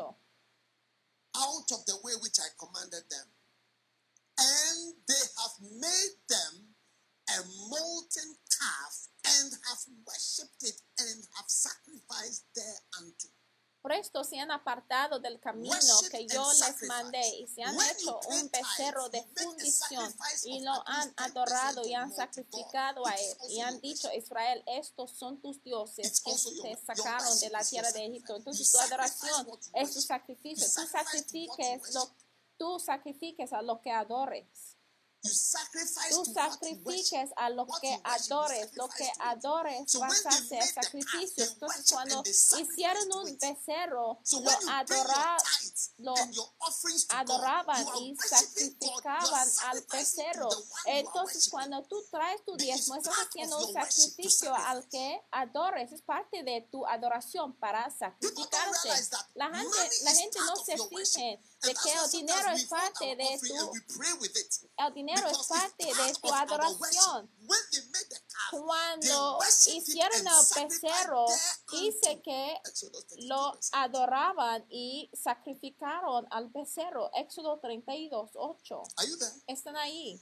Out 1.35 1.71
of 1.71 1.85
the 1.85 1.97
way 2.03 2.13
which 2.21 2.39
I 2.39 2.49
commanded 2.57 3.03
them. 3.09 3.27
And 4.39 4.93
they 5.07 5.25
have 5.41 5.57
made 5.81 6.17
them 6.29 6.75
a 7.29 7.43
molten 7.69 8.35
calf 8.59 9.07
and 9.25 9.51
have 9.51 9.83
worshipped 10.05 10.63
it 10.63 10.81
and 10.99 11.27
have 11.35 11.49
sacrificed 11.49 12.45
thereunto. 12.55 13.36
Por 13.87 13.95
esto 13.95 14.21
se 14.25 14.37
han 14.37 14.51
apartado 14.51 15.17
del 15.17 15.39
camino 15.39 15.73
que 16.11 16.27
yo 16.27 16.45
les 16.51 16.89
mandé 16.89 17.25
y 17.39 17.47
se 17.47 17.63
han 17.63 17.73
hecho 17.73 18.19
un 18.31 18.51
becerro 18.51 19.07
de 19.07 19.23
fundición 19.33 20.13
y 20.43 20.59
lo 20.59 20.73
han 20.85 21.13
adorado 21.15 21.87
y 21.87 21.93
han 21.93 22.13
sacrificado 22.13 23.07
a 23.07 23.13
él. 23.13 23.37
Y 23.49 23.61
han 23.61 23.79
dicho, 23.79 24.09
Israel, 24.13 24.61
estos 24.67 25.11
son 25.11 25.39
tus 25.39 25.63
dioses 25.63 26.19
que 26.19 26.33
te 26.63 26.75
sacaron 26.85 27.39
de 27.39 27.49
la 27.49 27.63
tierra 27.63 27.89
de 27.93 28.07
Egipto. 28.07 28.35
Entonces 28.35 28.69
tu 28.69 28.77
adoración 28.77 29.47
es 29.75 29.93
tu 29.93 30.01
sacrificio. 30.01 30.67
Tú 30.67 30.85
sacrifiques, 30.85 31.93
lo, 31.93 32.09
tú 32.57 32.79
sacrifiques 32.81 33.53
a 33.53 33.61
lo 33.61 33.79
que 33.79 33.91
adores. 33.91 34.76
Tú 35.21 36.25
sacrifiques 36.25 37.31
a 37.35 37.49
lo 37.49 37.65
que 37.81 37.99
adores, 38.03 38.69
lo 38.75 38.87
que 38.87 39.09
adores 39.19 39.93
vas 39.99 40.25
a 40.25 40.29
hacer 40.29 40.63
sacrificios. 40.63 41.53
Entonces, 41.53 41.91
cuando 41.91 42.23
hicieron 42.25 43.11
un 43.13 43.37
becerro, 43.37 44.19
lo, 44.31 44.71
adora, 44.71 45.37
lo 45.97 46.13
adoraban 47.09 47.85
y 48.01 48.15
sacrificaban 48.15 49.49
al 49.65 49.81
becerro. 49.91 50.49
Entonces, 50.85 51.49
cuando 51.49 51.83
tú 51.83 52.03
traes 52.11 52.43
tu 52.45 52.55
diezmo, 52.55 52.95
estás 52.95 53.15
haciendo 53.15 53.57
un 53.57 53.73
sacrificio 53.73 54.53
al 54.55 54.87
que 54.87 55.21
adores. 55.31 55.91
Es 55.91 56.01
parte 56.03 56.43
de 56.43 56.67
tu 56.71 56.85
adoración 56.85 57.53
para 57.57 57.89
sacrificarse. 57.89 58.89
La 59.33 59.49
gente, 59.49 59.77
la 60.03 60.11
gente 60.11 60.39
no 60.39 60.55
se 60.55 60.77
fije 60.77 61.41
de 61.61 61.73
que 61.73 61.91
el 61.91 62.11
dinero 62.11 62.51
es 62.51 62.65
parte 62.65 63.15
de 63.15 63.39
tu 63.39 63.73
el 64.77 64.93
dinero 64.93 65.27
es 65.27 65.37
parte 65.47 65.85
de 65.85 66.13
tu 66.21 66.33
adoración. 66.33 67.31
Cuando 68.51 69.39
hicieron 69.65 70.27
el 70.27 70.63
becerro, 70.63 71.25
dice 71.71 72.21
que 72.21 72.61
lo 73.25 73.57
adoraban 73.71 74.65
y 74.69 75.09
sacrificaron 75.13 76.27
al 76.29 76.49
becerro. 76.49 77.09
Éxodo 77.15 77.59
32, 77.59 78.31
8. 78.35 78.83
Están 79.47 79.75
ahí. 79.77 80.21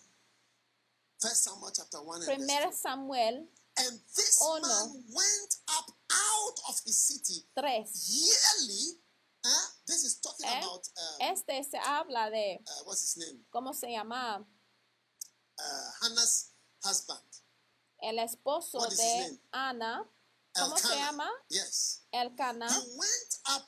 Primer 2.25 2.73
Samuel 2.73 3.49
1. 3.77 4.67
out 6.11 6.59
of 6.69 6.79
his 6.85 6.97
city 6.97 7.45
Tres. 7.57 8.07
yearly. 8.07 9.04
Huh? 9.45 9.71
This 9.85 10.03
is 10.03 10.19
talking 10.19 10.45
Eh? 10.45 10.57
about 10.59 10.87
um, 10.97 11.21
Este 11.31 11.63
se 11.63 11.77
habla 11.77 12.29
de, 12.29 12.59
uh, 12.65 12.83
what's 12.85 13.01
his 13.01 13.17
name? 13.17 13.45
¿cómo 13.51 13.73
se 13.73 13.91
llama? 13.91 14.45
Uh, 15.57 15.91
Hannah's 16.01 16.51
husband. 16.83 17.23
El 18.01 18.19
esposo 18.19 18.79
de? 18.89 19.39
Ana. 19.51 20.09
¿Cómo 20.53 20.77
se 20.77 20.95
llama? 20.95 21.29
Up 23.47 23.65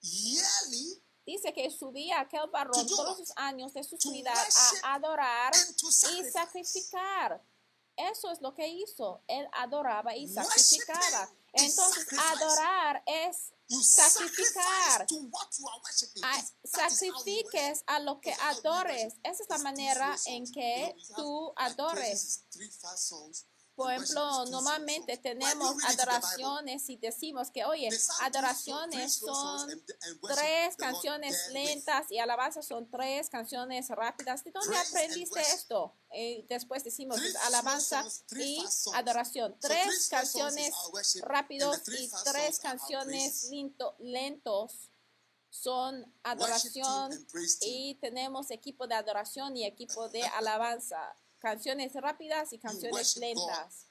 yearly 0.00 1.02
Dice 1.26 1.52
que 1.52 1.70
subía 1.70 2.20
aquel 2.20 2.48
varón 2.50 2.72
To 2.72 2.84
do 2.84 2.96
todos 2.96 3.18
los 3.18 3.32
años 3.36 3.74
de 3.74 3.82
su 3.84 3.96
vida 4.10 4.32
a 4.82 4.94
adorar 4.94 5.52
y 5.54 6.24
sacrificar. 6.30 7.44
Eso 7.96 8.30
es 8.30 8.40
lo 8.40 8.54
que 8.54 8.66
hizo. 8.66 9.22
Él 9.26 9.46
adoraba 9.52 10.16
y 10.16 10.26
sacrificaba. 10.26 11.30
Entonces, 11.52 12.06
adorar 12.18 13.02
es 13.06 13.52
sacrificar. 13.82 14.54
sacrifice 14.54 15.06
to 15.08 15.16
what 15.30 15.48
you 15.58 15.68
are 15.68 15.80
worshiping. 15.82 16.24
a- 16.24 16.38
It's- 16.38 16.52
that 16.72 16.92
is 16.92 17.00
how 17.00 17.06
you 17.08 17.12
sacrifiques 17.14 17.82
a 17.86 17.98
lo 18.00 18.20
que 18.20 18.32
adores. 18.32 19.14
Esa 19.24 19.42
es 19.42 19.48
la 19.48 19.58
manera 19.58 20.16
en 20.26 20.44
que 20.52 20.94
tú 21.16 21.52
adores. 21.56 22.44
Por 23.78 23.92
ejemplo, 23.92 24.44
normalmente 24.46 25.16
tenemos 25.18 25.76
adoraciones 25.84 26.90
y 26.90 26.96
decimos 26.96 27.52
que, 27.52 27.64
oye, 27.64 27.88
adoraciones 28.22 29.14
son 29.14 29.84
tres 30.26 30.74
canciones 30.76 31.50
lentas 31.52 32.10
y 32.10 32.18
alabanzas 32.18 32.66
son 32.66 32.90
tres 32.90 33.30
canciones 33.30 33.88
rápidas. 33.90 34.42
¿De 34.42 34.50
dónde 34.50 34.76
aprendiste 34.76 35.40
esto? 35.40 35.94
Eh, 36.10 36.44
después 36.48 36.82
decimos 36.82 37.20
alabanza 37.44 38.04
y 38.36 38.64
adoración. 38.94 39.56
Tres 39.60 40.08
canciones 40.08 40.74
rápidos 41.22 41.80
y 41.86 42.10
tres 42.24 42.58
canciones 42.58 43.48
lentos 44.00 44.90
son 45.50 46.12
adoración 46.24 47.12
y 47.60 47.94
tenemos 48.00 48.50
equipo 48.50 48.88
de 48.88 48.96
adoración 48.96 49.56
y 49.56 49.64
equipo 49.64 50.08
de 50.08 50.24
alabanza. 50.24 51.14
Canciones 51.38 51.92
rápidas 51.94 52.52
y 52.52 52.58
canciones 52.58 53.16
lentas. 53.16 53.86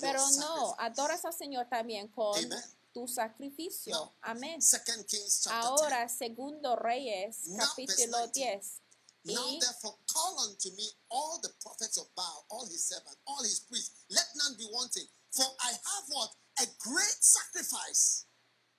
Pero 0.00 0.30
no, 0.38 0.74
adoras 0.78 1.24
al 1.24 1.34
Señor 1.34 1.68
también 1.68 2.08
con 2.08 2.36
Amen. 2.36 2.62
tu 2.92 3.06
sacrificio. 3.06 4.12
Amén. 4.22 4.60
Kings 5.06 5.46
Ahora, 5.48 6.08
segundo 6.08 6.76
Reyes, 6.76 7.48
Now, 7.48 7.66
capítulo 7.66 8.18
verse 8.18 8.32
19. 8.32 8.32
10. 8.32 8.80
10. 9.24 9.34
Now 9.34 9.58
therefore 9.60 9.94
call 10.12 10.48
unto 10.48 10.70
me 10.74 10.88
all 11.10 11.38
the 11.42 11.50
prophets 11.62 11.98
of 11.98 12.06
Baal, 12.16 12.44
all 12.50 12.66
his 12.66 12.84
servants, 12.84 13.18
all 13.26 13.42
his 13.42 13.60
priests. 13.60 14.04
Let 14.10 14.26
none 14.36 14.56
be 14.58 14.66
wanting. 14.72 15.06
For 15.30 15.44
I 15.60 15.70
have 15.70 16.04
what? 16.08 16.30
A 16.60 16.66
great 16.80 17.22
sacrifice 17.22 18.26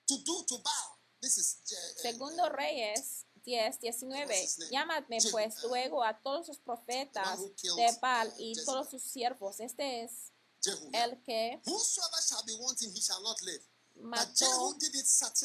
to 0.08 0.16
do 0.24 0.44
to 0.48 0.56
Baal. 0.62 0.98
This 1.22 1.38
is 1.38 1.56
uh, 1.72 1.74
uh, 1.74 2.12
segundo 2.12 2.50
Reyes 2.50 3.24
10, 3.44 3.78
19. 3.80 4.32
his 4.32 4.58
name? 4.58 4.70
Llamadme 4.70 5.18
pues 5.30 5.62
luego 5.64 6.02
a 6.02 6.18
todos 6.20 6.48
los 6.48 6.58
profetas 6.58 7.40
de 7.40 7.98
Baal 8.00 8.32
y 8.38 8.54
todos 8.64 8.90
sus 8.90 9.02
siervos. 9.02 9.60
Este 9.60 10.04
es 10.04 10.32
el 10.92 11.22
que 11.22 11.60
Mató 13.96 14.76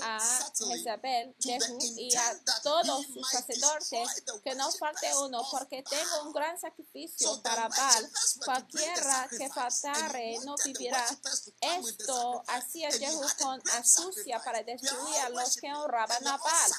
a 0.02 0.20
Jezabel, 0.20 1.36
Jehu 1.39 1.78
y 1.97 2.14
a 2.16 2.43
todos 2.62 3.06
sus 3.06 3.30
sacerdotes, 3.30 4.24
que 4.43 4.56
no 4.56 4.72
falte 4.72 5.08
uno, 5.18 5.47
porque 5.52 5.84
tengo 5.84 6.24
un 6.26 6.34
gran 6.34 6.60
sacrificio 6.60 7.41
para 7.41 7.68
Baal. 7.70 8.10
Cualquiera 8.43 9.28
que 9.30 9.50
faltare 9.50 10.39
no 10.43 10.56
vivirá. 10.66 11.06
Esto 11.62 12.43
hacía 12.47 12.91
Jehu 12.91 13.22
con 13.41 13.62
astucia 13.74 14.41
para 14.43 14.62
destruir 14.64 15.16
a 15.18 15.30
los 15.30 15.56
que 15.56 15.72
honraban 15.72 16.28
a 16.28 16.38
Baal. 16.38 16.72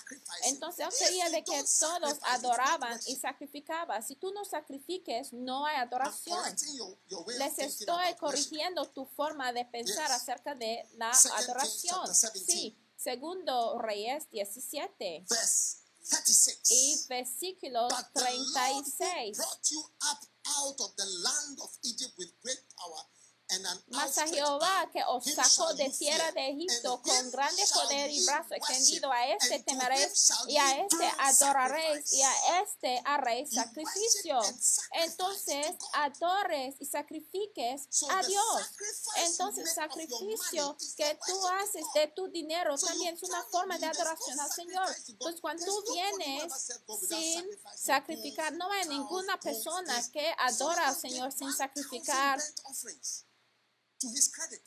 Entonces 0.43 0.87
you 1.01 1.31
de 1.31 1.45
que 1.45 1.65
todos 1.79 2.19
adoraban 2.23 2.99
y 3.07 3.17
sacrificaban. 3.17 4.03
Si 4.03 4.17
tú 4.17 4.33
no 4.33 4.45
sacrifiques, 4.45 5.33
no 5.33 5.67
hay 5.67 5.77
adoración. 5.77 6.43
Les 7.39 7.59
estoy 7.59 8.15
corrigiendo 8.19 8.87
tu 8.89 9.07
forma 9.07 9.53
de 9.53 9.65
pensar 9.65 10.11
acerca 10.13 10.55
de 10.55 10.87
la 10.95 11.11
adoración. 11.11 11.60
17. 11.63 12.39
Sí, 12.39 12.79
segundo 12.97 13.79
Reyes 13.79 14.29
17 14.31 15.25
Verse 15.29 15.77
36. 16.09 16.71
y 16.71 17.07
versículo 17.09 17.89
But 17.89 18.07
the 18.15 18.21
Lord 18.23 18.85
who 18.85 18.91
36. 18.91 19.39
Mas 23.89 24.19
a 24.19 24.27
Jehová 24.27 24.89
que 24.93 25.03
os 25.07 25.25
sacó 25.25 25.75
de 25.75 25.91
tierra 25.91 26.33
de 26.33 26.51
Egipto 26.51 27.01
con 27.03 27.31
grande 27.31 27.63
poder 27.73 28.11
y 28.11 28.25
brazo 28.25 28.55
extendido, 28.55 29.11
a 29.11 29.27
este 29.29 29.59
temeréis 29.61 30.33
y 30.49 30.57
a 30.57 30.79
este 30.79 31.13
adoraréis 31.19 32.13
y 32.13 32.23
a 32.23 32.63
este 32.63 33.03
haréis 33.05 33.51
sacrificio. 33.51 34.41
Entonces 34.93 35.75
adores 35.93 36.77
y 36.79 36.87
sacrifiques 36.87 37.89
a 38.11 38.23
Dios. 38.23 38.71
Entonces 39.17 39.75
sacrificio 39.75 40.77
que 40.97 41.19
tú 41.27 41.47
haces 41.49 41.85
de 41.95 42.09
tu 42.09 42.29
dinero 42.29 42.77
también 42.79 43.15
es 43.15 43.23
una 43.23 43.43
forma 43.45 43.79
de 43.79 43.87
adoración 43.87 44.41
al 44.41 44.53
Señor. 44.53 44.89
Pues 45.19 45.41
cuando 45.41 45.65
tú 45.65 45.85
vienes 45.93 46.53
sin 47.09 47.47
sacrificar, 47.77 48.53
no 48.55 48.71
hay 48.71 48.89
ninguna 48.89 49.39
persona 49.39 50.03
que 50.13 50.35
adora 50.39 50.89
al 50.89 50.97
Señor 50.97 51.33
sin 51.33 51.51
1,000 51.51 51.57
sacrificar 51.57 52.41
to 54.01 54.09
his 54.09 54.29
credit. 54.29 54.67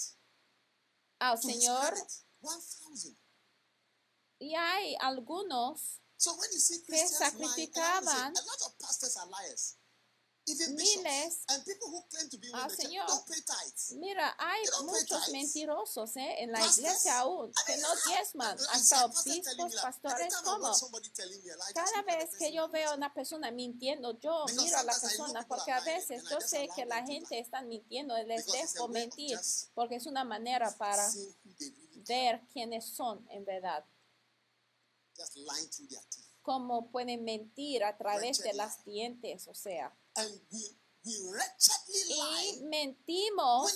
al 1.20 1.40
To 1.40 1.48
Señor. 1.48 1.90
credit. 1.90 2.12
1,000. 2.42 3.18
Y 4.40 4.54
hay 4.56 4.96
algunos 5.00 6.00
So 6.18 6.32
when 6.38 6.50
you 6.54 6.60
see 6.60 6.80
que 6.80 6.88
Christians 6.88 7.20
lying, 7.20 7.34
and 7.36 7.44
I 7.44 8.00
would 8.00 8.10
say, 8.10 8.16
sacrificaban 8.16 8.32
a 8.32 8.46
lot 8.48 8.62
of 8.68 8.80
pastors 8.80 9.18
are 9.18 9.28
liars. 9.28 9.76
Miles 10.46 11.44
al 11.48 11.64
church 11.64 12.76
Señor. 12.76 13.08
Mira, 13.96 14.36
hay 14.38 14.62
muchos 14.84 15.30
mentirosos 15.30 16.18
¿eh? 16.18 16.44
en 16.44 16.52
la 16.52 16.60
iglesia 16.66 17.20
aún 17.20 17.52
que 17.66 17.78
no 17.78 17.88
diezman, 18.08 18.58
hasta 18.72 19.06
obispos, 19.06 19.76
pastores, 19.82 20.34
just 20.36 20.94
Cada 21.74 22.02
vez 22.04 22.30
que 22.38 22.52
yo 22.52 22.68
veo 22.70 22.91
a 22.91 22.96
una 22.96 23.14
persona 23.14 23.52
mintiendo, 23.52 24.20
yo 24.20 24.46
miro 24.58 24.78
a 24.78 24.84
la 24.84 25.00
persona 25.00 25.48
porque 25.48 25.72
a 25.72 25.80
veces 25.80 26.24
yo 26.30 26.41
sé 26.41 26.68
que 26.76 26.86
la 26.86 27.06
gente 27.06 27.39
está 27.39 27.62
mintiendo 27.62 28.18
y 28.18 28.26
les 28.26 28.46
dejo 28.48 28.88
mentir 28.89 29.39
porque 29.74 29.96
es 29.96 30.06
una 30.06 30.26
manera 30.26 30.76
para 30.78 31.10
ver 32.08 32.41
quiénes 32.52 32.86
son 32.86 33.26
en 33.30 33.46
verdad, 33.46 33.86
cómo 36.44 36.91
pueden 36.91 37.24
mentir 37.24 37.84
a 37.84 37.98
través 37.98 38.38
de 38.39 38.54
las 38.54 38.86
dientes, 38.86 39.48
o 39.48 39.56
sea, 39.56 39.96
y 41.06 42.62
mentimos 42.64 43.74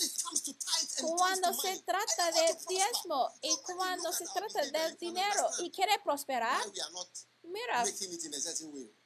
cuando 1.18 1.53
se 1.53 1.80
trata 1.82 2.30
I 2.30 2.32
don't 2.32 2.36
de 2.36 2.41
want 2.41 2.59
to 2.59 2.65
prosper. 2.65 2.68
diezmo 2.68 3.30
y 3.41 3.57
cuando 3.76 4.13
se 4.13 4.26
trata 4.34 4.61
del 4.80 4.97
dinero 4.97 5.49
y 5.59 5.72
quiere 5.72 5.99
prosperar, 6.03 6.61
mira, 7.43 7.84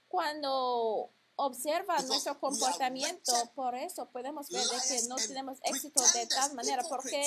cuando 0.08 1.10
observa 1.36 2.00
nuestro 2.04 2.40
comportamiento, 2.40 3.34
por 3.56 3.74
eso 3.76 4.08
podemos 4.12 4.50
ver 4.50 4.68
de 4.68 4.78
que 4.88 5.08
no 5.08 5.16
tenemos 5.16 5.58
éxito 5.64 6.04
de 6.14 6.28
tal 6.28 6.54
manera, 6.54 6.84
porque. 6.84 7.24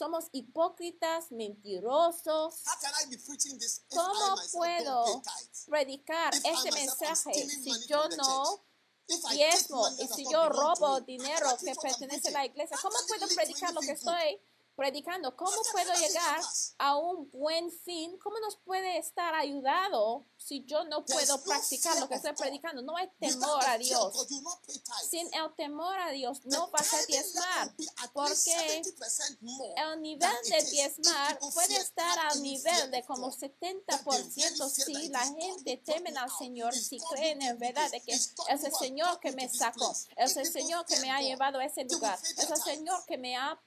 Somos 0.00 0.30
hipócritas, 0.32 1.30
mentirosos. 1.30 2.62
¿Cómo 3.90 4.36
puedo 4.50 5.22
predicar 5.66 6.34
este 6.34 6.72
mensaje 6.72 7.34
si 7.34 7.86
yo 7.86 8.08
no 8.16 8.64
diezmo 9.30 9.86
y 9.98 10.08
si 10.08 10.24
yo 10.32 10.48
robo 10.48 11.02
dinero 11.02 11.48
que 11.62 11.74
pertenece 11.74 12.28
a 12.30 12.32
la 12.32 12.46
iglesia? 12.46 12.78
¿Cómo 12.80 12.96
puedo 13.06 13.28
predicar 13.34 13.74
lo 13.74 13.80
que 13.82 13.92
estoy 13.92 14.40
predicando? 14.76 15.36
¿Cómo 15.36 15.56
puedo 15.72 15.92
llegar 15.94 16.40
a 16.78 16.96
un 16.96 17.30
buen 17.30 17.70
fin? 17.70 18.16
¿Cómo 18.18 18.38
nos 18.40 18.56
puede 18.56 18.98
estar 18.98 19.34
ayudado 19.34 20.26
si 20.36 20.64
yo 20.64 20.84
no 20.84 21.04
puedo 21.04 21.36
no 21.36 21.42
practicar 21.42 21.98
lo 21.98 22.08
que 22.08 22.14
estoy 22.14 22.32
predicando? 22.32 22.82
No 22.82 22.96
hay 22.96 23.08
temor 23.18 23.62
a 23.66 23.78
Dios. 23.78 24.26
Sin 25.08 25.26
el 25.34 25.54
temor 25.56 25.98
a 25.98 26.10
Dios 26.10 26.44
no 26.44 26.70
vas 26.70 26.92
a 26.94 27.04
diezmar, 27.06 27.74
porque 28.12 28.34
70% 28.34 29.38
more 29.40 29.74
el 29.76 30.00
nivel 30.00 30.36
de 30.48 30.62
diezmar 30.70 31.38
puede 31.52 31.76
estar 31.76 32.18
al 32.30 32.42
nivel 32.42 32.90
de 32.90 33.04
como 33.04 33.30
God. 33.30 33.38
70% 33.38 34.70
si 34.70 35.08
la 35.08 35.26
gente 35.26 35.76
temen 35.84 36.16
al 36.16 36.30
Señor, 36.30 36.74
si 36.74 36.98
creen 37.10 37.42
en 37.42 37.58
verdad 37.58 37.90
de 37.90 38.00
que 38.00 38.12
es 38.12 38.34
el 38.64 38.74
Señor 38.74 39.20
que 39.20 39.32
me 39.32 39.48
sacó, 39.48 39.94
es 40.16 40.36
el 40.36 40.50
Señor 40.50 40.84
que 40.86 40.96
me 41.00 41.10
ha 41.10 41.20
llevado 41.20 41.58
a 41.58 41.64
ese 41.64 41.84
lugar, 41.84 42.18
es 42.22 42.50
el 42.50 42.62
Señor 42.62 43.04
que 43.06 43.18
me 43.18 43.36
ha 43.36 43.60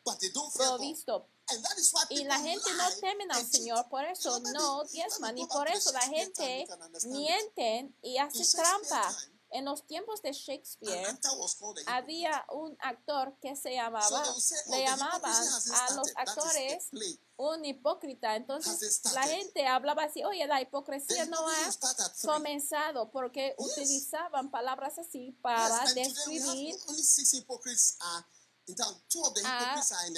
provisto. 0.56 0.93
Why 0.94 2.06
Y 2.10 2.24
la 2.24 2.40
gente 2.40 2.72
no 2.74 2.90
temen 3.02 3.32
al. 3.32 3.46
Señor, 3.46 3.88
por 3.90 4.04
eso 4.06 4.40
no 4.40 4.84
diezman 4.86 5.38
y 5.38 5.46
por 5.48 5.68
eso 5.68 5.92
la 5.92 6.02
gente 6.02 6.68
mienten 7.06 7.96
y 8.02 8.18
Shakespeare 8.18 8.44
trampa. 8.54 9.16
En 9.52 9.66
los 9.66 9.86
tiempos 9.86 10.24
de 10.24 10.32
An 10.32 10.32
Shakespeare 10.32 11.16
había 11.86 12.44
un 12.52 12.76
actor 12.80 13.38
que 13.40 13.56
se 13.56 13.76
llamaba, 13.76 14.24
oh, 14.28 14.72
le 14.72 14.78
the 14.78 14.84
llamaban 14.84 15.32
a 15.32 15.94
los 15.94 16.08
actores 16.16 16.90
un 17.38 17.64
hipócrita. 17.64 18.36
Entonces 18.36 19.02
la 19.14 19.22
gente 19.22 19.68
hablaba 19.68 20.06
así, 20.06 20.24
oye, 20.24 20.48
la 20.48 20.60
hipocresía 20.60 21.26
no 21.26 21.48
ha 21.48 21.72
comenzado 22.26 23.12
porque 23.12 23.54
utilizaban 23.60 24.50
palabras 24.50 24.98
así 24.98 25.38
para 25.44 25.86
describir 25.94 26.76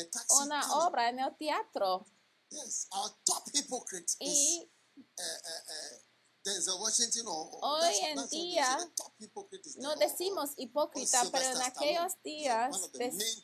taxi. 0.10 0.44
una 0.44 0.62
obra 0.86 1.10
en 1.10 1.20
el 1.20 1.36
teatro. 1.38 2.06
Yes, 2.50 2.88
our 2.92 3.10
top 3.26 3.44
hypocrite 3.54 4.14
is 4.20 4.30
Y 4.30 4.70
uh, 4.98 5.02
uh, 5.02 5.62
uh, 5.72 5.98
Denzel 6.44 6.80
Washington 6.80 7.26
or, 7.28 7.50
or 7.52 7.60
Hoy 7.64 7.82
that's, 7.82 8.00
en 8.04 8.16
that's 8.16 8.32
día 8.32 8.78
top 8.96 9.14
is 9.66 9.78
no 9.78 9.96
there, 9.96 9.98
or- 9.98 10.12
decimos 10.12 10.52
or 10.52 10.60
hipócrita, 10.60 11.24
pero 11.32 11.46
en 11.46 11.62
aquellos 11.62 12.14
días 12.24 12.92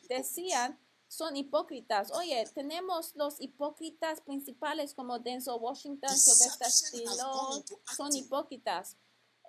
decían 0.07 0.77
son 1.07 1.35
hipócritas. 1.35 2.09
Oye, 2.11 2.45
tenemos 2.55 3.13
los 3.15 3.41
hipócritas 3.41 4.21
principales 4.21 4.93
como 4.93 5.19
Denzel 5.19 5.55
Washington, 5.59 6.17
Sylvester 6.17 6.67
Stallone, 6.67 7.65
son 7.97 8.15
hipócritas. 8.15 8.95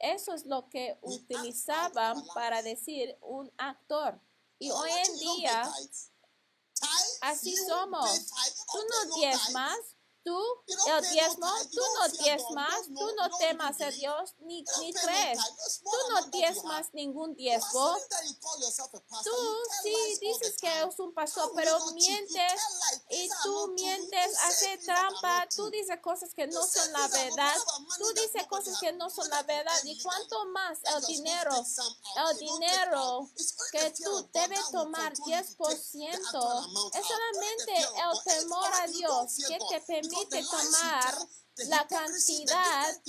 Eso 0.01 0.35
es 0.35 0.45
lo 0.45 0.69
que 0.69 0.99
utilizaban 1.03 2.27
para 2.35 2.63
decir 2.63 3.17
un 3.21 3.53
actor. 3.59 4.21
Y 4.63 4.71
hoy 4.71 4.91
en 4.93 5.19
día 5.19 5.75
así 7.23 7.57
somos. 7.67 8.09
Tú 8.71 8.79
no 8.79 9.17
diezmas. 9.17 9.77
Tú 10.25 10.39
el 10.67 10.77
no 10.87 11.01
diezmo, 11.11 11.49
tú 11.71 11.81
no 11.99 12.09
diezmas, 12.23 12.87
tú 12.87 13.15
no 13.17 13.39
temas 13.39 13.81
a 13.81 13.91
Dios 13.91 14.35
ni, 14.41 14.65
ni 14.81 14.93
crees. 14.93 15.39
Tú 15.83 15.91
no 16.11 16.23
diezmas 16.31 16.89
ningún 16.93 17.35
diezmo. 17.35 17.97
Tú 19.25 19.31
sí 19.83 20.19
dices 20.21 20.57
que 20.61 20.69
eres 20.69 20.99
un 20.99 21.13
pastor, 21.15 21.53
pero 21.55 21.79
mientes 21.93 22.61
y 23.11 23.29
tú 23.43 23.69
mientes, 23.75 24.37
are 24.43 24.79
trampa, 24.79 25.47
tú 25.55 25.71
dices 25.71 25.99
cosas 26.03 26.35
que 26.35 26.47
no 26.47 26.63
son 26.67 26.93
la 26.93 27.09
verdad, 27.09 27.55
tú 27.99 28.13
dices 28.15 28.47
cosas 28.49 28.79
que 28.81 28.93
no 28.93 29.11
son 29.11 29.29
la 29.29 29.43
verdad. 29.43 29.79
Y 29.85 30.01
cuanto 30.03 30.45
legally. 30.45 30.53
más 30.53 30.79
el 30.97 31.07
dinero, 31.07 31.65
el 32.31 32.39
dinero 32.39 33.31
que 33.73 33.91
tú 34.03 34.29
debes 34.33 34.71
tomar 34.71 35.13
control 35.13 35.23
you 35.27 35.43
to 35.43 35.53
take 35.53 35.59
the 35.59 36.07
10% 36.07 36.15
actual 36.15 36.59
amount 36.65 36.95
es 36.95 37.07
solamente 37.07 37.73
el 37.97 38.15
temor 38.25 38.71
a 38.81 38.87
Dios 38.87 39.37
que 39.49 39.59
te 39.69 39.81
the 39.81 40.09
permite 40.13 40.43
tomar 40.49 41.29
la 41.69 41.87
cantidad 41.87 43.03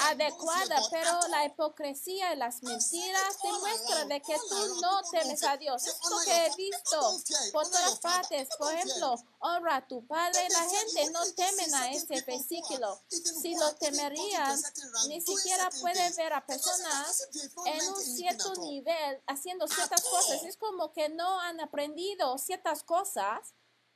adecuada, 0.00 0.76
pero 0.90 1.20
la 1.28 1.46
hipocresía 1.46 2.34
y 2.34 2.36
las 2.36 2.62
mentiras 2.62 3.38
demuestran 3.42 4.08
de 4.08 4.20
que 4.20 4.36
tú 4.48 4.80
no 4.80 5.00
temes 5.10 5.42
a 5.42 5.56
Dios. 5.56 5.82
Say, 5.82 5.92
Es 5.92 6.10
lo 6.10 6.16
honor 6.16 6.24
que 6.24 6.46
he 6.46 6.56
visto 6.56 7.22
por 7.52 7.64
todas 7.64 7.98
partes. 8.00 8.48
Por 8.58 8.72
ejemplo, 8.74 9.14
honra 9.38 9.76
a 9.76 9.86
tu 9.86 10.06
padre. 10.06 10.46
La 10.50 10.68
gente 10.68 11.10
no 11.10 11.20
temen 11.32 11.74
a 11.74 11.84
are 11.84 12.22
versículo. 12.26 13.00
Si 13.08 13.54
lo 13.56 13.74
temerían, 13.76 14.60
ni 15.08 15.20
siquiera 15.20 15.70
puede 15.80 16.10
ver 16.10 16.32
a 16.34 16.44
personas 16.44 17.26
en 17.64 17.88
un 17.88 18.00
cierto 18.00 18.54
nivel 18.56 19.22
haciendo 19.26 19.66
ciertas 19.66 20.02
cosas. 20.02 20.42
Es 20.44 20.56
como 20.56 20.92
que 20.92 21.08
no 21.08 21.40
han 21.40 21.60
aprendido 21.60 22.36
ciertas 22.38 22.82
cosas. 22.82 23.54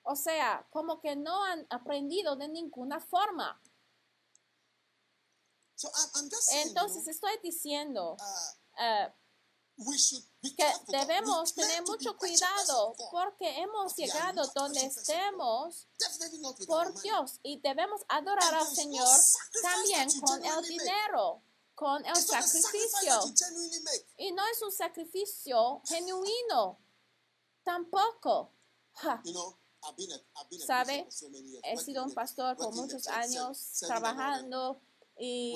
O 0.09 0.14
sea, 0.14 0.66
como 0.70 1.00
que 1.00 1.16
no 1.16 1.44
han 1.44 1.66
aprendido 1.68 2.36
de 2.36 2.48
ninguna 2.48 3.00
forma. 3.00 3.61
So 5.74 5.88
I'm, 5.88 6.11
I'm 6.14 6.30
just 6.30 6.48
saying, 6.48 6.68
Entonces 6.68 7.07
estoy 7.09 7.38
diciendo 7.42 8.16
uh, 8.78 9.12
be 9.76 10.54
que 10.57 10.64
debemos 10.88 11.52
tener 11.54 11.82
mucho 11.82 12.16
cuidado 12.16 12.94
porque 13.11 13.61
hemos 13.61 13.94
llegado 13.96 14.46
donde 14.54 14.86
estemos 14.86 15.86
por. 16.66 16.98
Dios 17.02 17.40
y 17.42 17.61
debemos 17.61 18.02
adorar 18.09 18.54
al 18.54 18.66
Señor 18.66 19.18
también 19.61 20.09
con 20.20 20.44
el 20.44 20.62
dinero, 20.62 21.42
con 21.74 22.07
el 22.07 22.16
sacrificio. 22.16 23.20
Y 24.16 24.32
no 24.32 24.46
es 24.46 24.62
un 24.62 24.72
sacrificio 24.72 25.82
genuino, 25.84 26.78
tampoco. 27.64 28.52
Ja, 28.94 29.22
¿Sabe? 30.66 31.07
He 31.62 31.76
sido 31.78 32.05
un 32.05 32.12
pastor 32.12 32.57
por 32.57 32.74
muchos 32.74 33.07
años 33.09 33.59
trabajando 33.80 34.80
y 35.18 35.55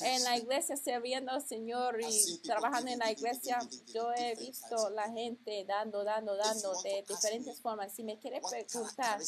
en 0.00 0.24
la 0.24 0.36
iglesia 0.36 0.76
sirviendo 0.76 1.30
al 1.30 1.46
Señor 1.46 1.98
y 2.00 2.38
trabajando 2.38 2.90
en 2.90 2.98
la 2.98 3.12
iglesia. 3.12 3.58
Yo 3.94 4.12
he 4.12 4.34
visto 4.34 4.90
la 4.90 5.10
gente 5.12 5.64
dando, 5.64 6.02
dando, 6.02 6.36
dando 6.36 6.72
de 6.82 7.04
diferentes 7.08 7.60
formas. 7.60 7.92
Si 7.92 8.02
me 8.02 8.18
quiere 8.18 8.40
preguntar 8.40 9.20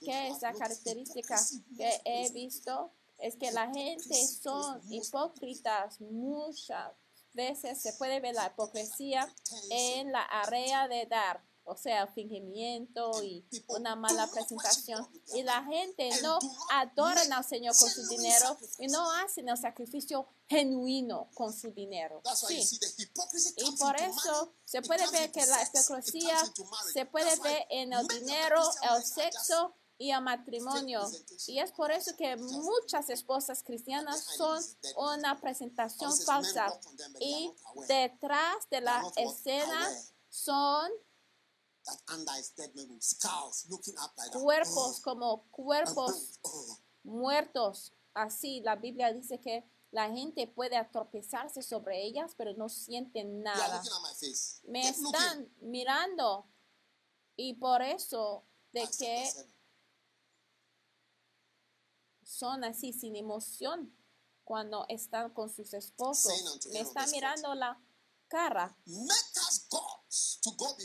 qué 0.00 0.28
es 0.28 0.40
la 0.40 0.52
característica 0.52 1.36
que 1.76 2.00
he 2.04 2.30
visto, 2.30 2.92
es 3.18 3.36
que 3.36 3.50
la 3.50 3.72
gente 3.72 4.26
son 4.26 4.80
hipócritas 4.92 6.00
muchas 6.00 6.92
veces. 7.32 7.80
Se 7.80 7.92
puede 7.94 8.20
ver 8.20 8.34
la 8.34 8.46
hipocresía 8.46 9.28
en 9.70 10.12
la 10.12 10.22
área 10.22 10.86
de 10.86 11.06
dar, 11.06 11.42
o 11.64 11.76
sea, 11.76 12.06
fingimiento 12.06 13.22
y 13.22 13.44
una 13.68 13.96
mala 13.96 14.26
presentación. 14.28 15.06
Y 15.34 15.42
la 15.42 15.64
gente 15.64 16.10
no 16.22 16.38
adoran 16.70 17.32
al 17.32 17.44
Señor 17.44 17.74
con 17.76 17.90
su 17.90 18.06
dinero 18.08 18.56
y 18.78 18.86
no 18.88 19.10
hacen 19.12 19.48
el 19.48 19.56
sacrificio 19.56 20.26
genuino 20.46 21.28
con 21.34 21.52
su 21.52 21.70
dinero. 21.72 22.22
Sí. 22.34 22.62
Y 23.56 23.76
por 23.76 23.96
eso 24.00 24.52
se 24.64 24.82
puede 24.82 25.08
ver 25.10 25.32
que 25.32 25.44
la 25.46 25.62
hipocresía 25.62 26.36
se 26.92 27.06
puede 27.06 27.36
ver 27.40 27.66
en 27.70 27.92
el 27.92 28.06
dinero, 28.08 28.60
el 28.94 29.02
sexo 29.02 29.74
y 29.98 30.10
el 30.10 30.20
matrimonio. 30.22 31.00
Y 31.46 31.60
es 31.60 31.72
por 31.72 31.90
eso 31.90 32.14
que 32.16 32.36
muchas 32.36 33.08
esposas 33.10 33.62
cristianas 33.62 34.24
son 34.36 34.62
una 34.96 35.40
presentación 35.40 36.12
falsa. 36.18 36.78
y 37.20 37.52
detrás 37.88 38.68
de 38.70 38.80
la 38.80 39.02
escena 39.16 39.90
son 40.28 40.90
cuerpos 44.32 44.98
Oh, 44.98 45.02
como 45.02 45.50
cuerpos. 45.50 46.38
Oh. 46.42 46.78
muertos. 47.02 47.92
Así 48.14 48.60
la 48.60 48.76
Biblia 48.76 49.12
dice 49.12 49.40
que 49.40 49.68
la 49.90 50.10
gente 50.10 50.46
puede 50.46 50.82
tropezarse 50.92 51.62
sobre 51.62 52.04
ellas, 52.04 52.34
pero 52.36 52.52
no 52.54 52.68
sienten 52.68 53.42
nada. 53.42 53.82
Me 54.64 54.88
están 54.88 55.48
mirando 55.60 56.48
y 57.36 57.54
por 57.54 57.82
eso 57.82 58.44
de 58.72 58.88
que 58.98 59.30
son 62.24 62.64
así 62.64 62.92
sin 62.92 63.14
emoción 63.16 63.96
cuando 64.42 64.84
están 64.88 65.32
con 65.32 65.48
sus 65.48 65.72
esposos. 65.74 66.32
Me 66.72 66.80
verse 66.80 67.06
mirando 67.12 67.54
la 67.54 67.80
cara. 68.28 68.76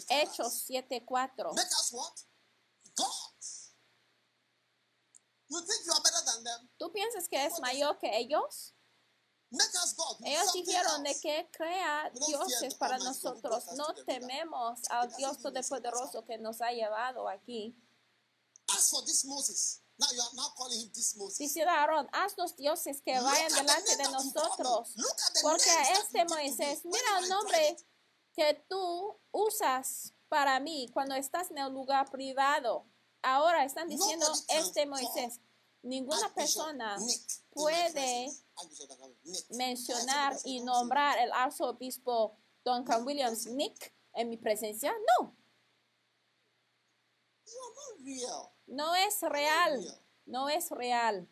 Hechos 0.09 0.47
us. 0.47 0.65
7:4. 0.67 1.53
Make 1.53 1.67
us 1.67 1.91
what? 1.91 2.13
Gods. 2.95 3.73
You 5.49 5.61
think 5.61 5.85
you 5.85 5.93
are 5.93 6.01
better 6.01 6.23
than 6.25 6.43
them? 6.43 6.69
¿Tú 6.77 6.91
piensas 6.91 7.27
que 7.27 7.43
es 7.45 7.59
mayor 7.59 7.97
que 7.97 8.17
ellos? 8.17 8.73
Ellos 10.23 10.53
dijeron 10.53 11.03
de 11.03 11.19
que 11.19 11.49
crea 11.51 12.11
dioses 12.27 12.75
para 12.75 12.99
nosotros. 12.99 13.65
No 13.75 13.93
tememos 14.05 14.79
al 14.89 15.11
Dios. 15.15 15.39
Todopoderoso 15.39 16.23
que 16.25 16.37
nos 16.37 16.61
ha 16.61 16.71
llevado 16.71 17.27
aquí. 17.27 17.75
Dice 21.37 21.63
Aarón, 21.63 22.07
haznos 22.13 22.55
dioses 22.55 23.01
que 23.01 23.19
vayan 23.19 23.51
delante 23.53 23.97
de 23.97 24.03
nosotros. 24.03 24.93
Porque 25.41 25.69
a 25.71 25.93
este 25.93 26.25
Moisés, 26.25 26.85
mira 26.85 27.19
el 27.19 27.29
nombre 27.29 27.75
que 28.39 28.53
tú 28.69 29.19
usas 29.31 30.13
para 30.29 30.61
mí 30.61 30.89
cuando 30.93 31.13
estás 31.13 31.51
en 31.51 31.57
el 31.57 31.73
lugar 31.73 32.09
privado. 32.09 32.85
Ahora 33.21 33.65
están 33.65 33.89
diciendo 33.89 34.31
este 34.47 34.85
Moisés. 34.85 35.41
Ninguna 35.81 36.33
persona 36.33 36.97
puede 37.49 38.31
mencionar 39.49 40.37
y 40.45 40.61
nombrar 40.61 41.19
el 41.19 41.33
arzobispo 41.33 42.37
Duncan 42.63 43.05
Williams 43.05 43.45
Nick 43.47 43.93
en 44.13 44.29
mi 44.29 44.37
presencia. 44.37 44.93
No, 45.17 45.35
no 48.67 48.95
es 48.95 49.21
real. 49.21 50.01
No 50.25 50.47
es 50.47 50.71
real. 50.71 51.27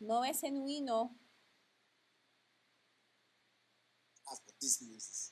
No 0.00 0.24
es 0.24 0.40
genuino. 0.40 1.16
As 4.28 4.40
for 4.40 4.52
this 4.52 4.55
Moses. 4.55 4.55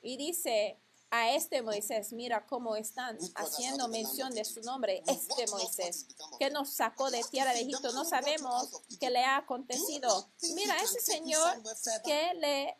Y 0.02 0.16
dice 0.16 0.80
a 1.10 1.30
este 1.30 1.62
Moisés, 1.62 2.12
mira 2.12 2.44
cómo 2.46 2.74
están 2.74 3.16
haciendo 3.36 3.86
mención 3.88 4.34
de 4.34 4.44
su 4.44 4.60
nombre, 4.62 5.02
este 5.06 5.46
Moisés, 5.48 6.06
que 6.38 6.50
nos 6.50 6.70
sacó 6.70 7.10
de 7.10 7.22
tierra 7.30 7.52
de 7.52 7.60
Egipto. 7.60 7.92
No 7.92 8.04
sabemos 8.04 8.82
qué 8.98 9.10
le 9.10 9.24
ha 9.24 9.36
acontecido. 9.36 10.28
Mira, 10.54 10.76
ese 10.82 11.00
señor 11.00 11.62
que 12.04 12.34
le 12.34 12.76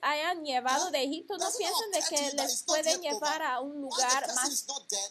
hayan 0.00 0.44
llevado 0.44 0.90
de 0.90 1.02
Egipto, 1.02 1.36
no 1.38 1.48
piensen 1.56 1.90
de 1.90 2.02
que 2.08 2.36
les 2.36 2.62
pueden 2.62 3.00
llevar 3.00 3.42
a 3.42 3.60
un 3.60 3.80
lugar 3.80 4.34
más 4.34 4.66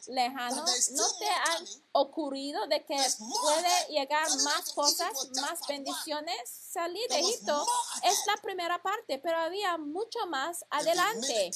lejano. 0.07 0.55
¿No 0.55 0.65
te 0.65 1.25
more 1.25 1.29
ha 1.29 1.57
coming. 1.57 1.83
ocurrido 1.91 2.67
de 2.67 2.85
que 2.85 2.97
puede 3.17 3.87
llegar 3.89 4.29
más 4.43 4.71
cosas, 4.73 5.13
más 5.41 5.59
bendiciones? 5.67 6.49
Salir 6.49 7.07
de 7.09 7.19
Egipto 7.19 7.65
es 8.03 8.17
la 8.27 8.41
primera 8.41 8.81
parte, 8.81 9.19
pero 9.19 9.37
había 9.37 9.77
mucho 9.77 10.19
más 10.27 10.63
adelante. 10.69 11.51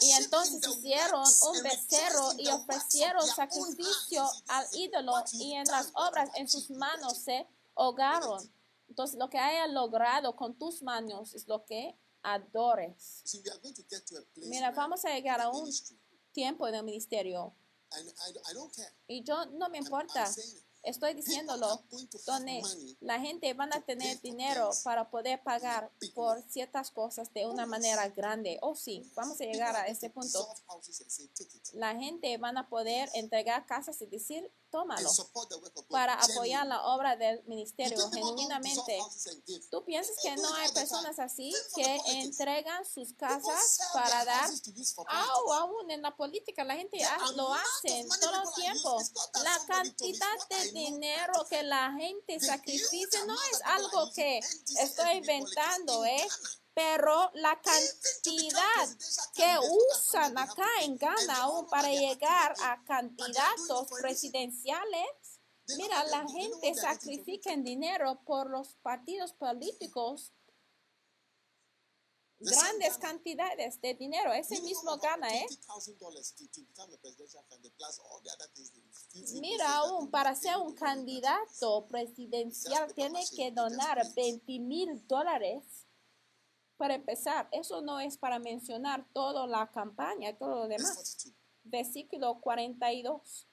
Y 0.00 0.10
entonces 0.12 0.66
hicieron 0.66 1.24
un 1.48 1.62
becerro 1.62 2.32
y 2.38 2.48
ofrecieron 2.48 3.26
sacrificio 3.26 4.30
al 4.48 4.66
ídolo 4.72 5.12
y 5.32 5.54
en 5.54 5.66
las 5.66 5.90
obras 5.94 6.30
en 6.34 6.48
sus 6.48 6.70
manos 6.70 7.18
se 7.18 7.46
ahogaron. 7.74 8.59
Entonces 8.90 9.18
lo 9.18 9.30
que 9.30 9.38
haya 9.38 9.66
logrado 9.68 10.34
con 10.36 10.58
tus 10.58 10.82
manos 10.82 11.32
es 11.34 11.46
lo 11.46 11.64
que 11.64 11.96
adores. 12.22 13.22
See, 13.24 13.40
we 13.42 13.50
are 13.50 13.60
going 13.60 13.74
to 13.74 13.82
get 13.88 14.04
to 14.06 14.18
a 14.18 14.22
place 14.34 14.48
Mira, 14.48 14.72
vamos 14.72 15.04
a 15.04 15.08
llegar 15.14 15.40
a 15.40 15.48
un 15.48 15.62
ministry, 15.62 15.96
tiempo 16.32 16.66
en 16.68 16.74
el 16.74 16.82
ministerio. 16.82 17.54
And 17.92 18.08
I, 18.08 18.50
I 18.50 18.54
don't 18.54 18.74
care. 18.74 18.92
y 19.08 19.22
yo 19.24 19.46
no 19.46 19.68
me 19.68 19.78
I'm- 19.78 19.84
importa, 19.84 20.24
I'm 20.24 20.62
estoy 20.82 21.14
diciéndolo, 21.14 21.82
donde 22.26 22.62
la 23.00 23.20
gente 23.20 23.52
van 23.54 23.72
a 23.72 23.80
tener 23.80 24.20
dinero 24.20 24.70
para 24.84 25.10
poder 25.10 25.42
pagar 25.42 25.90
por 26.14 26.42
ciertas 26.42 26.90
cosas 26.90 27.32
de 27.32 27.46
una 27.46 27.66
manera 27.66 28.08
grande. 28.08 28.58
Oh 28.62 28.74
sí, 28.74 29.02
vamos 29.14 29.40
a 29.40 29.44
llegar 29.44 29.76
a 29.76 29.86
to 29.86 30.10
punto. 30.10 30.46
La 31.74 31.94
gente 31.96 32.36
van 32.38 32.56
a 32.58 32.68
poder 32.68 33.08
entregar 33.14 33.66
casas 33.66 34.00
y 34.02 34.06
decir, 34.06 34.50
tómalo, 34.70 35.10
para 35.88 36.14
apoyar 36.14 36.66
la 36.66 36.82
obra 36.86 37.16
del 37.16 37.42
ministerio 37.44 38.10
genuinamente. 38.10 38.98
¿Tú 39.70 39.84
piensas 39.84 40.16
que 40.22 40.36
no 40.36 40.54
hay 40.54 40.70
personas 40.72 41.18
así 41.18 41.52
que 41.74 42.00
entregan 42.06 42.84
sus 42.84 43.12
casas 43.14 43.78
para 43.92 44.24
dar? 44.24 44.40
houses 44.42 44.62
to 44.62 44.70
use 44.70 44.94
for 44.94 45.04
Ah, 45.08 45.26
politics. 45.26 45.42
o 45.46 45.52
aún 45.54 45.90
en 45.90 46.02
la 46.02 46.16
política 46.16 46.64
la 46.64 46.74
gente 46.74 46.98
lo 47.36 47.52
hace 47.52 48.06
todo 48.20 48.42
el 48.42 48.54
tiempo. 48.54 48.98
La 49.42 49.58
cantidad 49.66 50.48
de 50.48 50.72
dinero 50.72 51.32
que 51.48 51.62
la 51.62 51.92
gente 51.92 52.40
sacrifica 52.40 53.24
no 53.26 53.34
es 53.52 53.62
algo 53.64 54.10
que 54.14 54.38
estoy 54.38 55.18
inventando, 55.18 56.04
in 56.06 56.10
¿eh? 56.10 56.28
Ghana. 56.74 56.74
Pero 56.74 57.30
la 57.34 57.60
cantidad 57.60 58.88
que 59.34 59.56
usan 59.92 60.36
acá 60.38 60.68
en 60.82 60.96
Ghana 60.96 61.42
aún 61.42 61.66
para 61.68 61.88
llegar 61.90 62.54
a 62.62 62.82
candidatos 62.84 63.88
presidenciales, 64.00 65.40
mira, 65.76 66.04
la 66.04 66.26
gente 66.28 66.74
sacrifica 66.74 67.52
en 67.52 67.64
dinero 67.64 68.20
por 68.24 68.48
los 68.50 68.74
partidos 68.82 69.32
políticos 69.32 70.32
grandes 72.42 72.94
Ghana. 72.96 73.00
cantidades 73.00 73.80
de 73.82 73.94
dinero. 73.94 74.32
Ese 74.32 74.60
mismo 74.62 74.92
of 74.92 75.02
gana, 75.02 75.28
¿eh? 75.28 75.46
$20,000 75.50 75.98
to, 75.98 76.46
to 76.48 76.60
become 76.62 76.94
a 76.94 76.96
presidential 76.96 77.44
candidate, 77.50 77.74
plus 77.76 77.98
all 77.98 78.22
the 78.22 78.30
other 78.30 78.48
things 78.54 78.70
they- 78.72 78.80
few- 79.12 79.26
few 79.26 79.40
Mira, 79.42 79.74
aún 79.76 80.10
para 80.10 80.34
ser 80.34 80.56
un 80.56 80.74
candidato 80.74 81.86
presidencial 81.88 82.94
tiene 82.94 83.22
que 83.36 83.50
donar 83.50 83.98
please. 84.00 84.14
20 84.14 84.58
mil 84.60 85.06
dólares 85.06 85.62
para 86.80 86.94
empezar. 86.94 87.46
Eso 87.52 87.82
no 87.82 88.00
es 88.00 88.16
para 88.16 88.38
mencionar 88.38 89.06
toda 89.12 89.46
la 89.46 89.70
campaña, 89.70 90.36
todo 90.38 90.60
lo 90.60 90.66
demás. 90.66 90.94
42. 90.94 91.34
Versículo 91.64 92.40
42. 92.40 93.46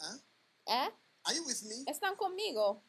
Huh? 0.00 0.20
¿Eh? 0.66 0.90
Are 1.24 1.36
you 1.36 1.44
with 1.44 1.62
me? 1.64 1.84
¿Están 1.86 2.16
conmigo? 2.16 2.82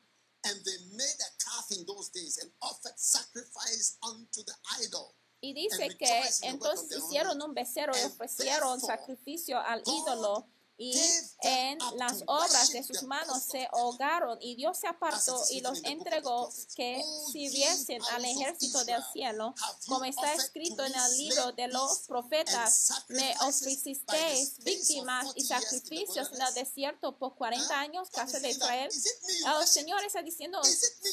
And 0.45 0.63
they 0.63 0.77
made 0.95 1.19
a 1.19 1.31
calf 1.43 1.69
in 1.71 1.85
those 1.85 2.09
days 2.11 2.37
and 2.41 2.49
offered 2.61 2.97
sacrifice 2.97 3.97
unto 4.01 4.43
the 4.45 4.53
idol. 4.81 5.13
Y 5.41 5.53
dice 5.53 5.89
que 5.97 6.23
entonces 6.43 6.97
hicieron 6.97 7.41
un 7.41 7.53
becerro 7.53 7.93
y 7.97 8.05
ofrecieron 8.05 8.79
sacrificio 8.79 9.59
al 9.59 9.83
ídolo 9.85 10.47
y 10.77 10.99
en 11.41 11.77
las 11.97 12.23
obras 12.27 12.71
de 12.71 12.83
sus 12.83 13.03
manos 13.03 13.43
se 13.43 13.67
ahogaron 13.71 14.37
y 14.41 14.55
Dios 14.55 14.77
se 14.77 14.87
apartó 14.87 15.41
y 15.49 15.61
los 15.61 15.83
entregó 15.83 16.49
que 16.75 17.01
O 17.03 17.27
ye 17.27 17.49
sirviesen 17.49 18.01
al 18.11 18.25
ejército 18.25 18.83
del 18.85 19.01
cielo, 19.13 19.53
como 19.87 20.05
está 20.05 20.33
escrito 20.33 20.77
to 20.77 20.85
en 20.85 20.95
el 20.95 21.17
libro 21.17 21.51
de 21.53 21.67
los 21.69 21.99
profetas, 22.07 22.91
me 23.09 23.33
ofrecisteis 23.41 24.57
víctimas 24.63 25.25
40 25.25 25.39
y 25.39 25.43
sacrificios 25.45 26.31
en 26.33 26.41
el 26.41 26.53
desierto 26.53 27.17
por 27.17 27.35
40 27.35 27.65
Huh? 27.65 27.73
años, 27.73 28.09
casa 28.09 28.39
de 28.39 28.49
Israel. 28.49 28.89
El? 28.91 29.67
Señor 29.67 30.03
está 30.03 30.21
diciendo, 30.21 30.61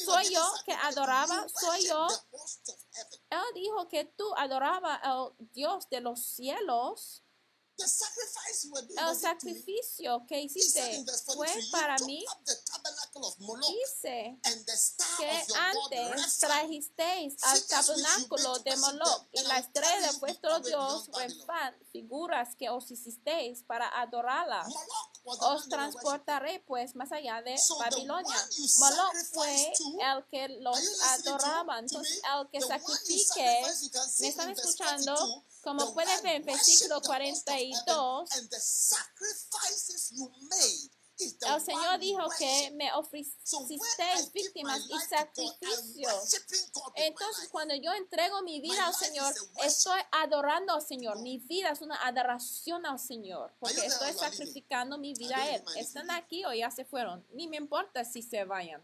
soy 0.05 0.33
yo 0.33 0.43
que 0.65 0.73
adoraba, 0.73 1.45
soy 1.59 1.87
yo 1.87 2.07
él 3.29 3.39
dijo 3.55 3.87
que 3.87 4.05
tú 4.05 4.25
adorabas 4.37 4.99
al 5.03 5.33
Dios 5.53 5.89
de 5.89 6.01
los 6.01 6.23
cielos. 6.23 7.22
El 7.77 9.15
sacrificio 9.19 10.25
que 10.27 10.41
hiciste 10.41 11.03
fue 11.25 11.47
43, 11.47 11.69
para 11.71 11.97
mí. 11.99 12.23
Dice 13.67 14.39
que 15.17 15.43
antes 15.55 16.37
trajisteis 16.39 17.35
al 17.43 17.63
tabernáculo 17.65 18.59
de 18.59 18.77
Moloch 18.77 19.27
y 19.31 19.41
la 19.43 19.57
estrella 19.59 20.11
de 20.11 20.17
vuestro 20.19 20.59
Dios. 20.59 21.09
Refán, 21.13 21.75
figuras 21.91 22.55
que 22.55 22.69
os 22.69 22.89
hicisteis 22.91 23.63
para 23.63 23.87
adorarla. 24.01 24.65
Os 25.25 25.67
transportaré 25.69 26.63
pues 26.67 26.95
más 26.95 27.11
allá 27.11 27.41
de 27.41 27.55
Babilonia. 27.79 28.49
Moloch 28.79 29.15
fue 29.33 29.73
el 29.73 30.25
que 30.29 30.47
los 30.59 30.77
Are 30.77 30.85
you 30.85 30.91
listening 30.91 31.23
to- 31.23 31.29
adoraba. 31.35 31.75
to 31.75 31.79
Entonces 31.81 32.21
el 32.23 32.49
que 32.49 32.61
sacrifique, 32.61 33.61
¿me 34.19 34.27
están 34.27 34.49
escuchando? 34.51 35.43
42, 35.63 35.83
Como 35.83 35.93
puedes 35.93 36.21
ver 36.21 36.35
en 36.35 36.45
versículo 36.45 37.01
the 37.01 37.07
host 37.07 37.47
of 37.47 37.55
heaven, 37.55 37.73
42, 37.85 38.29
and 38.37 38.49
the 38.49 38.59
sacrifices 38.59 40.11
you 40.11 40.29
made 40.49 40.91
is 41.19 41.37
the 41.39 41.47
el 41.47 41.61
Señor 41.61 41.99
dijo 41.99 42.27
que 42.37 42.71
me 42.71 42.91
ofrecisteis 42.93 44.31
víctimas 44.33 44.81
y 44.89 44.93
my 44.93 46.05
Entonces, 46.95 47.49
cuando 47.49 47.75
yo 47.75 47.93
entrego 47.93 48.41
mi 48.41 48.59
vida 48.61 48.85
al 48.85 48.93
Señor, 48.93 49.33
estoy 49.63 49.99
adorando 50.11 50.73
al 50.73 50.81
Señor. 50.81 51.19
Mi 51.21 51.37
vida 51.37 51.69
es 51.69 51.81
una 51.81 51.95
adoración 52.05 52.85
al 52.85 52.99
Señor, 52.99 53.53
porque 53.59 53.85
estoy 53.85 54.13
sacrificando 54.13 54.97
mi 54.97 55.13
vida 55.13 55.37
a 55.37 55.55
Él. 55.55 55.63
¿Están 55.77 56.11
aquí 56.11 56.43
o 56.45 56.53
ya 56.53 56.71
se 56.71 56.85
fueron? 56.85 57.25
Ni 57.33 57.47
me 57.47 57.57
importa 57.57 58.03
si 58.03 58.21
se 58.21 58.43
vayan. 58.43 58.83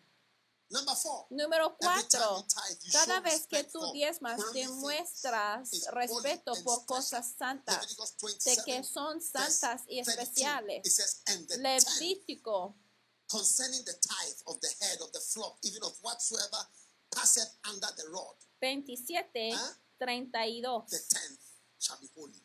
Number 0.72 0.96
four. 0.96 1.26
Número 1.32 1.76
cuatro, 1.80 2.46
cada 2.92 3.22
vez 3.22 3.48
que 3.48 3.64
tú 3.64 3.92
diezmas, 3.92 4.40
demuestras 4.54 5.70
respeto 5.92 6.54
por 6.64 6.86
cosas 6.86 7.34
santas, 7.38 7.88
de 7.88 7.96
27, 8.22 8.64
que 8.66 8.84
son 8.84 9.20
santas 9.20 9.82
y 9.88 10.04
32, 10.04 10.08
especiales. 10.08 11.18
Levítico 11.58 12.76
concerning 13.28 13.84
the 13.86 13.94
tithe 13.94 14.42
of 14.48 14.60
the 14.60 14.70
head 14.82 15.02
of 15.02 15.12
the 15.12 15.20
flock, 15.20 15.58
even 15.64 15.82
of 15.84 15.94
whatsoever 16.02 16.68
passeth 17.16 17.58
under 17.66 17.88
the 17.98 18.08
rod, 18.12 18.36
27, 18.60 19.54
Huh? 19.54 19.74
32. 20.00 20.86
the 20.90 21.00
tenth 21.10 21.40
shall 21.80 21.98
be 22.00 22.10
holy. 22.16 22.44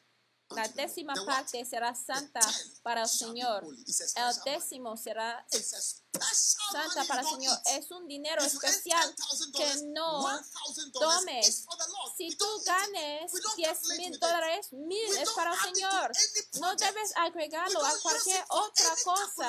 La 0.50 0.68
décima 0.68 1.14
parte 1.26 1.64
será 1.64 1.94
santa 1.94 2.40
para 2.82 3.02
el 3.02 3.08
Señor. 3.08 3.64
El 3.64 4.42
décimo 4.44 4.96
será 4.96 5.44
santa 6.34 7.04
para 7.04 7.22
el 7.22 7.28
Señor. 7.28 7.58
Es 7.66 7.90
un 7.90 8.06
dinero 8.06 8.42
especial 8.42 9.14
$10,000, 9.14 9.52
que 9.52 9.84
no 9.86 10.22
$1,000 10.22 10.92
tomes. 10.92 11.66
Si 12.16 12.28
tú 12.36 12.46
ganes 12.64 13.32
We 13.32 13.40
don't 13.40 13.56
10 13.56 13.68
calculate 13.68 14.00
mil 14.00 14.18
dólares, 14.20 14.72
mil 14.72 15.16
es 15.18 15.30
para 15.30 15.52
el 15.52 15.58
Señor. 15.58 16.12
No 16.60 16.76
debes 16.76 17.12
agregarlo 17.16 17.84
a 17.84 17.92
cualquier 18.00 18.44
otra 18.48 18.94
cosa. 19.02 19.48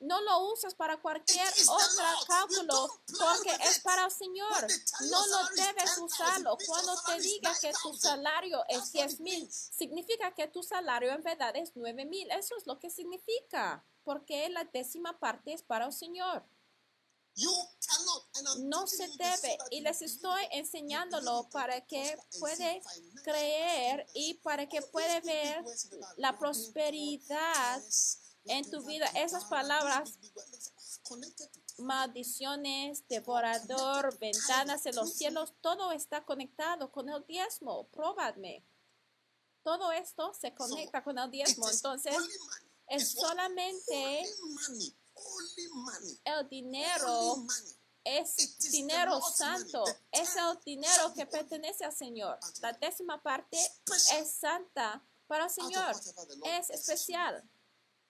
No 0.00 0.20
lo 0.22 0.52
usas 0.52 0.74
para 0.74 0.96
cualquier 0.96 1.48
otro 1.68 2.04
cálculo 2.26 2.88
porque 3.18 3.56
es 3.62 3.78
para 3.80 4.06
el 4.06 4.10
Señor. 4.10 4.66
No 5.08 5.26
lo 5.26 5.38
debes 5.56 5.96
10,000, 5.96 6.04
usarlo. 6.04 6.58
Cuando 6.66 7.00
te 7.06 7.20
diga 7.20 7.54
que 7.60 7.72
tu 7.72 7.90
9,000. 7.90 8.00
salario 8.00 8.64
es 8.68 8.92
That's 8.92 8.94
what 8.94 9.08
10 9.08 9.12
it 9.12 9.20
mil, 9.20 9.50
significa 9.50 10.34
que 10.34 10.48
tu 10.48 10.62
salario 10.62 11.12
en 11.12 11.22
verdad 11.22 11.54
es 11.56 11.72
9 11.76 12.04
mil. 12.06 12.30
Eso 12.32 12.56
es 12.56 12.66
lo 12.66 12.78
que 12.78 12.90
significa. 12.90 13.84
Porque 14.02 14.48
la 14.48 14.64
décima 14.64 15.18
parte 15.18 15.52
es 15.52 15.62
para 15.62 15.86
el 15.86 15.92
Señor. 15.92 16.42
You 16.42 16.42
cannot, 16.42 16.48
and 16.48 17.22
I'm 17.22 17.29
No 18.58 18.86
se 18.86 19.08
debe. 19.08 19.58
y 19.70 19.80
les 19.80 20.02
estoy 20.02 20.42
enseñándolo 20.52 21.48
para 21.50 21.80
que 21.86 22.16
puede 22.38 22.82
creer 23.24 24.06
y 24.14 24.34
para 24.34 24.68
que 24.68 24.82
puede 24.82 25.20
ver 25.20 25.64
la 26.16 26.38
prosperidad 26.38 27.82
en 28.44 28.70
tu 28.70 28.82
vida. 28.84 29.06
Esas 29.14 29.44
palabras 29.46 30.18
maldiciones, 31.78 33.06
devorador, 33.08 34.18
ventanas 34.18 34.86
en 34.86 34.96
los 34.96 35.14
cielos, 35.14 35.54
todo 35.60 35.92
está 35.92 36.24
conectado 36.24 36.90
con 36.90 37.08
el 37.08 37.24
diezmo. 37.26 37.88
Probadme. 37.88 38.64
Todo 39.62 39.92
esto 39.92 40.32
se 40.34 40.54
conecta 40.54 41.02
con 41.02 41.18
el 41.18 41.30
diezmo. 41.30 41.68
Entonces, 41.68 42.16
es 42.86 43.12
solamente 43.12 44.24
el 46.24 46.48
dinero 46.48 47.46
es 48.04 48.58
dinero 48.70 49.20
santo, 49.20 49.84
es 50.10 50.36
el 50.36 50.58
dinero 50.64 51.12
que 51.14 51.26
pertenece 51.26 51.84
al 51.84 51.92
Señor. 51.92 52.38
La 52.60 52.72
the 52.72 52.78
décima 52.86 53.22
parte 53.22 53.58
es 53.58 54.30
santa 54.32 55.04
para 55.26 55.44
el 55.44 55.50
Señor, 55.50 55.94
es 56.44 56.70
especial. 56.70 57.42
If 57.42 57.46
you 57.46 57.46
remember 57.46 57.46
and 57.46 57.48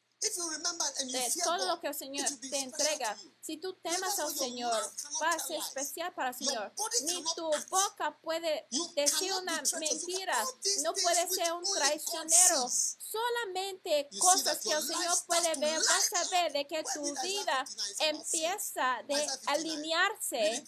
you 0.01 0.10
de 0.21 1.43
todo 1.43 1.67
lo 1.67 1.81
que 1.81 1.89
el 1.89 1.95
Señor 1.95 2.27
te 2.41 2.59
entrega. 2.59 3.17
Si 3.41 3.57
tú 3.57 3.75
temas 3.83 4.19
al 4.19 4.35
Señor, 4.35 4.93
va 5.23 5.31
a 5.31 5.39
ser 5.39 5.59
especial 5.59 6.13
para 6.15 6.31
el 6.31 6.35
Señor. 6.35 6.73
Ni 7.05 7.25
tu 7.35 7.51
boca 7.69 8.19
puede 8.21 8.67
decir 8.95 9.33
una 9.33 9.63
mentira. 9.79 10.45
No 10.83 10.93
puede 10.95 11.29
ser 11.29 11.53
un 11.53 11.65
traicionero. 11.75 12.71
Solamente 12.71 14.09
cosas 14.19 14.59
que 14.59 14.73
el 14.73 14.83
Señor 14.83 15.19
puede 15.27 15.55
ver. 15.59 15.79
Vas 15.79 16.13
a 16.13 16.29
ver 16.31 16.53
de 16.53 16.67
que 16.67 16.85
tu 16.95 17.03
vida 17.23 17.67
59 17.67 17.91
is 17.91 17.97
about 17.97 17.97
sin? 17.97 18.11
empieza 18.11 19.03
de 19.09 19.15
Isaiah 19.15 20.11
59. 20.21 20.41
Read 20.41 20.61
alinearse. 20.61 20.65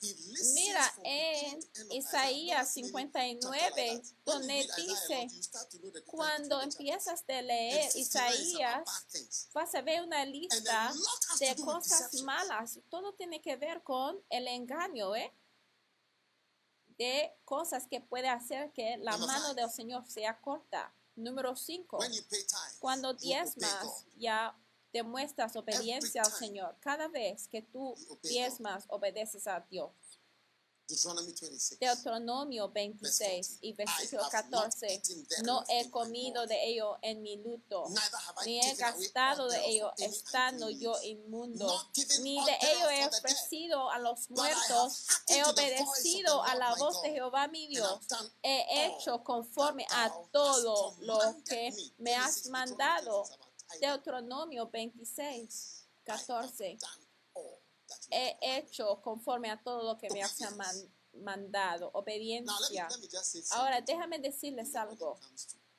Mira 0.00 0.94
en. 1.04 1.58
Isaías 1.90 2.76
I've 2.76 2.84
never 2.84 2.92
seen 2.92 2.96
any 2.96 3.36
chapter 3.40 3.40
like 3.40 3.40
59, 3.40 3.40
that. 3.40 4.12
When 4.24 4.42
you 4.42 4.48
donde 4.48 4.60
a 4.60 4.76
dice, 4.76 5.28
cuando 6.06 6.60
empiezas 6.62 7.24
And 7.26 7.46
leer 7.46 7.90
59 7.90 7.96
is 7.96 8.14
about 8.14 8.34
Isaías, 8.34 9.52
vas 9.52 9.74
a 9.74 9.82
ver 9.82 10.02
una 10.02 10.24
lista 10.24 10.88
a 10.88 11.36
de 11.38 11.56
cosas 11.56 12.14
malas. 12.22 12.78
Todo 12.88 13.12
tiene 13.14 13.40
que 13.40 13.56
ver 13.56 13.82
con 13.82 14.22
el 14.30 14.46
engaño, 14.46 15.16
¿eh? 15.16 15.32
De 16.96 17.32
cosas 17.44 17.86
que 17.88 18.00
puede 18.00 18.28
hacer 18.28 18.72
que 18.72 18.96
la 18.98 19.16
mano 19.18 19.54
del 19.54 19.70
Señor 19.70 20.06
sea 20.08 20.40
corta. 20.40 20.92
Número 21.16 21.56
5. 21.56 21.98
When 21.98 22.12
you 22.12 22.22
pay 22.30 22.44
tithe, 22.44 22.78
Cuando 22.78 23.14
diezmas, 23.14 24.04
ya 24.16 24.54
demuestras 24.92 25.56
obediencia 25.56 26.22
al 26.22 26.32
Señor. 26.32 26.76
Cada 26.80 27.08
vez 27.08 27.48
que 27.48 27.62
tú 27.62 27.94
diezmas, 28.22 28.84
obedeces 28.88 29.46
a 29.46 29.60
Dios. 29.70 29.90
Deuteronomy 30.88 31.34
26. 31.34 31.78
Deuteronomio 31.80 32.68
26 32.70 33.58
y 33.60 33.74
versículo 33.74 34.26
14. 34.30 35.02
No 35.44 35.62
he 35.68 35.90
comido 35.90 36.46
de 36.46 36.64
ello 36.66 36.96
en 37.02 37.20
mi 37.20 37.36
luto, 37.36 37.84
ni 38.46 38.58
he 38.58 38.74
gastado 38.74 39.48
de 39.48 39.66
ello 39.66 39.92
estando 39.98 40.70
yo 40.70 40.94
inmundo, 41.02 41.90
ni 42.22 42.42
de 42.42 42.56
ello 42.62 42.88
he 42.88 43.06
ofrecido 43.06 43.90
a 43.90 43.98
los 43.98 44.30
muertos, 44.30 45.06
he 45.26 45.44
obedecido 45.44 46.42
a 46.42 46.54
la 46.54 46.74
voz 46.76 47.02
de 47.02 47.10
Jehová 47.10 47.48
mi 47.48 47.66
Dios, 47.66 48.00
he 48.42 48.86
hecho 48.86 49.22
conforme 49.22 49.86
a 49.90 50.10
todo 50.32 50.96
lo 51.00 51.36
que 51.44 51.70
me. 51.98 52.14
has 52.14 52.44
26, 52.44 52.50
mandado. 52.50 53.24
Deuteronomy 53.80 54.56
26 54.58 54.64
about 54.66 54.66
tithing. 54.66 54.68
Deuteronomio 54.68 54.68
26, 54.70 55.86
I 56.06 56.10
have 56.12 56.26
14. 56.26 56.78
done 56.78 56.90
all 57.34 57.60
that 57.88 58.06
you 58.10 58.16
He 58.16 58.36
hecho 58.58 59.00
conforme 59.02 59.50
a 59.50 59.56
todo 59.62 59.82
lo 59.82 59.96
que 59.98 60.08
me 60.10 60.22
has 60.22 60.38
mandado, 61.14 61.90
obediencia. 61.94 62.88
Ahora 63.52 63.80
déjame 63.80 64.18
decirles 64.18 64.74
algo. 64.74 65.18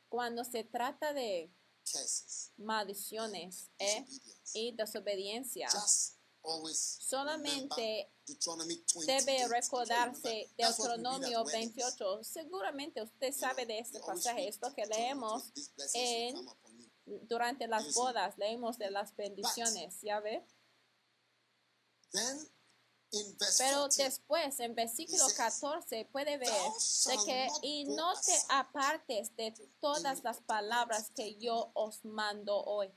Cuando 0.09 0.43
se 0.43 0.63
trata 0.63 1.13
de 1.13 1.49
maldiciones 2.57 3.69
¿eh? 3.79 4.05
y 4.53 4.71
desobediencia, 4.75 5.67
solamente 6.41 7.75
remember 7.75 8.07
Deuteronomy 8.25 8.75
28. 8.95 9.05
debe 9.07 9.47
recordarse 9.47 10.49
Deuteronomio 10.57 11.43
weddings. 11.43 11.75
28. 11.75 12.23
Seguramente 12.23 13.01
usted 13.01 13.31
sabe 13.33 13.65
de 13.65 13.79
este 13.79 13.99
pasaje, 13.99 14.47
esto 14.47 14.73
que 14.73 14.85
leemos 14.85 15.43
28, 15.43 15.53
"These 15.55 15.71
blessings 15.75 15.95
will 15.95 16.27
en- 16.27 16.35
come 16.35 16.49
upon 16.51 16.68
you." 16.68 16.68
Durante 17.23 17.67
las 17.67 17.93
bodas, 17.93 18.37
leemos 18.37 18.77
de 18.77 18.91
las 18.91 19.15
bendiciones, 19.15 20.01
¿ya 20.01 20.19
ve? 20.19 20.45
Pero 23.57 23.85
14, 23.85 24.03
después, 24.03 24.59
en 24.59 24.75
versículo 24.75 25.25
He 25.25 25.29
says, 25.29 25.59
14, 25.59 26.05
puede 26.11 26.37
ver 26.37 26.47
"Thou 26.47 26.73
de 27.07 27.25
que, 27.25 27.47
y 27.63 27.85
no 27.85 28.13
te 28.13 28.37
apartes 28.49 29.35
de 29.35 29.51
todas 29.81 30.23
las 30.23 30.41
palabras 30.41 31.09
que 31.15 31.35
yo 31.37 31.71
os 31.73 32.05
mando 32.05 32.63
hoy. 32.63 32.91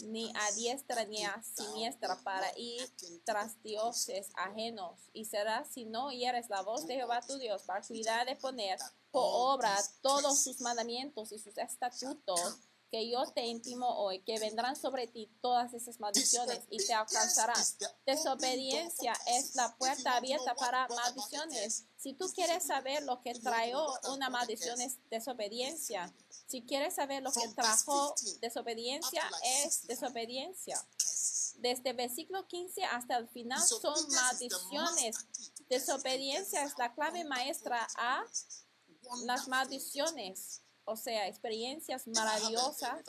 ni 0.00 0.30
a 0.34 0.52
diestra 0.52 1.04
ni 1.04 1.24
a 1.24 1.42
siniestra 1.42 2.16
para 2.22 2.52
ir 2.58 2.90
tras 3.24 3.62
dioses 3.62 4.28
ajenos. 4.34 4.98
Y 5.14 5.24
será 5.24 5.64
si 5.64 5.84
no 5.84 6.06
oyeres 6.06 6.48
la 6.50 6.62
voz 6.62 6.86
de 6.86 6.94
Jehová 6.94 7.22
tu 7.22 7.38
Dios 7.38 7.62
para 7.62 7.82
cuidar 7.82 8.26
de 8.26 8.36
poner 8.36 8.78
por 9.10 9.24
obra 9.24 9.74
todos 10.02 10.42
sus 10.42 10.60
mandamientos 10.60 11.32
y 11.32 11.38
sus 11.38 11.56
estatutos 11.56 12.58
que 12.90 13.10
yo 13.10 13.24
te 13.32 13.44
intimo 13.44 13.88
hoy, 13.98 14.20
que 14.20 14.38
vendrán 14.38 14.76
sobre 14.76 15.06
ti 15.06 15.30
todas 15.40 15.74
esas 15.74 16.00
maldiciones 16.00 16.60
y 16.70 16.78
te 16.78 16.94
alcanzarán. 16.94 17.62
Desobediencia 18.06 19.12
es 19.26 19.54
la 19.54 19.76
puerta 19.76 20.16
abierta 20.16 20.54
para 20.54 20.88
maldiciones. 20.88 21.84
Si 21.96 22.14
tú 22.14 22.30
quieres 22.34 22.64
saber 22.64 23.02
lo 23.02 23.20
que 23.20 23.34
trajo 23.34 23.98
una 24.12 24.30
maldición 24.30 24.80
es 24.80 24.98
desobediencia. 25.10 26.12
Si 26.46 26.62
quieres 26.62 26.94
saber 26.94 27.22
lo 27.22 27.32
que 27.32 27.46
trajo 27.48 28.14
15 28.14 28.38
desobediencia 28.40 29.22
es 29.64 29.74
65. 29.74 29.86
desobediencia. 29.88 30.86
Desde 31.58 31.92
versículo 31.92 32.46
15 32.46 32.84
hasta 32.84 33.16
el 33.16 33.28
final 33.28 33.60
son 33.60 34.08
maldiciones. 34.10 35.16
Desobediencia 35.68 36.62
es 36.62 36.78
la 36.78 36.94
clave 36.94 37.24
maestra 37.24 37.86
a. 37.96 38.24
Las 39.24 39.48
maldiciones, 39.48 40.60
o 40.88 40.96
sea, 40.96 41.28
experiencias 41.28 42.06
maravillosas. 42.06 43.04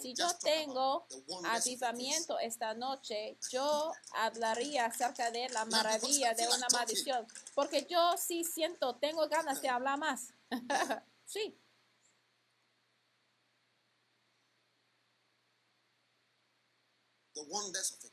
Si 0.00 0.14
yo 0.14 0.26
tengo 0.38 1.06
avivamiento 1.44 2.38
esta 2.38 2.72
noche, 2.74 3.38
yo 3.50 3.92
hablaría 4.14 4.86
acerca 4.86 5.30
de 5.30 5.48
la 5.50 5.66
maravilla 5.66 6.32
de 6.34 6.48
una 6.48 6.66
maldición. 6.72 7.26
Porque 7.54 7.86
yo 7.88 8.16
sí 8.16 8.42
siento, 8.42 8.96
tengo 8.96 9.28
ganas 9.28 9.60
de 9.60 9.68
hablar 9.68 9.98
más. 9.98 10.32
sí. 11.26 11.60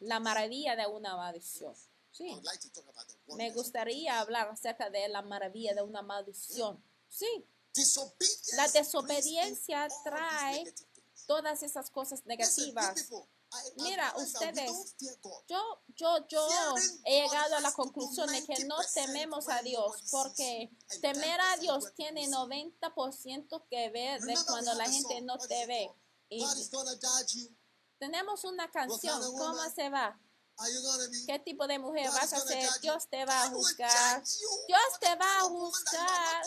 La 0.02 0.20
maravilla 0.20 0.76
de 0.76 0.86
una 0.86 1.16
maldición. 1.16 1.74
Sí. 2.12 2.42
Me 3.38 3.52
gustaría 3.52 4.20
hablar 4.20 4.50
acerca 4.50 4.90
de 4.90 5.08
la 5.08 5.22
maravilla 5.22 5.74
de 5.74 5.82
una 5.82 6.02
maldición. 6.02 6.84
Sí. 7.08 7.48
La 8.56 8.68
desobediencia 8.70 9.88
trae. 10.04 10.74
Todas 11.28 11.64
esas 11.64 11.90
cosas 11.90 12.24
negativas. 12.26 13.10
Mira, 13.78 14.14
ustedes. 14.18 14.96
Yo, 15.48 15.82
yo, 15.96 16.28
yo 16.28 16.48
he 17.06 17.22
llegado 17.24 17.56
a 17.56 17.62
la 17.62 17.72
conclusión 17.72 18.32
de 18.32 18.44
que 18.46 18.66
no 18.66 18.76
tememos 18.94 19.50
a 19.50 19.62
Dios 19.62 19.96
porque 20.12 20.70
temer 21.02 21.40
a 21.40 21.58
Dios 21.58 21.94
tiene 21.96 22.28
90% 22.28 23.64
que 23.70 23.90
ver 23.90 24.22
de 24.22 24.36
cuando 24.46 24.74
la 24.74 24.90
gente 24.90 25.22
no 25.22 25.38
te 25.38 25.66
ve. 25.66 25.92
Y 26.30 26.46
tenemos 27.98 28.44
una 28.44 28.70
canción, 28.72 29.22
¿cómo 29.38 29.70
se 29.74 29.90
va? 29.90 30.20
¿Qué 31.28 31.40
tipo 31.40 31.68
de 31.68 31.80
mujer 31.80 32.10
vas 32.12 32.32
a 32.32 32.40
ser? 32.40 32.70
Dios 32.82 33.08
te 33.10 33.26
va 33.26 33.44
a 33.44 33.50
juzgar. 33.50 34.24
Dios 34.68 35.00
te 35.00 35.16
va 35.16 35.40
a 35.40 35.42
juzgar. 35.42 36.46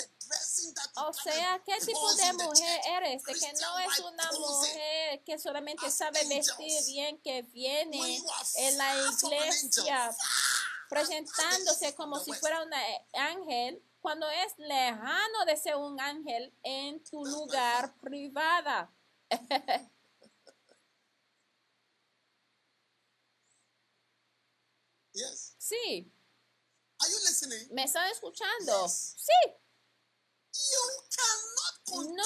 O 1.07 1.13
sea, 1.13 1.63
¿qué 1.65 1.75
tipo 1.85 2.15
de 2.15 2.33
mujer 2.33 2.81
eres? 2.97 3.23
De 3.23 3.35
que 3.35 3.53
no 3.61 3.79
es 3.79 3.99
una 4.01 4.33
mujer 4.33 5.23
que 5.25 5.39
solamente 5.39 5.91
sabe 5.91 6.25
vestir 6.27 6.85
bien, 6.87 7.19
que 7.19 7.43
viene 7.43 8.23
en 8.57 8.79
la 8.79 8.97
iglesia 8.97 10.17
presentándose 10.89 11.95
como 11.95 12.19
si 12.19 12.33
fuera 12.33 12.63
un 12.63 12.73
ángel, 13.13 13.83
cuando 14.01 14.29
es 14.31 14.59
lejano 14.59 15.45
de 15.47 15.57
ser 15.57 15.77
un 15.77 16.01
ángel 16.01 16.53
en 16.63 17.03
tu 17.05 17.25
lugar 17.25 17.95
privada. 18.01 18.91
Yes. 25.19 25.55
Sí, 25.59 26.13
Are 27.01 27.11
you 27.11 27.19
listening? 27.27 27.69
¿me 27.75 27.85
están 27.85 28.09
escuchando? 28.11 28.85
Yes. 28.85 29.15
Sí, 29.17 29.53
You 30.53 30.85
cannot 31.17 32.15
No 32.17 32.25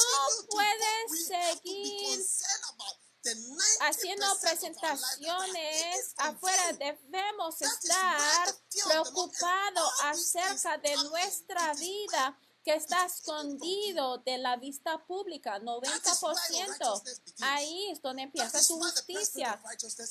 puedes 0.48 1.26
seguir 1.26 2.16
concerned 2.16 2.64
about 2.74 2.96
the 3.22 3.34
90% 3.34 3.78
haciendo 3.80 4.26
presentaciones 4.40 6.14
afuera. 6.16 6.72
Debemos 6.72 7.62
estar 7.62 8.54
preocupados 8.88 9.92
acerca 10.02 10.78
de 10.78 10.96
nuestra 10.96 11.74
vida 11.74 12.38
que 12.64 12.74
está 12.74 13.04
escondido 13.06 14.18
de 14.18 14.38
la 14.38 14.56
vista 14.56 15.04
pública, 15.06 15.58
90%. 15.60 17.02
Ahí 17.40 17.90
es 17.90 18.00
donde 18.00 18.22
empieza 18.22 18.64
tu 18.66 18.78
justicia. 18.78 19.60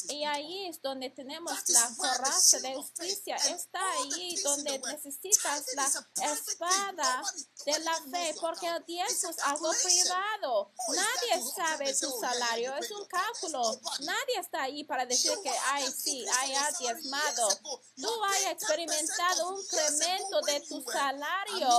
Y 0.09 0.25
ahí 0.25 0.67
es 0.67 0.81
donde 0.81 1.09
tenemos 1.09 1.53
la 1.69 1.89
coraza 1.95 2.59
de 2.59 2.75
justicia. 2.75 3.35
Está 3.35 3.79
ahí 3.93 4.35
donde 4.43 4.79
necesitas 4.79 5.65
la 5.75 5.87
espada 6.33 7.23
de 7.65 7.79
la 7.79 7.95
fe, 8.11 8.35
porque 8.39 8.67
el 8.67 8.85
diezmo 8.85 9.29
es 9.29 9.39
algo 9.39 9.71
privado. 9.71 10.73
Nadie 10.89 11.51
sabe 11.55 11.93
tu 11.93 12.11
salario, 12.19 12.75
es 12.75 12.91
un 12.91 13.05
cálculo. 13.05 13.79
Nadie 13.99 14.39
está 14.39 14.63
ahí 14.63 14.83
para 14.83 15.05
decir 15.05 15.37
que, 15.41 15.51
ay, 15.67 15.89
sí, 15.91 16.25
haya 16.41 16.69
diezmado. 16.79 17.49
Tú 17.95 18.23
hayas 18.25 18.51
experimentado 18.53 19.49
un 19.49 19.61
incremento 19.61 20.41
de 20.41 20.59
tu 20.61 20.81
salario 20.81 21.69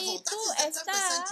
y 0.00 0.22
tú 0.24 0.36
estás 0.66 1.24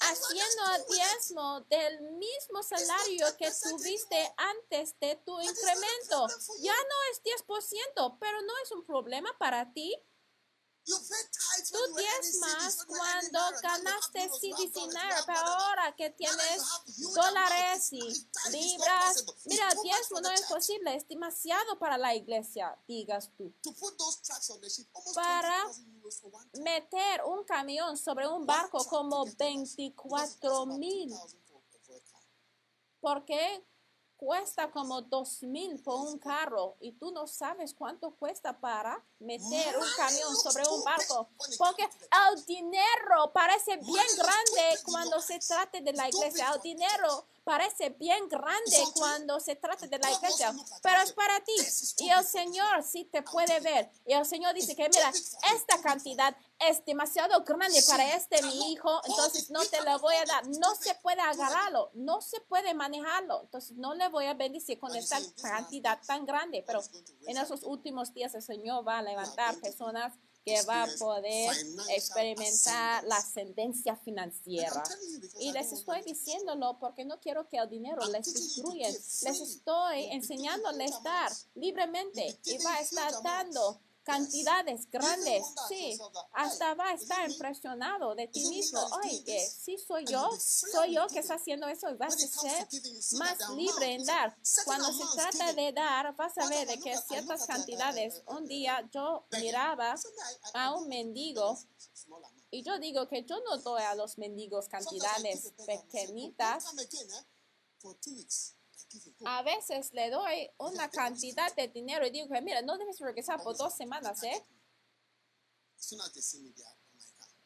haciendo 0.00 0.74
el 0.74 0.84
diezmo 0.96 1.60
del 1.68 2.00
mismo 2.12 2.62
salario 2.62 3.36
que 3.36 3.50
tuviste 3.62 4.34
antes 4.36 4.98
de 4.98 5.16
tu 5.24 5.40
incremento. 5.40 6.26
Ya 6.60 6.74
no 6.74 6.96
es 7.12 7.22
10%, 7.46 8.16
pero 8.18 8.42
no 8.42 8.52
es 8.64 8.72
un 8.72 8.84
problema 8.84 9.36
para 9.38 9.72
ti. 9.72 9.94
Tú 10.82 11.94
diezmas 11.94 12.84
cuando 12.86 13.38
ganaste 13.62 14.28
CDC 14.28 14.72
dinero, 14.72 15.16
pero 15.26 15.38
ahora 15.38 15.94
que 15.94 16.10
tienes 16.10 16.62
dólares 17.14 17.92
y 17.92 18.00
libras, 18.50 19.24
mira, 19.44 19.68
diezmo 19.82 20.20
no 20.20 20.30
es 20.30 20.42
posible, 20.42 20.96
es 20.96 21.06
demasiado 21.06 21.78
para 21.78 21.98
la 21.98 22.14
iglesia, 22.14 22.76
digas 22.88 23.30
tú. 23.36 23.54
Para 25.14 25.66
meter 26.62 27.24
un 27.24 27.44
camión 27.44 27.96
sobre 27.96 28.26
un 28.26 28.46
barco 28.46 28.84
como 28.84 29.24
24 29.38 30.66
mil. 30.66 31.14
¿Por 33.00 33.24
qué? 33.24 33.64
cuesta 34.20 34.70
como 34.70 35.00
dos 35.00 35.42
mil 35.44 35.82
por 35.82 35.98
un 35.98 36.18
carro 36.18 36.76
y 36.78 36.92
tú 36.92 37.10
no 37.10 37.26
sabes 37.26 37.72
cuánto 37.72 38.14
cuesta 38.16 38.52
para 38.60 39.02
meter 39.18 39.78
un 39.78 39.88
camión 39.96 40.36
sobre 40.36 40.62
un 40.68 40.84
barco. 40.84 41.30
Porque 41.56 41.84
el 41.84 42.44
dinero 42.44 43.32
parece 43.32 43.78
bien 43.78 44.06
grande 44.18 44.78
cuando 44.84 45.18
se 45.22 45.38
trata 45.38 45.80
de 45.80 45.92
la 45.94 46.06
iglesia. 46.06 46.52
El 46.54 46.60
dinero 46.60 47.24
parece 47.44 47.90
bien 47.90 48.28
grande 48.28 48.84
cuando 48.94 49.40
se 49.40 49.56
trata 49.56 49.86
de 49.86 49.98
la 49.98 50.10
iglesia, 50.10 50.54
pero 50.82 51.02
es 51.02 51.12
para 51.12 51.40
ti. 51.40 51.52
Y 51.98 52.10
el 52.10 52.24
Señor 52.24 52.82
sí 52.82 53.04
te 53.04 53.22
puede 53.22 53.60
ver. 53.60 53.90
Y 54.06 54.12
el 54.12 54.24
Señor 54.24 54.54
dice 54.54 54.76
que, 54.76 54.88
mira, 54.88 55.10
esta 55.54 55.80
cantidad 55.82 56.36
es 56.58 56.84
demasiado 56.84 57.42
grande 57.42 57.82
para 57.88 58.14
este 58.14 58.42
mi 58.42 58.72
hijo, 58.72 59.00
entonces 59.06 59.50
no 59.50 59.64
te 59.64 59.82
lo 59.82 59.98
voy 59.98 60.14
a 60.16 60.24
dar. 60.24 60.46
No 60.48 60.74
se 60.74 60.94
puede 60.96 61.20
agarrarlo, 61.20 61.90
no 61.94 62.20
se 62.20 62.40
puede 62.42 62.74
manejarlo. 62.74 63.42
Entonces 63.42 63.76
no 63.76 63.94
le 63.94 64.08
voy 64.08 64.26
a 64.26 64.34
bendecir 64.34 64.78
con 64.78 64.94
esta 64.94 65.18
cantidad 65.42 65.98
tan 66.06 66.26
grande. 66.26 66.62
Pero 66.66 66.82
en 67.26 67.38
esos 67.38 67.62
últimos 67.62 68.12
días 68.12 68.34
el 68.34 68.42
Señor 68.42 68.86
va 68.86 68.98
a 68.98 69.02
levantar 69.02 69.56
personas 69.56 70.12
que 70.44 70.62
va 70.62 70.84
a 70.84 70.88
poder 70.98 71.50
experimentar 71.88 73.04
la 73.04 73.16
ascendencia 73.16 73.96
financiera. 73.96 74.82
Y 75.38 75.52
les 75.52 75.72
estoy 75.72 76.02
diciéndolo 76.02 76.78
porque 76.78 77.04
no 77.04 77.20
quiero 77.20 77.48
que 77.48 77.58
el 77.58 77.68
dinero 77.68 78.00
les 78.06 78.32
destruya. 78.32 78.88
Les 78.88 79.24
estoy 79.24 80.04
enseñándoles 80.06 81.02
dar 81.02 81.30
libremente 81.54 82.38
y 82.44 82.58
va 82.64 82.74
a 82.74 82.80
estar 82.80 83.12
dando 83.22 83.80
cantidades 84.02 84.90
grandes, 84.90 85.44
sí, 85.68 85.98
hasta 86.32 86.74
va 86.74 86.90
a 86.90 86.94
estar 86.94 87.30
impresionado 87.30 88.14
de 88.14 88.28
ti 88.28 88.44
mismo. 88.46 88.80
Oye, 89.04 89.46
sí 89.46 89.76
soy 89.78 90.04
yo, 90.06 90.30
soy 90.38 90.94
yo 90.94 91.06
que 91.08 91.20
está 91.20 91.34
haciendo 91.34 91.68
eso 91.68 91.90
y 91.90 91.94
vas 91.94 92.14
a 92.14 92.18
ser 92.18 92.68
más 93.18 93.50
libre 93.50 93.94
en 93.94 94.04
dar. 94.04 94.36
Cuando 94.64 94.92
se 94.92 95.04
trata 95.14 95.52
de 95.52 95.72
dar, 95.72 96.14
vas 96.16 96.36
a 96.38 96.48
ver 96.48 96.66
de 96.66 96.78
que 96.78 96.96
ciertas 96.96 97.46
cantidades, 97.46 98.22
un 98.26 98.46
día 98.46 98.88
yo 98.92 99.26
miraba 99.32 99.94
a 100.54 100.74
un 100.74 100.88
mendigo 100.88 101.58
y 102.50 102.62
yo 102.62 102.78
digo 102.78 103.06
que 103.08 103.24
yo 103.24 103.40
no 103.40 103.58
doy 103.58 103.82
a 103.82 103.94
los 103.94 104.18
mendigos 104.18 104.68
cantidades 104.68 105.52
pequeñitas 105.66 106.64
a 109.24 109.42
veces 109.42 109.92
le 109.92 110.10
doy 110.10 110.50
una 110.58 110.88
cantidad 110.90 111.54
de 111.54 111.68
dinero 111.68 112.06
y 112.06 112.10
digo 112.10 112.28
mira, 112.42 112.62
no 112.62 112.78
debes 112.78 112.98
regresar 112.98 113.42
por 113.42 113.56
dos 113.56 113.74
semanas, 113.74 114.22
¿eh? 114.22 114.44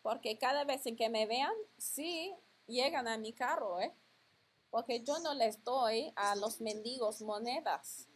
Porque 0.03 0.39
cada 0.39 0.65
vez 0.65 0.83
que 0.97 1.09
me 1.09 1.27
vean, 1.27 1.55
sí, 1.79 2.35
llegan 2.67 3.09
a 3.09 3.17
mi 3.17 3.33
carro, 3.33 3.81
¿eh? 3.81 3.95
Porque 4.71 5.03
yo 5.03 5.19
no 5.21 5.35
les 5.35 5.63
doy 5.63 6.13
a 6.17 6.35
los 6.37 6.61
mendigos 6.61 7.21
monedas. 7.21 8.09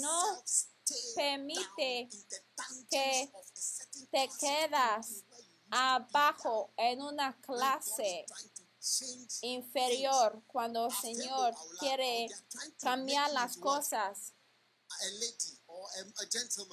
No 0.00 0.44
permite 1.14 2.08
que 2.90 3.32
te 4.10 4.28
quedas 4.38 5.24
abajo 5.70 6.72
en 6.76 7.02
una 7.02 7.36
clase 7.40 8.26
inferior 9.42 10.42
cuando 10.46 10.86
el 10.86 10.92
Señor 10.92 11.54
quiere 11.78 12.28
cambiar 12.80 13.32
las 13.32 13.56
cosas. 13.56 14.34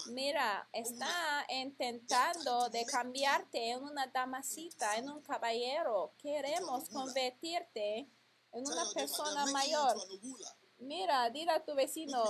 Mira, 0.07 0.67
está 0.73 1.45
intentando 1.49 2.69
de 2.69 2.85
cambiarte 2.85 3.71
en 3.71 3.83
una 3.83 4.07
damasita, 4.07 4.97
en 4.97 5.09
un 5.09 5.21
caballero. 5.21 6.13
Queremos 6.17 6.89
convertirte 6.89 8.09
en 8.51 8.67
una 8.67 8.85
persona 8.93 9.45
mayor. 9.47 9.97
Mira, 10.79 11.29
dile 11.29 11.51
a 11.51 11.63
tu 11.63 11.75
vecino, 11.75 12.23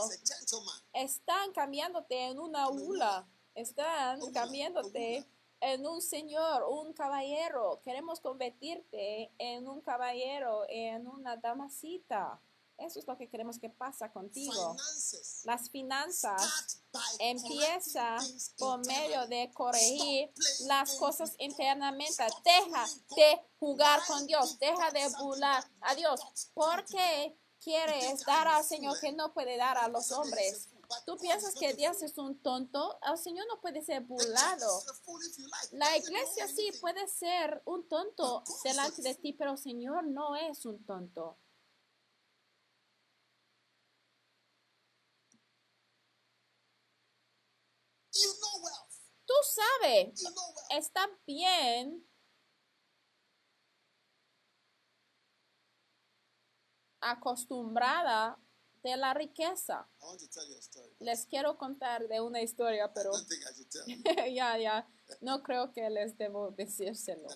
están 0.93 1.53
cambiándote 1.53 2.25
en 2.25 2.39
una 2.39 2.69
hula, 2.69 3.27
están 3.55 4.19
cambiándote 4.33 5.25
en 5.61 5.85
un 5.85 6.01
señor, 6.01 6.63
un 6.67 6.93
caballero. 6.93 7.79
Queremos 7.83 8.19
convertirte 8.19 9.31
en 9.37 9.67
un 9.67 9.81
caballero, 9.81 10.65
en 10.67 11.07
una 11.07 11.37
damasita. 11.37 12.41
Eso 12.77 12.97
es 12.97 13.07
lo 13.07 13.15
que 13.15 13.29
queremos 13.29 13.59
que 13.59 13.69
pasa 13.69 14.11
contigo. 14.11 14.75
Las 15.43 15.69
finanzas 15.69 16.79
empieza 17.19 18.17
por 18.57 18.83
medio 18.87 19.27
de 19.27 19.51
corregir 19.53 20.31
las 20.61 20.95
cosas 20.95 21.35
internamente. 21.37 22.25
Deja 22.43 22.85
de 23.15 23.39
jugar 23.59 23.99
con 24.07 24.25
Dios. 24.25 24.57
Deja 24.57 24.89
de 24.89 25.07
burlar 25.19 25.63
a 25.81 25.93
Dios. 25.93 26.19
Porque 26.55 27.37
quieres 27.63 28.25
dar 28.25 28.47
al 28.47 28.63
Señor 28.63 28.99
que 28.99 29.11
no 29.11 29.31
puede 29.31 29.57
dar 29.57 29.77
a 29.77 29.87
los 29.87 30.11
hombres. 30.11 30.69
Tú 31.05 31.17
piensas 31.17 31.55
que 31.55 31.73
Dios 31.73 32.01
es 32.01 32.17
un 32.17 32.41
tonto, 32.41 32.99
el 33.01 33.17
Señor 33.17 33.45
no 33.47 33.59
puede 33.61 33.81
ser 33.81 34.01
burlado. 34.01 34.81
La 35.71 35.97
iglesia 35.97 36.47
sí 36.47 36.71
puede 36.79 37.07
ser 37.07 37.61
un 37.65 37.87
tonto 37.87 38.43
delante 38.63 39.01
de 39.01 39.15
ti, 39.15 39.33
pero 39.33 39.51
el 39.51 39.57
Señor 39.57 40.05
no 40.05 40.35
es 40.35 40.65
un 40.65 40.83
tonto. 40.85 41.37
Tú 49.25 49.33
sabes, 49.43 50.23
está 50.69 51.09
bien. 51.25 52.07
Acostumbrada 56.99 58.37
de 58.83 58.97
la 58.97 59.13
riqueza. 59.13 59.87
Les 60.99 61.25
quiero 61.25 61.57
contar 61.57 62.07
de 62.07 62.19
una 62.21 62.41
historia, 62.41 62.91
pero 62.93 63.11
ya, 64.33 64.57
ya, 64.57 64.87
no 65.21 65.43
creo 65.43 65.71
que 65.71 65.89
les 65.89 66.17
debo 66.17 66.51
decírselo. 66.51 67.27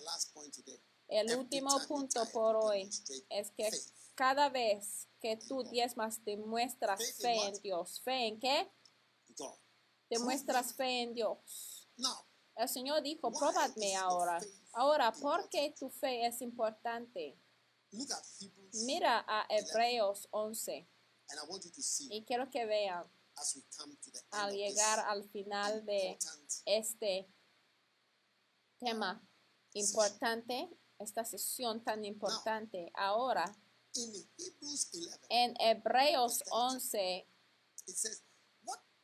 El 1.08 1.36
último 1.36 1.70
punto 1.86 2.24
por 2.32 2.56
hoy 2.56 2.90
es 3.30 3.50
que 3.52 3.70
cada 4.14 4.48
vez 4.48 5.08
que 5.20 5.36
tú 5.36 5.62
diezmas 5.64 6.24
demuestras 6.24 7.00
fe 7.20 7.36
en 7.46 7.54
Dios. 7.62 8.00
¿Fe 8.02 8.26
en 8.26 8.40
qué? 8.40 8.70
Demuestras 10.10 10.74
fe 10.74 11.02
en 11.02 11.14
Dios. 11.14 11.88
El 12.56 12.68
Señor 12.68 13.02
dijo, 13.02 13.30
probadme 13.32 13.94
ahora. 13.96 14.40
Ahora, 14.72 15.12
¿por 15.12 15.48
qué 15.48 15.74
tu 15.78 15.90
fe 15.90 16.26
es 16.26 16.40
importante? 16.40 17.38
Mira 18.84 19.24
a 19.28 19.46
Hebreos 19.48 20.28
11. 20.30 20.88
Y 22.10 22.24
quiero 22.24 22.50
que 22.50 22.66
vean 22.66 23.04
al 24.30 24.52
llegar 24.54 25.00
al 25.00 25.28
final 25.30 25.84
de 25.84 26.18
este 26.64 27.28
tema 28.78 29.22
importante, 29.74 30.70
esta 30.98 31.24
sesión 31.24 31.82
tan 31.84 32.04
importante. 32.04 32.90
Ahora, 32.94 33.44
en 35.28 35.54
Hebreos 35.58 36.44
11, 36.50 37.28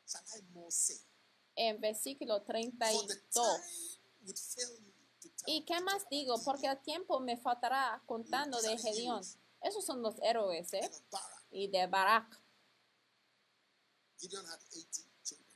shall 0.07 0.25
I 0.39 0.43
more 0.53 0.71
say? 0.71 0.97
En 1.55 1.81
versículo 1.81 2.41
For 2.41 2.55
the 2.55 2.71
32. 2.71 3.33
time 3.33 3.61
would 4.25 4.39
fail 4.39 4.81
me 4.81 4.93
to 5.21 5.29
tell. 5.29 5.45
¿Y 5.47 5.65
qué 5.65 5.81
más 5.81 6.09
digo? 6.11 6.41
Porque 6.43 6.67
el 6.67 6.81
tiempo 6.83 7.21
me 7.21 7.37
faltará 7.37 8.03
contando 8.07 8.61
de 8.63 8.79
Gedeón. 8.79 9.23
Esos 9.61 9.85
son 9.85 10.03
los 10.03 10.17
héroes, 10.23 10.73
¿eh? 10.73 10.91
Y 11.53 11.69
de 11.69 11.87
Barak. 11.87 12.41
Gideon 14.19 14.45
had 14.47 14.61
80 14.71 15.03
children. 15.25 15.47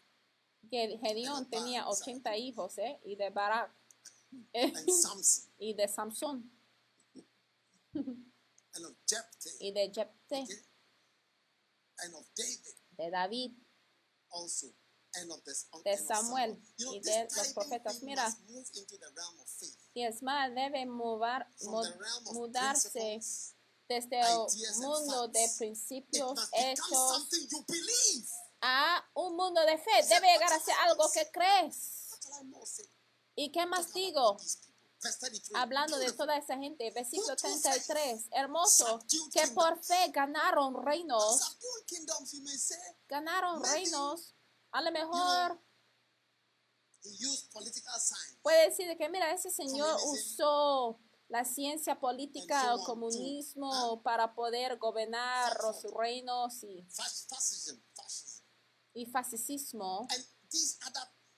Que 0.71 0.99
Gedeón 0.99 1.49
tenía 1.49 1.89
80 1.89 2.37
hijos, 2.37 2.79
¿eh? 2.79 3.01
Y 3.05 3.17
de 3.17 3.31
Barak. 3.31 3.73
y 5.59 5.75
de 5.75 5.89
Samson. 5.89 6.51
Y 9.61 9.73
de 9.73 9.91
Jepte. 9.91 10.45
De 12.99 13.11
David. 13.11 13.53
also 14.31 14.67
and 15.15 15.31
of, 15.31 15.43
this, 15.45 15.67
De 15.83 15.97
Samuel 15.97 16.59
y 16.77 17.01
de 17.01 17.27
los 17.35 17.53
profetas. 17.55 18.03
Mira. 18.03 18.29
Diezmar 19.95 20.53
debe 20.55 20.85
movar, 20.85 21.49
From 21.57 21.73
mu- 21.73 21.83
the 21.83 21.99
realm 21.99 22.27
of 22.27 22.35
mudarse 22.35 23.21
desde 23.89 24.21
el 24.21 24.77
mundo 24.79 25.29
de 25.29 25.49
principios 25.59 26.51
hechos 26.53 27.29
a 28.61 29.05
un 29.15 29.37
mundo 29.37 29.61
de 29.65 29.79
fe. 29.79 30.03
Debe 30.09 30.33
llegar 30.33 30.53
a 30.53 30.61
ser 30.61 30.75
algo 30.81 31.11
que 31.13 31.31
crees. 31.31 32.11
¿Y 33.35 33.53
qué 33.53 33.67
más 33.67 33.93
digo? 33.93 34.37
these 34.39 34.57
people. 34.57 34.77
Verse 35.03 35.19
33. 35.19 35.57
Hablando 35.57 35.99
de 35.99 36.13
toda 36.13 36.37
esa 36.37 36.57
gente, 36.57 36.91
versículo 36.91 37.37
33, 37.37 38.29
hermoso, 38.33 38.99
que 39.33 39.47
por 39.49 39.83
fe 39.85 40.11
ganaron 40.11 40.75
reinos, 40.85 41.57
ganaron 43.07 43.63
reinos, 43.63 44.35
a 44.73 44.81
lo 44.81 44.91
mejor 44.91 45.61
puede 48.43 48.71
decir 48.71 48.89
de 48.89 48.97
que 48.97 49.09
mira, 49.09 49.33
ese 49.33 49.51
señor 49.51 49.97
usó 50.07 50.99
la 51.29 51.45
ciencia 51.45 51.99
política 51.99 52.75
o 52.75 52.85
comunismo 52.85 54.03
para 54.03 54.35
poder 54.35 54.79
gobernar 54.79 55.57
los 55.63 55.83
reinos. 55.95 56.65
Fascism. 56.89 57.81
y 58.95 59.07
fascismo. 59.07 60.07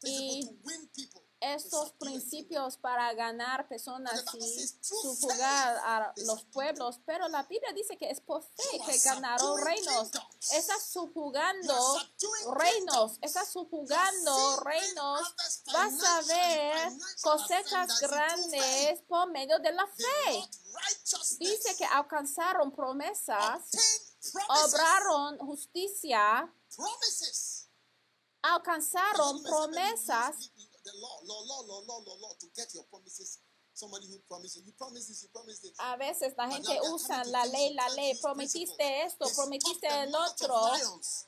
Y 0.03 0.49
Estos 1.41 1.93
principios 1.93 2.77
para 2.79 3.13
ganar 3.15 3.69
personas 3.69 4.25
y 4.35 4.69
subyugar 4.81 5.77
a 5.85 6.13
los 6.27 6.45
pueblos, 6.47 7.01
pero 7.07 7.29
la 7.29 7.45
Biblia 7.45 7.73
dice 7.73 7.97
que 7.97 8.11
es 8.11 8.21
por 8.21 8.43
fe 8.43 8.81
que 8.85 8.99
ganaron 8.99 9.57
reinos. 9.65 10.11
Estás 10.53 10.83
subjugando 10.91 11.75
reinos, 12.57 13.19
estás 13.23 13.49
subjugando 13.53 14.61
reinos. 14.65 15.35
Vas 15.73 16.03
a 16.03 16.23
ver 16.23 16.93
cosechas 17.23 18.01
grandes 18.01 19.01
por 19.07 19.31
medio 19.31 19.61
de 19.61 19.73
la 19.73 19.87
fe. 19.87 20.49
Dice 21.39 21.77
que 21.77 21.85
alcanzaron 21.85 22.73
promesas, 22.73 23.71
obraron 24.49 25.39
justicia, 25.39 26.53
alcanzaron 28.43 29.43
Some 29.45 29.75
may 29.75 29.97
say, 29.97 30.17
"Let 30.17 30.27
me 30.27 30.31
promesas. 30.31 30.51
The 30.85 30.93
law, 31.01 31.21
law, 31.25 31.41
law, 31.45 31.61
law, 31.67 31.81
law, 31.87 32.01
law, 32.07 32.17
law, 32.21 32.35
to 32.41 32.47
get 32.55 32.73
your 32.75 32.85
promises. 32.85 33.41
Somebody 33.75 34.07
who 34.09 34.19
promises, 34.29 34.63
you 34.67 34.73
promise 34.77 35.07
this, 35.07 35.23
you 35.23 35.29
promise 35.33 35.61
this. 35.61 35.73
A 35.79 35.97
veces 35.97 36.35
la 36.37 36.51
gente 36.51 36.81
usa 36.93 37.23
la 37.27 37.45
ley, 37.45 37.75
la 37.75 37.89
ley, 37.95 38.19
prometiste 38.21 39.03
esto, 39.05 39.27
prometiste 39.37 39.87
el 39.87 40.15
otro 40.15 40.55
lions. 40.73 41.27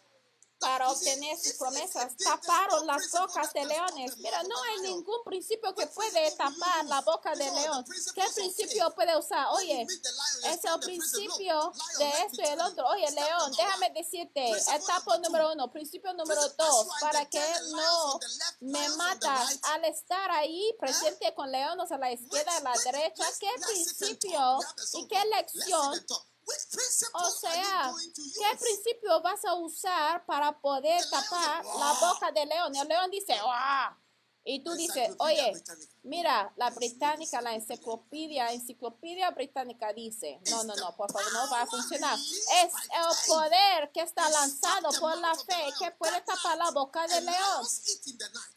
Para 0.61 0.91
obtener 0.91 1.39
sus 1.39 1.55
promesas. 1.55 2.16
Taparon 2.16 2.87
las 2.87 3.11
bocas 3.11 3.53
de 3.53 3.65
leones. 3.65 4.16
Mira, 4.19 4.43
no 4.43 4.62
hay 4.62 4.81
ningún 4.82 5.24
principio 5.24 5.74
que 5.74 5.87
puede 5.87 6.31
tapar 6.32 6.85
la 6.85 7.01
boca 7.01 7.35
de 7.35 7.45
These 7.45 7.51
are 7.51 7.62
the 7.62 7.69
león. 7.69 7.85
¿Qué 8.15 8.24
principio 8.35 8.91
puede 8.95 9.16
usar? 9.16 9.47
Oye, 9.53 9.82
es 9.82 10.65
el 10.65 10.81
principio 10.81 11.73
de 11.99 12.09
esto 12.27 12.43
y 12.43 12.47
el 12.47 12.61
otro. 12.61 12.87
Oye, 12.89 13.11
león, 13.11 13.53
déjame 13.57 13.91
decirte, 13.91 14.51
etapa 14.51 15.19
número 15.19 15.53
uno, 15.53 15.70
principio 15.73 16.12
número 16.12 16.49
dos, 16.51 16.89
para 17.01 17.24
que 17.28 17.43
no 17.73 18.20
me 18.61 18.89
matas 18.91 19.59
al 19.62 19.85
estar 19.87 20.31
ahí 20.31 20.74
presente 20.78 21.35
con 21.35 21.51
leones 21.51 21.91
a 21.91 21.99
la 21.99 22.12
izquierda 22.12 22.53
y 22.55 22.57
a 22.59 22.61
la 22.61 22.73
derecha. 22.85 23.24
¿Qué 23.39 23.49
principio 23.66 24.59
y 24.95 25.09
qué 25.09 25.24
lección 25.37 26.07
O 27.12 27.31
sea, 27.31 27.93
¿qué 28.15 28.59
principio 28.59 29.21
vas 29.23 29.45
a 29.45 29.55
usar 29.55 30.25
para 30.27 30.59
poder 30.61 31.01
tapar 31.09 31.65
la 31.65 31.93
boca 32.01 32.33
del 32.33 32.49
león? 32.49 32.75
El 32.75 32.89
león 32.89 33.11
dice, 33.11 33.37
¡ah! 33.43 33.97
Y 34.43 34.65
tú 34.65 34.73
dices, 34.73 35.11
oye, 35.19 35.53
mira, 36.03 36.51
la 36.57 36.71
británica, 36.71 37.43
la 37.43 37.55
enciclopedia, 37.55 38.53
enciclopedia 38.53 39.31
británica 39.31 39.93
dice, 39.93 40.41
no, 40.51 40.65
no, 40.65 40.75
no, 40.77 40.97
por 40.97 41.12
favor, 41.12 41.33
no 41.33 41.51
va 41.51 41.62
a 41.62 41.67
funcionar. 41.67 42.19
Es 42.19 42.73
el 42.73 43.29
poder 43.29 43.93
que 43.93 44.01
está 44.01 44.29
lanzado 44.31 44.89
por 44.99 45.17
la 45.19 45.35
fe 45.35 45.73
que 45.79 45.91
puede 45.93 46.21
tapar 46.23 46.57
la 46.57 46.71
boca 46.71 47.07
del 47.07 47.27
león. 47.27 47.67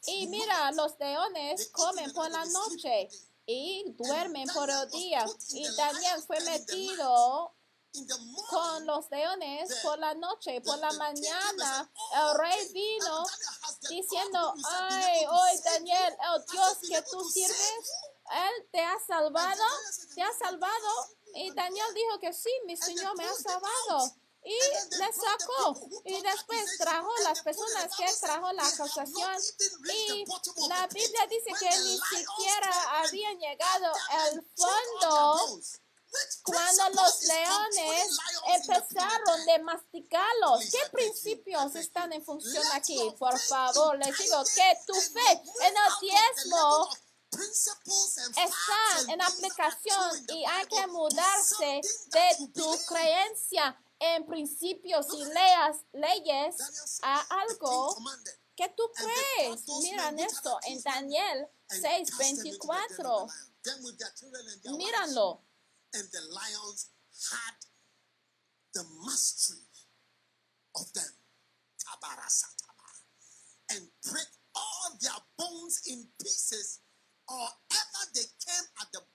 Y 0.06 0.26
mira, 0.28 0.72
los 0.72 0.98
leones 0.98 1.68
comen 1.68 2.12
por 2.14 2.30
la 2.30 2.44
noche 2.46 3.08
y 3.44 3.84
duermen 3.98 4.48
por 4.54 4.70
el 4.70 4.90
día. 4.90 5.26
Y 5.50 5.68
Daniel 5.76 6.22
fue 6.26 6.40
metido 6.40 7.52
con 8.50 8.86
los 8.86 9.10
leones 9.10 9.72
por 9.82 9.98
la 9.98 10.14
noche 10.14 10.60
por 10.60 10.78
la 10.78 10.92
mañana 10.92 11.90
el 12.12 12.38
rey 12.38 12.72
vino 12.72 13.24
diciendo, 13.88 14.54
ay, 14.68 15.24
hoy 15.26 15.58
Daniel, 15.64 16.16
el 16.34 16.44
Dios 16.50 16.78
que 16.88 17.02
tú 17.10 17.24
sirves, 17.28 17.92
él 18.32 18.68
te 18.72 18.80
ha 18.80 18.96
salvado, 19.06 19.64
te 20.14 20.22
ha 20.22 20.32
salvado. 20.32 21.08
Y 21.34 21.52
Daniel 21.52 21.86
dijo 21.94 22.18
que 22.20 22.32
sí, 22.32 22.50
mi 22.66 22.76
Señor 22.76 23.16
me 23.16 23.24
ha 23.24 23.34
salvado. 23.34 24.14
Y 24.46 24.58
le 24.98 25.12
sacó. 25.12 25.80
Y 26.04 26.20
después 26.20 26.78
trajo 26.78 27.10
las 27.22 27.40
personas 27.40 27.96
que 27.96 28.06
trajo 28.20 28.52
la 28.52 28.66
acusación. 28.66 29.36
Y 29.90 30.24
la 30.68 30.86
Biblia 30.88 31.26
dice 31.28 31.50
que 31.58 31.78
ni 31.78 31.98
siquiera 31.98 33.00
habían 33.00 33.38
llegado 33.38 33.92
al 34.10 34.44
fondo 34.54 35.60
cuando 36.42 36.90
los 36.90 37.22
leones 37.22 38.18
empezaron 38.46 39.46
de 39.46 39.58
masticarlos. 39.60 40.70
¿Qué 40.70 40.90
principios 40.92 41.74
están 41.76 42.12
en 42.12 42.24
función 42.24 42.64
aquí? 42.72 42.98
Por 43.18 43.38
favor, 43.38 43.98
les 43.98 44.16
digo 44.18 44.42
que 44.54 44.78
tu 44.86 44.94
fe 44.94 45.32
en 45.32 45.74
el 45.76 45.92
diezmo 46.00 46.88
están 48.28 49.10
en 49.10 49.22
aplicación 49.22 50.26
y 50.28 50.44
hay 50.44 50.66
que 50.66 50.86
mudarse 50.86 51.80
de 52.06 52.48
tu 52.54 52.84
creencia 52.86 53.76
en 53.98 54.26
principios 54.26 55.06
y 55.14 55.24
leas, 55.24 55.76
leyes 55.92 56.56
a 57.02 57.20
algo 57.42 57.96
que 58.56 58.68
tú 58.76 58.90
crees. 58.94 59.66
Miran 59.82 60.18
esto 60.18 60.58
en 60.64 60.82
Daniel 60.82 61.48
6:24. 61.68 63.28
Míranlo. 64.76 65.42
And 65.94 66.04
the 66.12 66.20
lions 66.34 66.90
had 67.30 67.54
the 68.74 68.84
mastery 69.06 69.62
of 70.76 70.92
them. 70.92 71.14
And 73.70 73.88
break 74.10 74.26
all 74.54 74.98
their 75.00 75.22
bones 75.38 75.82
in 75.86 76.04
pieces. 76.20 76.80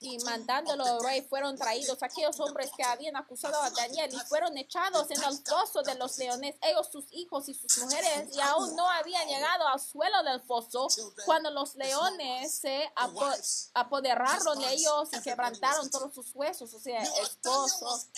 Y 0.00 0.18
mandándolo 0.24 0.84
al 0.84 1.02
rey 1.02 1.22
fueron 1.22 1.56
traídos 1.56 2.02
aquellos 2.02 2.38
hombres 2.40 2.70
que 2.76 2.82
habían 2.82 3.16
acusado 3.16 3.60
a 3.62 3.70
Daniel 3.70 4.10
y 4.12 4.18
fueron 4.28 4.56
echados 4.58 5.10
en 5.10 5.22
el 5.22 5.38
foso 5.46 5.82
de 5.82 5.94
los 5.94 6.16
leones, 6.18 6.56
ellos, 6.62 6.88
sus 6.90 7.04
hijos 7.12 7.48
y 7.48 7.54
sus 7.54 7.78
mujeres, 7.78 8.34
y 8.34 8.40
aún 8.40 8.74
no 8.76 8.88
habían 8.90 9.26
llegado 9.28 9.66
al 9.68 9.78
suelo 9.80 10.22
del 10.24 10.40
foso 10.42 10.88
cuando 11.24 11.50
los 11.50 11.74
leones 11.76 12.52
se 12.54 12.90
apo- 12.96 13.70
apoderaron 13.74 14.58
de 14.58 14.72
ellos 14.72 15.08
y 15.12 15.20
quebrantaron 15.22 15.88
todos 15.90 16.14
sus 16.14 16.34
huesos, 16.34 16.72
o 16.74 16.80
sea, 16.80 17.02
esposos, 17.02 18.08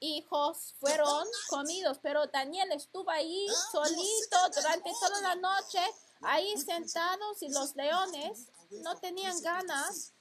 hijos 0.00 0.74
fueron 0.78 1.26
comidos, 1.48 1.98
pero 2.02 2.26
Daniel 2.28 2.70
estuvo 2.72 3.10
ahí 3.10 3.46
solito 3.72 4.38
durante 4.54 4.90
toda 5.00 5.20
la 5.22 5.34
noche, 5.34 5.80
ahí 6.22 6.56
sentados 6.58 7.42
y 7.42 7.48
los 7.50 7.74
leones 7.76 8.46
no 8.70 8.96
tenían 8.98 9.40
ganas 9.42 10.12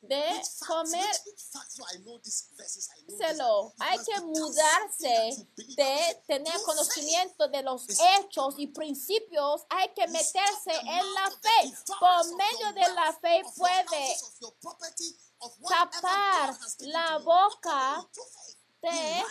de 0.00 0.42
comer 0.66 1.16
Díselo, 3.06 3.72
hay 3.78 3.98
que 4.04 4.20
mudarse 4.20 5.48
de 5.56 6.22
tener 6.26 6.54
conocimiento 6.64 7.48
de 7.48 7.62
los 7.62 7.86
hechos 7.88 8.54
y 8.58 8.68
principios, 8.68 9.64
hay 9.68 9.92
que 9.94 10.06
meterse 10.08 10.72
en 10.72 11.14
la 11.14 11.30
fe. 11.30 11.72
Por 11.98 12.36
medio 12.36 12.72
de 12.72 12.94
la 12.94 13.12
fe 13.20 13.42
puede 13.56 14.16
tapar 15.68 16.58
la 16.80 17.18
boca 17.18 18.08
de 18.82 19.24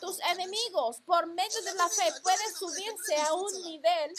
tus 0.00 0.18
enemigos. 0.20 1.00
Por 1.04 1.26
medio 1.26 1.62
de 1.62 1.74
la 1.74 1.88
fe 1.88 2.12
puedes 2.22 2.54
subirse 2.56 3.16
a 3.16 3.34
un 3.34 3.62
nivel 3.62 4.12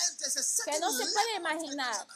que 0.66 0.80
no 0.80 0.92
se 0.92 1.06
puede 1.06 1.36
imaginar. 1.38 2.08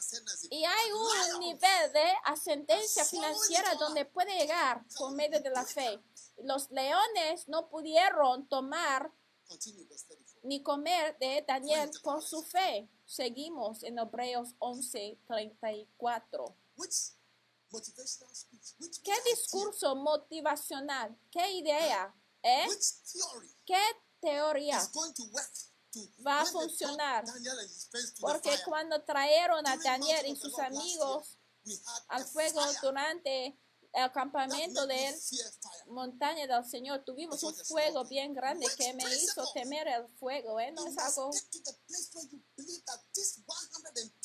Y 0.50 0.64
hay 0.64 0.92
un 0.92 1.40
nivel 1.40 1.92
de 1.92 2.12
ascendencia 2.24 3.04
financiera 3.04 3.74
donde 3.76 4.04
puede 4.04 4.36
llegar 4.38 4.84
por 4.96 5.12
medio 5.12 5.40
de 5.40 5.50
la 5.50 5.64
fe. 5.64 6.00
Los 6.38 6.70
leones 6.70 7.48
no 7.48 7.68
pudieron 7.68 8.46
tomar 8.48 9.10
34. 9.48 10.18
ni 10.42 10.62
comer 10.62 11.16
de 11.18 11.44
Daniel 11.46 11.90
por 12.02 12.22
su 12.22 12.42
fe. 12.42 12.88
Seguimos 13.06 13.82
en 13.82 13.98
Hebreos 13.98 14.54
11, 14.58 15.18
34. 15.26 16.54
Which 16.76 17.12
motivational 17.70 18.34
speech? 18.34 18.74
Which 18.78 19.02
¿Qué 19.02 19.10
which 19.10 19.20
idea? 19.20 19.34
discurso 19.34 19.96
motivacional? 19.96 21.16
¿Qué 21.30 21.50
idea? 21.50 22.14
¿Eh? 22.42 22.66
Which 22.68 22.84
theory 23.12 23.48
¿Qué 23.66 23.82
teoría? 24.20 24.78
is 24.78 24.88
going 24.92 25.12
to 25.14 25.24
work 25.32 25.50
to 25.92 26.00
Va 26.26 26.42
a 26.42 26.46
funcionar. 26.46 27.24
Porque 28.20 28.56
cuando 28.64 29.02
trajeron 29.02 29.66
a 29.66 29.76
Daniel 29.78 30.26
y 30.26 30.36
sus 30.36 30.58
amigos 30.58 31.38
al 32.08 32.24
fuego 32.26 32.60
durante 32.82 33.58
el 33.92 34.12
campamento 34.12 34.86
de 34.86 35.18
montaña 35.86 36.46
del 36.46 36.64
Señor, 36.64 37.04
tuvimos 37.04 37.42
un 37.42 37.54
fuego 37.54 38.04
bien 38.04 38.34
grande 38.34 38.66
que 38.76 38.92
me 38.94 39.04
hizo 39.16 39.44
temer 39.54 39.88
el 39.88 40.08
fuego, 40.18 40.60
¿eh? 40.60 40.70
No 40.72 40.86
es 40.86 40.98
algo 40.98 41.30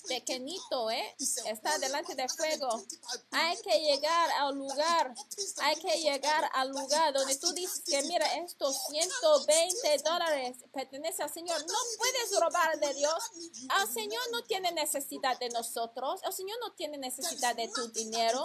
get 0.07 0.25
to 0.25 0.33
the 0.33 0.39
place 0.39 0.59
where 0.59 0.59
you 0.59 0.59
believe 0.59 0.61
that 0.69 0.83
this 0.83 0.83
120 0.83 0.83
pequeñito, 0.83 0.91
¿eh? 0.91 1.15
Está 1.45 1.77
delante 1.79 2.15
de 2.15 2.27
120 2.27 2.57
fuego. 2.57 2.83
Hay 3.31 3.57
que 3.61 3.79
llegar 3.79 4.29
al 4.39 4.55
lugar, 4.55 5.13
hay 5.61 5.75
que 5.75 6.01
llegar 6.01 6.49
al 6.53 6.69
lugar 6.69 7.13
donde 7.13 7.35
tú 7.37 7.51
dices 7.53 7.81
que 7.85 8.01
mira, 8.03 8.25
estos 8.43 8.73
You 8.89 9.01
120 9.01 9.09
cannot 9.09 9.47
steal 9.71 9.99
from 9.99 10.13
dólares 10.13 10.57
pertenecen 10.73 11.23
al 11.23 11.33
Señor. 11.33 11.59
No 11.65 11.77
puedes 11.97 12.39
robar 12.39 12.79
de 12.79 12.93
Dios. 12.93 13.23
El 13.81 13.87
Señor 13.87 14.21
no 14.31 14.43
tiene 14.43 14.71
necesidad 14.71 15.39
de 15.39 15.49
nosotros. 15.49 16.21
El 16.23 16.33
Señor 16.33 16.57
no 16.61 16.73
tiene 16.73 16.97
necesidad 16.97 17.55
de 17.55 17.67
tu 17.69 17.87
dinero. 17.89 18.43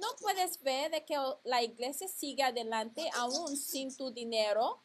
No 0.00 0.08
puedes 0.20 0.62
ver 0.62 0.90
de 0.90 1.04
que 1.04 1.16
la 1.44 1.62
iglesia 1.62 2.08
siga 2.08 2.48
adelante 2.48 3.10
aún 3.14 3.56
sin 3.56 3.94
tu 3.96 4.10
dinero. 4.10 4.82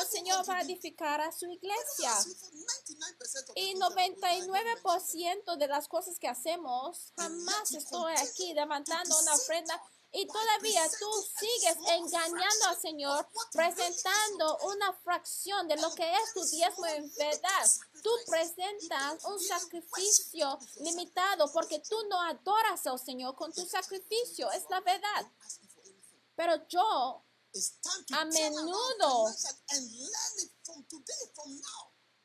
El 0.00 0.06
Señor 0.06 0.48
va 0.48 0.56
a 0.58 0.62
edificar 0.62 1.20
a 1.20 1.30
su 1.30 1.46
iglesia. 1.46 2.12
Y 3.54 3.74
99% 3.74 5.56
de 5.56 5.68
las 5.68 5.88
cosas 5.88 6.18
que 6.18 6.28
hacemos, 6.28 7.12
jamás 7.16 7.72
estoy 7.72 8.14
aquí 8.14 8.54
levantando 8.54 9.18
una 9.18 9.34
ofrenda 9.34 9.80
y 10.16 10.26
todavía 10.28 10.82
tú 10.98 11.10
sigues 11.38 11.76
engañando 11.88 12.66
al 12.68 12.80
Señor, 12.80 13.28
presentando 13.52 14.58
una 14.58 14.92
fracción 14.92 15.66
de 15.66 15.76
lo 15.76 15.92
que 15.94 16.08
es 16.08 16.32
tu 16.32 16.44
diezmo 16.44 16.86
en 16.86 17.12
verdad. 17.16 17.70
Tú 18.00 18.10
presentas 18.28 19.24
un 19.24 19.40
sacrificio 19.40 20.56
limitado 20.80 21.52
porque 21.52 21.80
tú 21.80 21.96
no 22.08 22.20
adoras 22.22 22.86
al 22.86 23.00
Señor 23.00 23.34
con 23.34 23.52
tu 23.52 23.66
sacrificio, 23.66 24.50
es 24.52 24.64
la 24.70 24.80
verdad. 24.80 25.26
Pero 26.36 26.64
yo 26.68 27.24
a 28.12 28.24
menudo. 28.24 29.34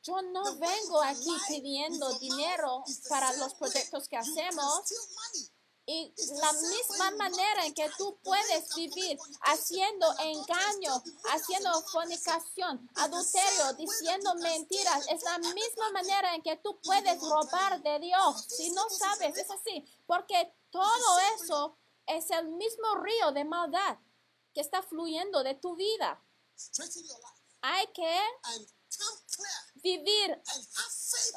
yo 0.03 0.21
no 0.21 0.43
vengo 0.55 1.01
aquí 1.03 1.35
pidiendo 1.47 2.11
dinero 2.19 2.83
para 3.09 3.31
los 3.33 3.53
proyectos 3.53 4.07
que 4.07 4.17
hacemos 4.17 4.83
y 5.85 6.13
la 6.39 6.53
misma 6.53 7.11
manera 7.11 7.65
en 7.65 7.73
que 7.73 7.89
tú 7.97 8.17
puedes 8.23 8.75
vivir 8.75 9.17
haciendo 9.41 10.07
engaño, 10.19 11.03
haciendo 11.31 11.81
fornicación, 11.81 12.87
adulterio, 12.95 13.73
diciendo 13.73 14.35
mentiras, 14.35 15.07
es 15.09 15.23
la 15.23 15.39
misma 15.39 15.91
manera 15.91 16.35
en 16.35 16.43
que 16.43 16.57
tú 16.57 16.79
puedes 16.83 17.19
robar 17.19 17.81
de 17.81 17.99
Dios. 17.99 18.45
Si 18.49 18.69
no 18.71 18.87
sabes, 18.89 19.35
es 19.35 19.49
así, 19.49 19.83
porque 20.05 20.53
todo 20.69 21.19
eso 21.35 21.75
es 22.05 22.29
el 22.29 22.49
mismo 22.49 22.95
río 22.95 23.31
de 23.31 23.45
maldad 23.45 23.97
que 24.59 24.63
está 24.63 24.83
fluyendo 24.83 25.41
de 25.41 25.55
tu 25.55 25.73
vida. 25.77 26.21
Hay 27.61 27.87
que 27.93 28.19
vivir 29.75 30.43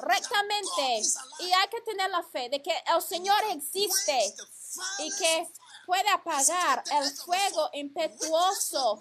rectamente 0.00 1.02
y 1.38 1.52
hay 1.52 1.68
que 1.68 1.80
tener 1.82 2.10
la 2.10 2.24
fe 2.24 2.48
de 2.48 2.60
que 2.60 2.74
el 2.92 3.00
Señor 3.00 3.40
existe 3.52 4.34
y 4.98 5.16
que 5.16 5.52
puede 5.86 6.08
apagar 6.08 6.82
el 6.90 7.16
fuego 7.16 7.70
impetuoso, 7.74 8.98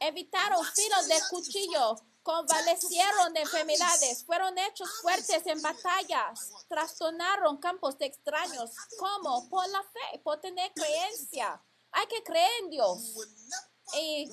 evitar 0.00 0.56
un 0.58 0.66
filo 0.66 1.00
de 1.04 1.20
cuchillo, 1.30 2.02
convalecieron 2.24 3.32
de 3.32 3.42
enfermedades, 3.42 4.24
fueron 4.24 4.58
hechos 4.58 4.90
fuertes 5.02 5.46
en 5.46 5.62
batallas, 5.62 6.50
trastornaron 6.68 7.58
campos 7.58 7.96
de 7.96 8.06
extraños. 8.06 8.72
¿Cómo? 8.98 9.48
Por 9.48 9.68
la 9.68 9.84
fe, 9.84 10.18
por 10.24 10.40
tener 10.40 10.72
creencia. 10.72 11.62
Hay 11.92 12.06
que 12.06 12.22
creer 12.22 12.50
en 12.62 12.70
Dios. 12.70 13.14
Y 14.00 14.30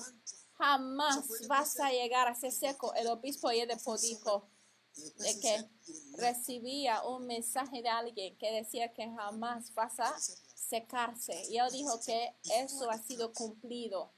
jamás 0.58 1.26
vas 1.48 1.78
a 1.80 1.90
llegar 1.90 2.28
a 2.28 2.34
ser 2.34 2.52
seco. 2.52 2.92
El 2.94 3.06
obispo 3.08 3.50
Yedepo 3.50 3.96
dijo 3.98 4.48
de 5.16 5.40
que 5.40 5.70
recibía 6.16 7.02
un 7.04 7.26
mensaje 7.26 7.82
de 7.82 7.88
alguien 7.88 8.36
que 8.36 8.50
decía 8.52 8.92
que 8.92 9.08
jamás 9.10 9.72
vas 9.74 9.98
a 10.00 10.14
secarse. 10.54 11.44
Y 11.48 11.58
él 11.58 11.70
dijo 11.72 12.00
que 12.04 12.34
eso 12.44 12.90
ha 12.90 12.98
sido 12.98 13.32
cumplido. 13.32 14.12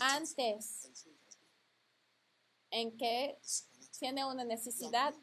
Antes 0.00 0.88
en 2.70 2.96
que 2.96 3.38
tiene 3.98 4.24
una 4.24 4.44
necesidad, 4.44 5.14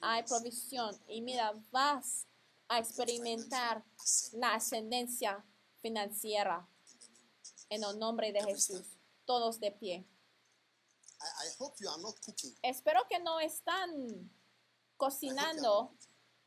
hay 0.00 0.22
provisión. 0.24 0.98
Y 1.08 1.22
mira, 1.22 1.52
vas 1.70 2.26
a 2.68 2.78
experimentar 2.78 3.84
la 4.32 4.54
ascendencia 4.54 5.44
financiera 5.86 6.68
en 7.68 7.84
el 7.84 7.96
nombre 7.96 8.32
de 8.32 8.42
Jesús. 8.42 8.86
Todos 9.24 9.60
de 9.60 9.70
pie. 9.70 10.04
Espero 12.62 13.00
que 13.08 13.20
no 13.20 13.38
están 13.38 13.88
cocinando. 14.96 15.96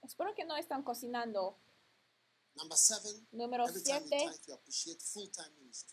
Espero 0.02 0.36
que 0.36 0.44
no 0.44 0.58
están 0.58 0.84
cocinando. 0.84 1.58
Número 3.32 3.66
7. 3.68 4.30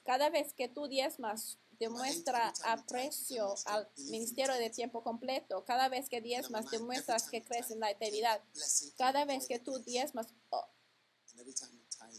Cada 0.04 0.28
vez 0.30 0.52
que 0.52 0.68
tú 0.68 0.88
diezmas, 0.88 1.58
demuestra 1.78 2.52
aprecio 2.64 3.54
al 3.66 3.88
ministerio 3.96 4.56
de 4.56 4.70
tiempo 4.70 5.04
completo. 5.04 5.64
Cada 5.64 5.88
vez 5.88 6.08
que 6.08 6.20
diezmas, 6.20 6.68
demuestras 6.70 7.30
que 7.30 7.44
crees 7.44 7.70
en 7.70 7.78
la 7.78 7.92
eternidad. 7.92 8.42
Cada 8.96 9.24
vez 9.24 9.46
que 9.46 9.60
tú 9.60 9.78
diezmas, 9.78 10.26
oh, 10.50 10.66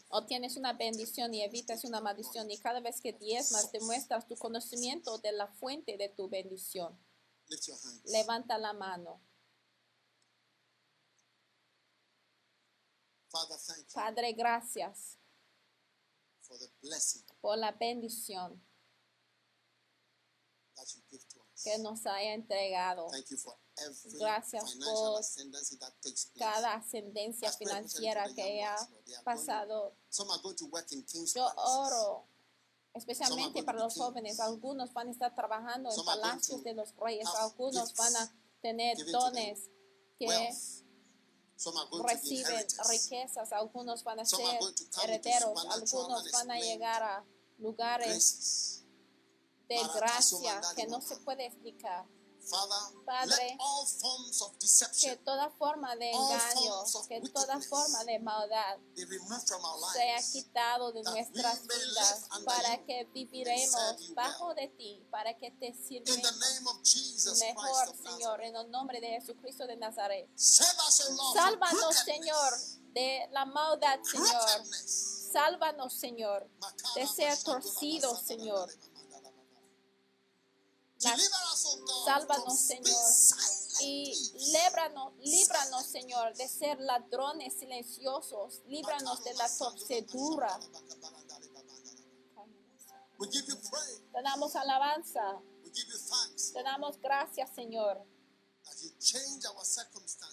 obtienes 0.10 0.58
una 0.58 0.74
bendición 0.74 1.34
y 1.34 1.44
evitas 1.44 1.84
una 1.84 2.02
maldición. 2.02 2.50
Y 2.52 2.58
cada 2.60 2.80
vez 2.80 3.02
que 3.02 3.14
diezmas, 3.14 3.72
demuestras 3.72 4.28
tu 4.28 4.36
conocimiento 4.36 5.18
de 5.20 5.32
la 5.32 5.48
fuente 5.48 5.98
de 5.98 6.10
tu 6.10 6.30
bendición. 6.30 6.98
Levanta 8.06 8.58
la 8.58 8.74
mano. 8.74 9.22
Padre, 13.94 14.34
gracias 14.34 15.18
por 17.42 17.58
la 17.58 17.72
bendición 17.72 18.64
que 21.64 21.78
nos 21.80 22.06
haya 22.06 22.34
entregado. 22.34 23.08
Gracias 24.20 24.76
por 24.76 25.22
cada 26.38 26.74
ascendencia 26.74 27.52
financiera 27.52 28.34
que 28.34 28.64
ha 28.64 28.78
pasado. 29.24 29.96
Yo 31.34 31.54
oro 31.56 32.28
especialmente 32.94 33.64
para 33.64 33.80
los 33.80 33.94
jóvenes. 33.94 34.40
Algunos 34.40 34.94
van 34.94 35.10
a 35.10 35.12
estar 35.12 35.36
trabajando 35.36 35.90
en 35.92 36.06
palacios 36.06 36.64
de 36.64 36.74
los 36.74 36.96
reyes. 36.98 37.28
Algunos 37.40 37.94
van 37.94 38.16
a 38.16 38.36
tener 38.62 38.98
dones 39.12 39.70
que 40.18 40.28
reciben 42.04 42.68
riquezas. 42.90 43.52
Algunos 43.52 44.04
van 44.04 44.20
a 44.20 44.26
ser 44.26 44.60
herederos. 45.04 45.66
Algunos 45.70 46.32
van 46.32 46.52
a 46.52 46.60
llegar 46.60 47.04
a 47.04 47.26
lugares 47.60 48.84
de 49.68 49.80
gracia 49.96 50.62
que 50.76 50.88
no 50.88 51.02
se 51.02 51.18
puede 51.18 51.46
explicar. 51.46 52.08
Padre, 53.06 53.58
que 55.02 55.16
toda 55.18 55.50
forma 55.52 55.96
de 55.96 56.12
engaño, 56.12 56.86
que 57.08 57.20
toda 57.34 57.60
forma 57.70 58.04
de 58.06 58.20
maldad 58.20 58.78
sea 59.94 60.18
quitado 60.32 60.92
de 60.92 61.04
nuestras 61.04 61.62
vidas 61.68 62.28
para 62.46 62.78
que 62.86 63.06
viviremos 63.14 63.76
bajo 64.16 64.54
de 64.54 64.68
ti, 64.70 65.06
para 65.12 65.38
que 65.38 65.52
te 65.52 65.74
sirvemos 65.74 66.24
mejor, 67.40 67.86
Señor, 68.12 68.42
en 68.42 68.56
el 68.56 68.72
nombre 68.72 69.00
de 69.02 69.08
Jesucristo 69.20 69.66
de 69.68 69.76
Nazaret. 69.78 70.28
Sálvanos, 71.34 71.96
Señor, 72.06 72.54
de 72.94 73.28
la 73.32 73.46
maldad, 73.46 74.00
Señor. 74.04 74.66
Sálvanos, 75.34 75.94
Señor, 75.94 76.50
de 76.96 77.06
ser 77.08 77.38
torcidos, 77.44 78.22
Señor. 78.22 78.70
las- 78.70 78.78
Deliver 78.78 79.16
us, 79.16 79.26
O 80.54 80.70
God, 80.70 80.86
Sálvanos, 81.00 82.60
Señor, 82.60 83.04
y 83.82 84.14
líbranos, 84.52 85.14
líbranos, 85.20 85.86
Señor, 85.86 86.36
de 86.36 86.48
ser 86.48 86.80
ladrones 86.80 87.54
silenciosos, 87.60 88.62
líbranos 88.66 89.24
de 89.24 89.34
la 89.36 89.48
torcedura. 89.58 90.60
Te 94.12 94.22
damos 94.24 94.56
alabanza, 94.56 95.42
te 96.54 96.64
damos 96.64 97.00
gracias, 97.00 97.54
Señor, 97.54 98.04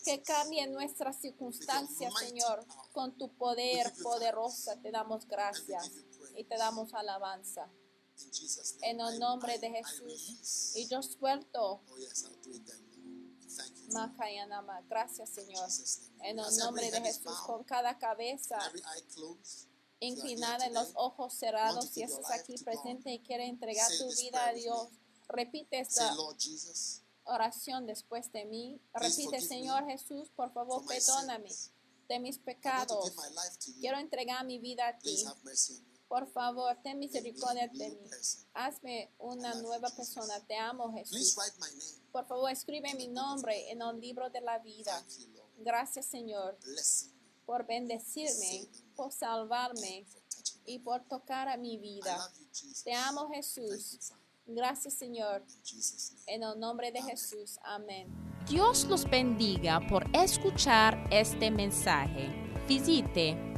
que 0.05 0.23
cambie 0.23 0.67
nuestras 0.67 1.21
circunstancias, 1.21 2.13
Señor, 2.19 2.67
con 2.93 3.17
tu 3.17 3.35
poder 3.37 3.93
poderosa. 4.03 4.81
Te 4.81 4.91
damos 4.91 5.27
gracias 5.27 5.91
y 6.37 6.45
te 6.45 6.57
damos 6.57 6.95
alabanza. 6.95 7.71
En 8.83 9.01
el 9.01 9.19
nombre 9.19 9.59
de 9.59 9.71
Jesús. 9.71 10.73
Y 10.77 10.87
yo 10.89 11.03
suelto, 11.03 11.83
gracias, 14.89 15.31
Señor. 15.31 15.69
En 16.23 16.39
el 16.39 16.57
nombre 16.59 16.91
de 16.91 17.01
Jesús, 17.01 17.39
con 17.47 17.65
cada 17.65 17.99
cabeza 17.99 18.59
inclinada 20.01 20.67
en 20.67 20.75
los 20.75 20.91
ojos 20.95 21.35
cerrados, 21.35 21.89
si 21.91 22.03
estás 22.03 22.31
aquí 22.31 22.55
presente 22.59 23.13
y 23.13 23.21
quieres 23.21 23.49
entregar 23.49 23.89
tu 23.97 24.09
vida 24.17 24.47
a 24.47 24.53
Dios, 24.53 24.89
repite 25.29 25.81
esta 25.81 26.15
oración 27.25 27.87
después 27.87 28.31
de 28.33 28.45
mí. 28.45 28.81
Repite, 28.93 29.41
Señor 29.41 29.87
Jesús, 29.87 30.29
por 30.35 30.53
favor, 30.53 30.85
perdóname 30.87 31.51
de 32.09 32.21
mis 32.21 32.39
pecados. 32.39 33.13
Quiero 33.81 33.99
entregar 33.99 34.45
mi 34.45 34.59
vida 34.59 34.89
a 34.89 34.99
ti. 34.99 35.25
Por 36.09 36.27
favor, 36.31 36.77
ten 36.83 36.99
misericordia 36.99 37.65
a 37.65 37.69
de 37.69 37.89
new 37.91 38.01
mí. 38.03 38.09
person. 38.09 38.45
Hazme 38.55 39.11
una 39.19 39.51
I 39.51 39.55
love 39.55 39.63
nueva 39.63 39.89
persona. 39.91 40.39
Te 40.47 40.57
amo, 40.57 40.91
Please 40.93 41.11
Jesús. 41.11 41.37
write 41.37 41.57
my 41.59 41.69
name. 41.79 42.11
Por 42.13 42.27
favor, 42.27 42.51
escribe 42.51 42.95
mi 42.95 43.09
nombre 43.09 43.71
en 43.71 43.83
el 43.83 43.99
libro 44.01 44.29
de 44.31 44.41
la 44.41 44.59
vida. 44.59 44.93
Thank 45.01 45.19
you, 45.19 45.29
Lord. 45.35 45.49
Gracias, 45.59 46.07
Señor, 46.07 46.57
por 47.47 47.67
bendecirme, 47.67 48.69
por 48.95 49.13
salvarme 49.13 50.05
for 50.07 50.21
touching 50.23 50.61
me. 50.67 50.73
y 50.73 50.79
por 50.79 51.03
tocar 51.09 51.49
a 51.49 51.57
mi 51.57 51.79
vida. 51.79 52.31
Te 52.85 52.93
amo, 52.93 53.23
Thank 53.23 53.35
Jesús. 53.35 54.13
Gracias, 54.47 54.95
Señor. 54.95 55.43
In 55.49 55.63
Jesus' 55.65 56.13
name. 56.13 56.23
En 56.35 56.43
el 56.43 56.61
nombre 56.61 56.93
de 56.93 57.03
Jesús. 57.03 57.59
Amén. 57.63 58.09
Dios 58.49 58.85
los 58.85 59.09
bendiga 59.09 59.81
por 59.89 60.05
escuchar 60.15 61.09
este 61.11 61.51
mensaje. 61.51 62.29
Visite 62.69 63.37